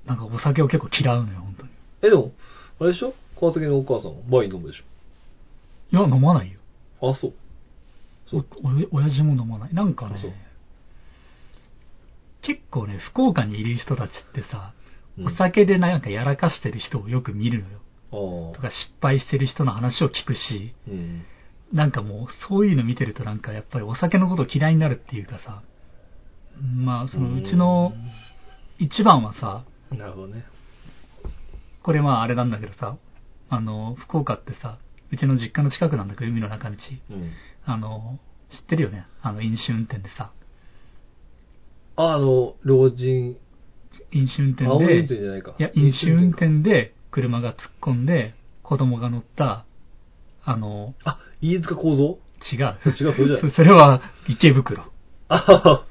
[0.04, 1.70] なんかお酒を結構嫌うのよ、本当に。
[2.02, 2.32] え、でも、
[2.80, 3.14] あれでしょ？
[3.40, 6.58] 川崎のお母さん、ワイン飲むでしいや、飲まないよ。
[7.00, 7.34] ょあ、そう。
[8.26, 9.74] そうおお親父も飲まない。
[9.74, 10.18] なんかね、
[12.42, 14.82] 結構ね、福岡にいる人たちってさ、うん
[15.26, 17.80] お酒でなんかやらかしてる人をよく見るのよ。
[18.54, 21.24] とか失敗してる人の話を聞くし、うん。
[21.70, 25.62] なんかもうそういうの見てるとなんかやっぱりお酒のこと嫌いになるっていうかさ、
[26.58, 27.92] まあそのうちの
[28.78, 29.64] 一番はさ、
[29.94, 30.46] なるほどね。
[31.82, 32.96] これまああれなんだけどさ、
[33.50, 34.78] あの、福岡ってさ、
[35.10, 36.76] うちの実家の近くなんだけど、海の中道。
[37.10, 37.30] うん。
[37.66, 38.18] あの、
[38.50, 39.04] 知ってるよね？
[39.20, 40.32] あの、飲酒運転でさ。
[41.96, 43.36] あ、あの、老人、
[44.12, 45.54] 飲酒運転で、青運転じゃないか。
[45.58, 49.64] いや、飲酒運転で車が突っ込んで、子供が乗った、
[50.44, 52.78] あの、あ、飯塚幸三違う。
[52.98, 54.84] 違うそれじゃないそ それは池袋。
[55.28, 55.84] あはは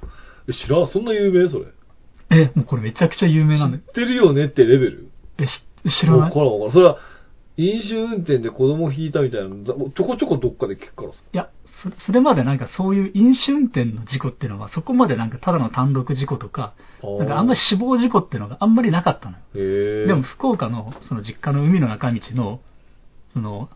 [0.49, 1.47] え知らん、そんな有名？
[1.49, 1.65] それ。
[2.31, 3.89] え、もうこれめちゃくちゃ有名なんだよ知。
[3.91, 5.09] ってるよねってレベル？
[5.37, 5.51] え、し
[6.01, 6.21] 知らない？
[6.21, 6.73] わからんわからん。
[6.73, 6.97] それは、
[7.57, 11.19] 飲酒運転で子供引いたみたいなの、ざちょこちょこどっかで聞くからさ。
[11.33, 11.49] いや、
[11.83, 16.73] そそれまでなんかそういう飲酒運転の事故っていうのは、そこまでなんかただの単独事故とか、
[17.03, 20.07] なんかあんまり死亡事故っていうのがあんまりなかったのよ。
[20.07, 22.61] でも福岡のその実家の海の中道の、
[23.33, 23.69] その、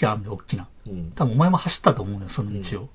[0.00, 0.68] 橋があるんだよ、大きな。
[0.86, 1.12] うん。
[1.12, 2.88] 多分お前も走ったと思うのよ、その道を。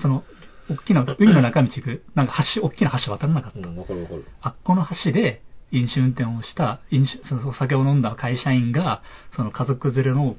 [0.00, 0.24] その、
[0.70, 3.68] 大きな、海の中道行く、なんか橋、大きな橋渡らなかった。
[3.68, 4.24] うん。
[4.42, 5.42] あっこの橋で
[5.72, 9.02] 飲酒運転をした、飲酒、そのお酒を飲んだ会社員が、
[9.36, 10.36] その家族連れの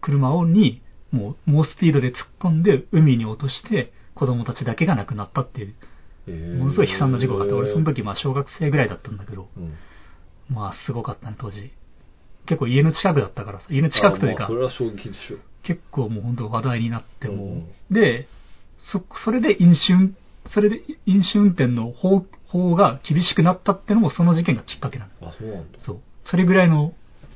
[0.00, 9.74] 車をに、もう猛スピードで突っ込んで海に落として、子供たちだけが亡くなったっていう、ものすごい悲惨な事故があって、俺その時まあ小学生ぐらいだったんだけど、うん。
[10.50, 11.72] まあすごかったね、当時。
[12.46, 15.36] 結構家の近くだったからさ、家の近くというかあまあ、それは衝撃でしょ。
[15.62, 18.28] 結構もう本当話題になっても、うんで、
[18.92, 20.16] そ、それで飲酒運、
[20.54, 25.28] それで飲酒運転の法、法が厳しくなったってのもその事件がきっかけなの。
[25.28, 25.78] あ、そうなんだ。
[25.84, 26.00] そう。
[26.30, 26.92] それぐらいの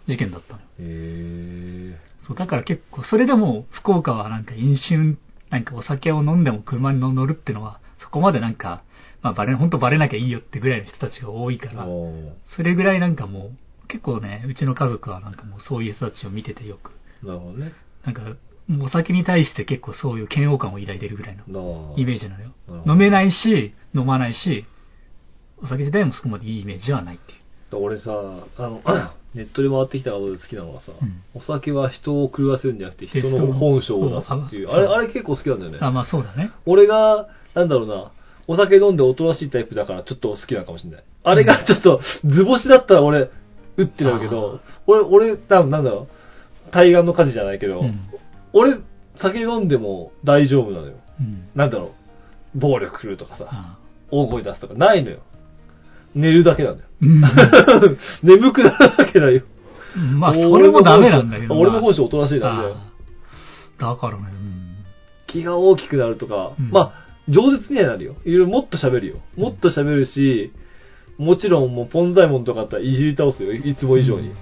[0.09, 0.66] 事件だったのよ。
[0.78, 5.18] へそう、だから結構、それでも福岡はなんか飲酒、
[5.51, 8.82] なんかお酒を飲んでも車に乗るってのは、そこまでなんか、
[9.22, 11.74] まあバレ、本当バレなきゃいいよってぐらいの人たちが多いかえ。
[11.74, 11.86] ら、
[12.56, 13.51] それぐらいなんかも
[13.84, 16.93] う、結構ね、うちの家族はなんかもうそういう人たちを見ててよく、
[17.24, 17.72] なるほどね。
[18.05, 18.22] なんか、
[18.80, 22.52] お酒に対して結構そういう嫌悪感を抱いてるぐらいのイメージなのよ
[22.86, 24.64] 飲めないし、飲まないし、
[25.62, 27.43] お酒自体もそこまでいいイメージはないっていう。
[27.76, 28.10] 俺さ、
[28.59, 28.82] あの、
[29.34, 34.68] ネットで回ってきたことで好きなのはさ、うんお酒は人を狂わせるんじゃなくて人の本性を出すっていう。
[34.68, 35.78] あれ、あれ結構好きなんだよね。
[35.80, 36.52] あ、まあそうだね。
[36.66, 38.12] 俺が、なんだろうな、
[38.47, 41.05] お酒飲んでおとなしいタイプだからちょっと好きなのかもしれない。
[41.24, 43.30] あれがちょっと、図星だったら俺、
[43.78, 46.09] うってなるけど、俺、俺、多分なんだろ
[46.68, 48.01] う、対岸の火事じゃないけど、うん。
[48.52, 48.76] 俺、
[49.20, 50.94] 酒飲んでも大丈夫なのよ。
[51.20, 51.48] うん。
[51.55, 51.93] なんだろ
[52.55, 53.78] う、暴力振るとかさ、あ
[54.10, 55.20] 大声出すとかないのよ。
[56.14, 56.89] 寝るだけなんだよ。
[57.01, 57.22] うん。
[58.22, 59.43] 眠くなるだけだよ。
[60.18, 61.60] まあ、それもダメなんだけどな。
[61.60, 62.76] 俺の本性おとなしいなんだよ。
[62.76, 64.76] ああだからね、うん。
[65.26, 68.16] 気が大きくなるとか、うんまあ、饒舌にはなるよ。
[68.24, 69.16] いろいろもっと喋るよ。
[69.36, 70.52] もっと喋るし、
[71.18, 73.52] もちろんもうポンザイモンとかだったらいじり倒すよ。
[73.52, 74.32] いつも以上に。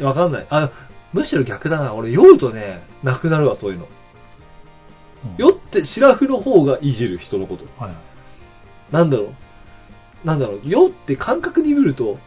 [0.00, 0.46] わかんない。
[0.50, 0.70] あ、
[1.12, 1.94] むしろ逆だな。
[1.94, 3.84] 俺酔うとね、なくなるわ、そういうの。
[3.84, 3.88] うん
[5.36, 7.64] 酔って、シラフの方がいじる、人のこと。
[7.82, 7.94] はい。
[8.92, 9.34] なんだろう。
[10.24, 10.60] なんだろう。
[10.64, 12.18] 酔って感覚に見ると、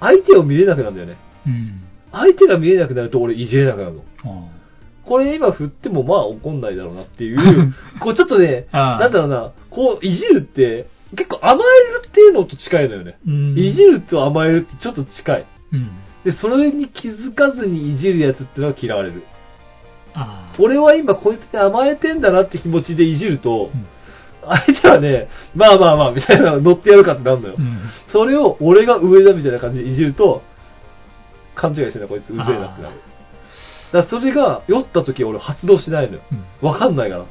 [0.00, 1.16] 相手を見れなくなるんだよね。
[1.46, 1.82] うん。
[2.12, 4.02] 相手が見れなくなると俺いじれなくなるの。
[4.24, 4.56] あ
[5.04, 13.18] これ今振ってもまあ怒んないだろうなっていう、 こうちょっとね、なんだろうな、こういじるって結構甘えるっていうのと近いのよね。
[13.26, 13.58] うん。
[13.58, 15.46] いじると甘えるってちょっと近い。
[15.72, 15.90] うん。
[16.24, 19.22] で、それに気づかずにいじるやつってのは嫌われる。
[20.58, 23.86] 俺は今こいつに甘えてんだなって気持ちでいじると、うん
[24.48, 27.54] 相手はね、まあまあまあみたいな乗ってやるかってなるのよ。
[27.58, 27.80] うん。
[28.12, 30.42] それを俺が上だみたいな感じでいじると、
[31.54, 32.94] 勘違いしてんだこいつうぜえなってなる。
[33.92, 36.22] だからそれが酔った時俺発動しないのよ。
[36.62, 36.68] うん。
[36.68, 37.24] わかんないから。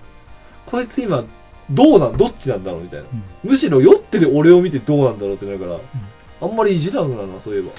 [0.65, 1.23] こいつ今、
[1.71, 3.05] どうなん、どっちなんだろうみたいな。
[3.11, 5.81] うんむしろ酔ってる俺を見てどうなんだろうってなるから、うん
[6.41, 7.69] あんまりいじらんくなるな、そういえば。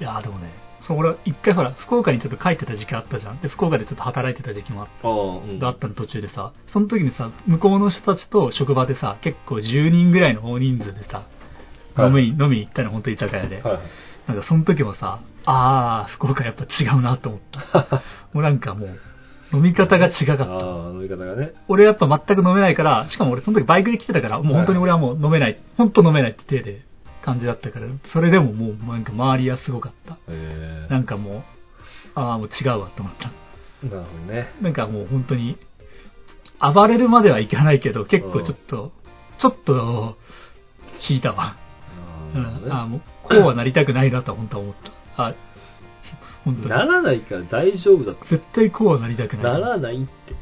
[0.00, 0.50] いやーでもね、
[0.86, 3.40] そう、俺は一回ほら、福岡にちょっと帰ってた時期あったじゃん。
[3.40, 5.58] で、福岡でちょっと働いてた時期もあっああ、うん。
[5.58, 13.62] があったの途中でさ、その時にさ、向こうの人たちと職場でさ、結構10人ぐらいの大人数でさ、はい飲みに、飲みに行ったの、本当に居酒屋で。
[13.62, 13.82] はいはい。
[14.26, 17.40] なんかその時もさ、あー、福岡やっぱ違うなと思っ
[17.72, 18.02] た。
[18.32, 18.98] もうなんかもう、
[19.52, 20.44] 飲み方が違かった。
[20.44, 21.52] ああ、飲み方がね。
[21.68, 26.80] 俺やっぱ全く飲めないから、しかも俺その時バイクで来てたから、もう本当に俺はもう飲めない、本当飲めないって手で
[27.24, 30.18] 感じだったから、それでももうなんか周りはすごかった。
[30.28, 31.42] えなんかもう、
[32.14, 33.32] ああ、もう違うわと思った。
[33.82, 34.48] えなるほどね。
[34.60, 35.56] なんかもう本当に、
[36.60, 38.92] 暴れるまではいかないけど、結構ちょっと、
[39.40, 40.16] ちょっと、
[41.08, 41.56] 引いたわ。
[42.34, 44.74] うん、ああ、ねもう、こうはなりたくないなと本当は思っ
[45.16, 45.22] た。
[45.22, 45.34] あ、
[46.44, 46.68] 本当に。
[46.68, 48.36] ならないから大丈夫だって。
[48.36, 49.42] 絶対こうはなりたくない。
[49.44, 50.34] ならないって。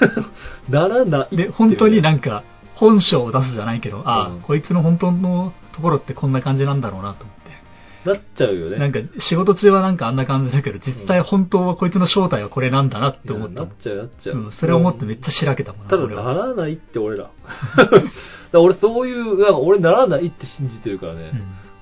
[0.72, 1.36] ならないって。
[1.36, 2.44] で、本当になんか、か、
[2.74, 7.42] 本性を出すじゃないけど、ああ、うんこいつの本当のところってこんな感じなんだろうなと思って。
[8.04, 8.78] なっちゃうよね。
[8.78, 14.36] なんか、仕事中はなんかあんな感じだけど、実際本当はこいつの正体はこれなんだなって思ったなっちゃう、なっちゃう。
[14.36, 16.06] うん、それを思ってめっちゃしらけたもんな、ただ。
[16.06, 17.30] ならないって俺ら。
[18.52, 21.30] ら俺そういう、なんか俺ならないって信じてるからね。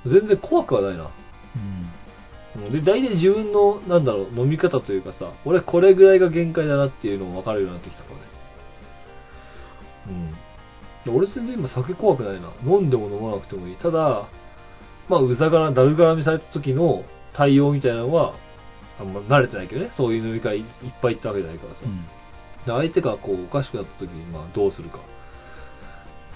[0.06, 1.08] 全然怖くはないな。
[2.56, 2.72] うん。
[2.72, 8.22] で、大体自分の、なんだろう、飲み方というかさ、俺これぐらいが限界だなっていうのも分かるようになってきたからね。
[10.08, 10.49] うん。
[11.04, 12.52] で俺全然今酒怖くないな。
[12.64, 13.76] 飲んでも飲まなくてもいい。
[13.76, 14.28] ただ、
[15.08, 17.04] まあ、うざがら、だるがらみされた時の
[17.34, 18.34] 対応みたいなのは、
[19.00, 19.90] あんま慣れてないけどね。
[19.96, 20.64] そういう飲み会いっ
[21.00, 21.80] ぱい行ったわけじゃないからさ。
[21.84, 22.04] うん。
[22.04, 22.08] で
[22.66, 24.98] 相手がこうおかしくなった時にまあどうするか。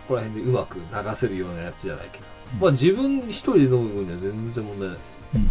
[0.02, 0.82] そこら辺でうまく流
[1.20, 2.24] せるようなやつじゃないけど。
[2.24, 4.98] うんまあ自分一人で飲む分には全然問題ない。
[5.34, 5.48] うん。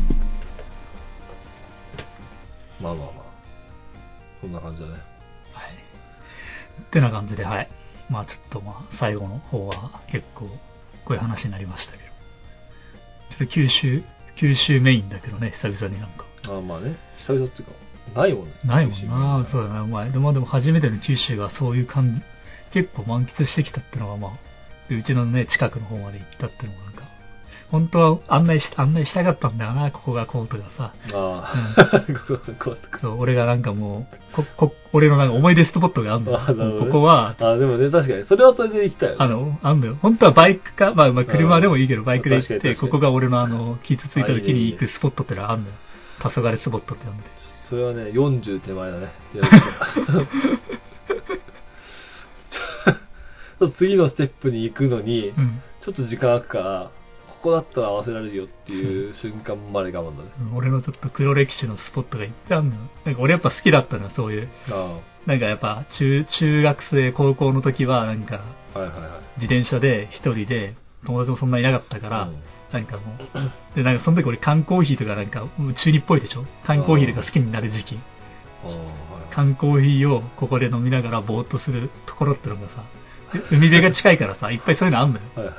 [2.82, 3.24] まあまあまあ。
[4.42, 4.94] そんな感じだね。
[4.94, 5.02] はい。
[6.82, 7.70] ってな感じで、はい。
[8.10, 10.46] まあちょっとまあ、最後の方は結構、
[11.06, 12.04] こういう話になりましたけど。
[12.04, 14.04] ちょっと九州、
[14.40, 16.26] 九州メインだけどね、久々になんか。
[16.46, 16.96] ああまあね。
[17.26, 17.72] 久々っていうか、
[18.16, 18.54] ないもんね。
[18.64, 19.88] ないもんなそうだね。
[19.88, 22.22] まあ、でもでも初めての九州がそういう感
[22.74, 24.32] じ、結構満喫してきたってのがまあ、
[24.90, 27.04] でうちのね、近くの方まで行ったってのがなんか、
[27.72, 30.94] 本当は案内し、案内したかったんだよな、ここがこうとかさ。
[31.14, 38.26] ああ、 こここうそう、俺がなんかもう、こ、こ、俺のなんか思い出スポットがあるほどねここは、ああ、でもね、確かに。
[38.26, 39.18] それはそれで行きたいよね。
[39.20, 39.98] あの、あんのよ。
[40.02, 45.76] 本当はバイクか、まあ、まあ、車でもいいけど、バイクで行って、ここが俺のあの、傷ついた時に行くスポットってのがあんのよ。
[46.22, 47.30] 黄昏スポットって呼んでて。
[47.70, 49.08] それはね、40手前だね。
[53.78, 55.62] 次のステップに行くのに、うん。
[55.84, 56.92] ちょっと時間空くから、
[57.44, 60.30] ここだったら合わせられるよっていう瞬間まで我慢だね。
[60.56, 62.76] 俺のちょっと黒歴史のスポットがいっぱいあるの。
[63.06, 64.50] なんか俺やっぱ好きだったのよ、そういう。
[64.72, 68.40] あなんかやっぱ中、中学生、高校の時はなんか。
[69.38, 70.74] 自転車で一人で
[71.06, 72.36] 友達もそんなにいなかったから、うん
[72.74, 73.04] なんかも
[73.36, 75.44] う、で、なんかその時俺缶コーヒーとかなんか
[75.76, 76.44] 中二っぽいでしょ？
[76.66, 78.00] 缶コーヒーとか好きになる時期。
[79.30, 82.84] 缶コーヒーをここで飲みながらぼーっとするところってのがさ、
[83.32, 85.22] で海辺が近いからさ、いっぱいそういうのあんのよ。
[85.36, 85.56] はいはい。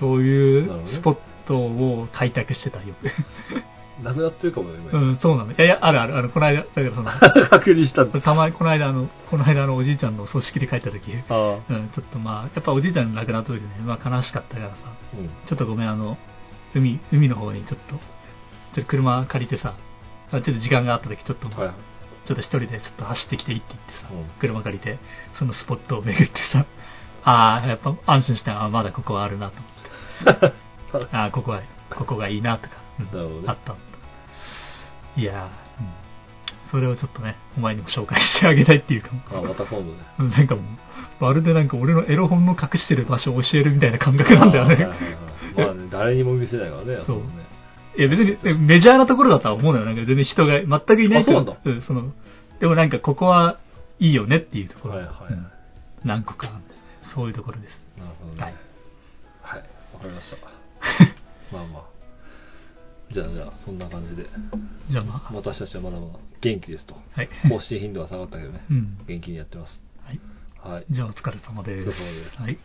[0.00, 1.16] そういうスポッ
[1.46, 2.94] トを開拓してたよ。
[4.02, 4.98] なくなってるかもよ、う今。
[5.12, 5.52] ん、そうなの。
[5.52, 7.10] いやいや、あるある、あの、この間、だからその、
[7.50, 8.06] 確認した。
[8.06, 11.54] たまに、この間あの、この間あの、おじいちゃんの葬式で帰った時、ああ。
[11.68, 14.76] うん、ちょっとまあ、やっぱおじいちゃん亡くなった時ね、まあ悲しかったからさ、
[15.18, 15.28] うん。
[15.46, 16.16] ちょっとごめん、あの、
[16.74, 19.74] 海、海の方にちょっと、ちょっと車借りてさ、
[20.32, 21.74] あちょっと時間があった時、ちょっと、はいはい。
[22.26, 24.98] ちょっと一人でちょっと走ってきていいって言ってさ、うん車借りて、
[25.38, 26.64] そのスポットを巡ってさ、
[27.24, 29.79] ああ、やっぱ安心した、あまだここはあるなと思って、
[31.12, 31.62] ああ、ここは、
[31.96, 33.76] ここがいいなとか、うんねあった。
[35.20, 35.50] いやー、うん、
[36.70, 39.98] それをちょっとね、お前にも紹介してあげたいっていうか、あまた今度ね。
[40.18, 40.64] うんなんかもう、
[41.20, 44.88] まるでなんか俺のエロ本の隠してる場所を教えるみたいな感覚なんだよね。
[45.56, 47.46] まあね、誰にも見せないからね、あそうこね。
[47.98, 49.84] いや別にえメジャーなところだとは思うのよ。
[49.84, 52.12] なんか全然人が全くいないけどうなんその、
[52.60, 53.58] でもなんかここは
[53.98, 54.94] いいよねっていうところ。
[54.96, 55.14] はいはい
[56.02, 56.48] 何個か
[57.14, 58.00] そういうところです。
[58.00, 58.42] なるほどね。
[58.42, 58.69] はい
[60.00, 60.36] かりました。
[61.52, 61.84] まあまあ。
[63.12, 64.24] じゃあじゃあ、そんな感じで。
[64.88, 66.94] じゃあまあ、私たちはまだまだ元気ですと。
[67.12, 67.28] はい。
[67.48, 68.64] 更新頻度は下がったけどね。
[68.70, 68.98] うん。
[69.06, 69.82] 元気にやってます。
[70.04, 70.20] はい。
[70.62, 70.86] はい。
[70.90, 71.88] じゃあお疲れ様です。
[71.88, 72.58] お疲れ様ですはい。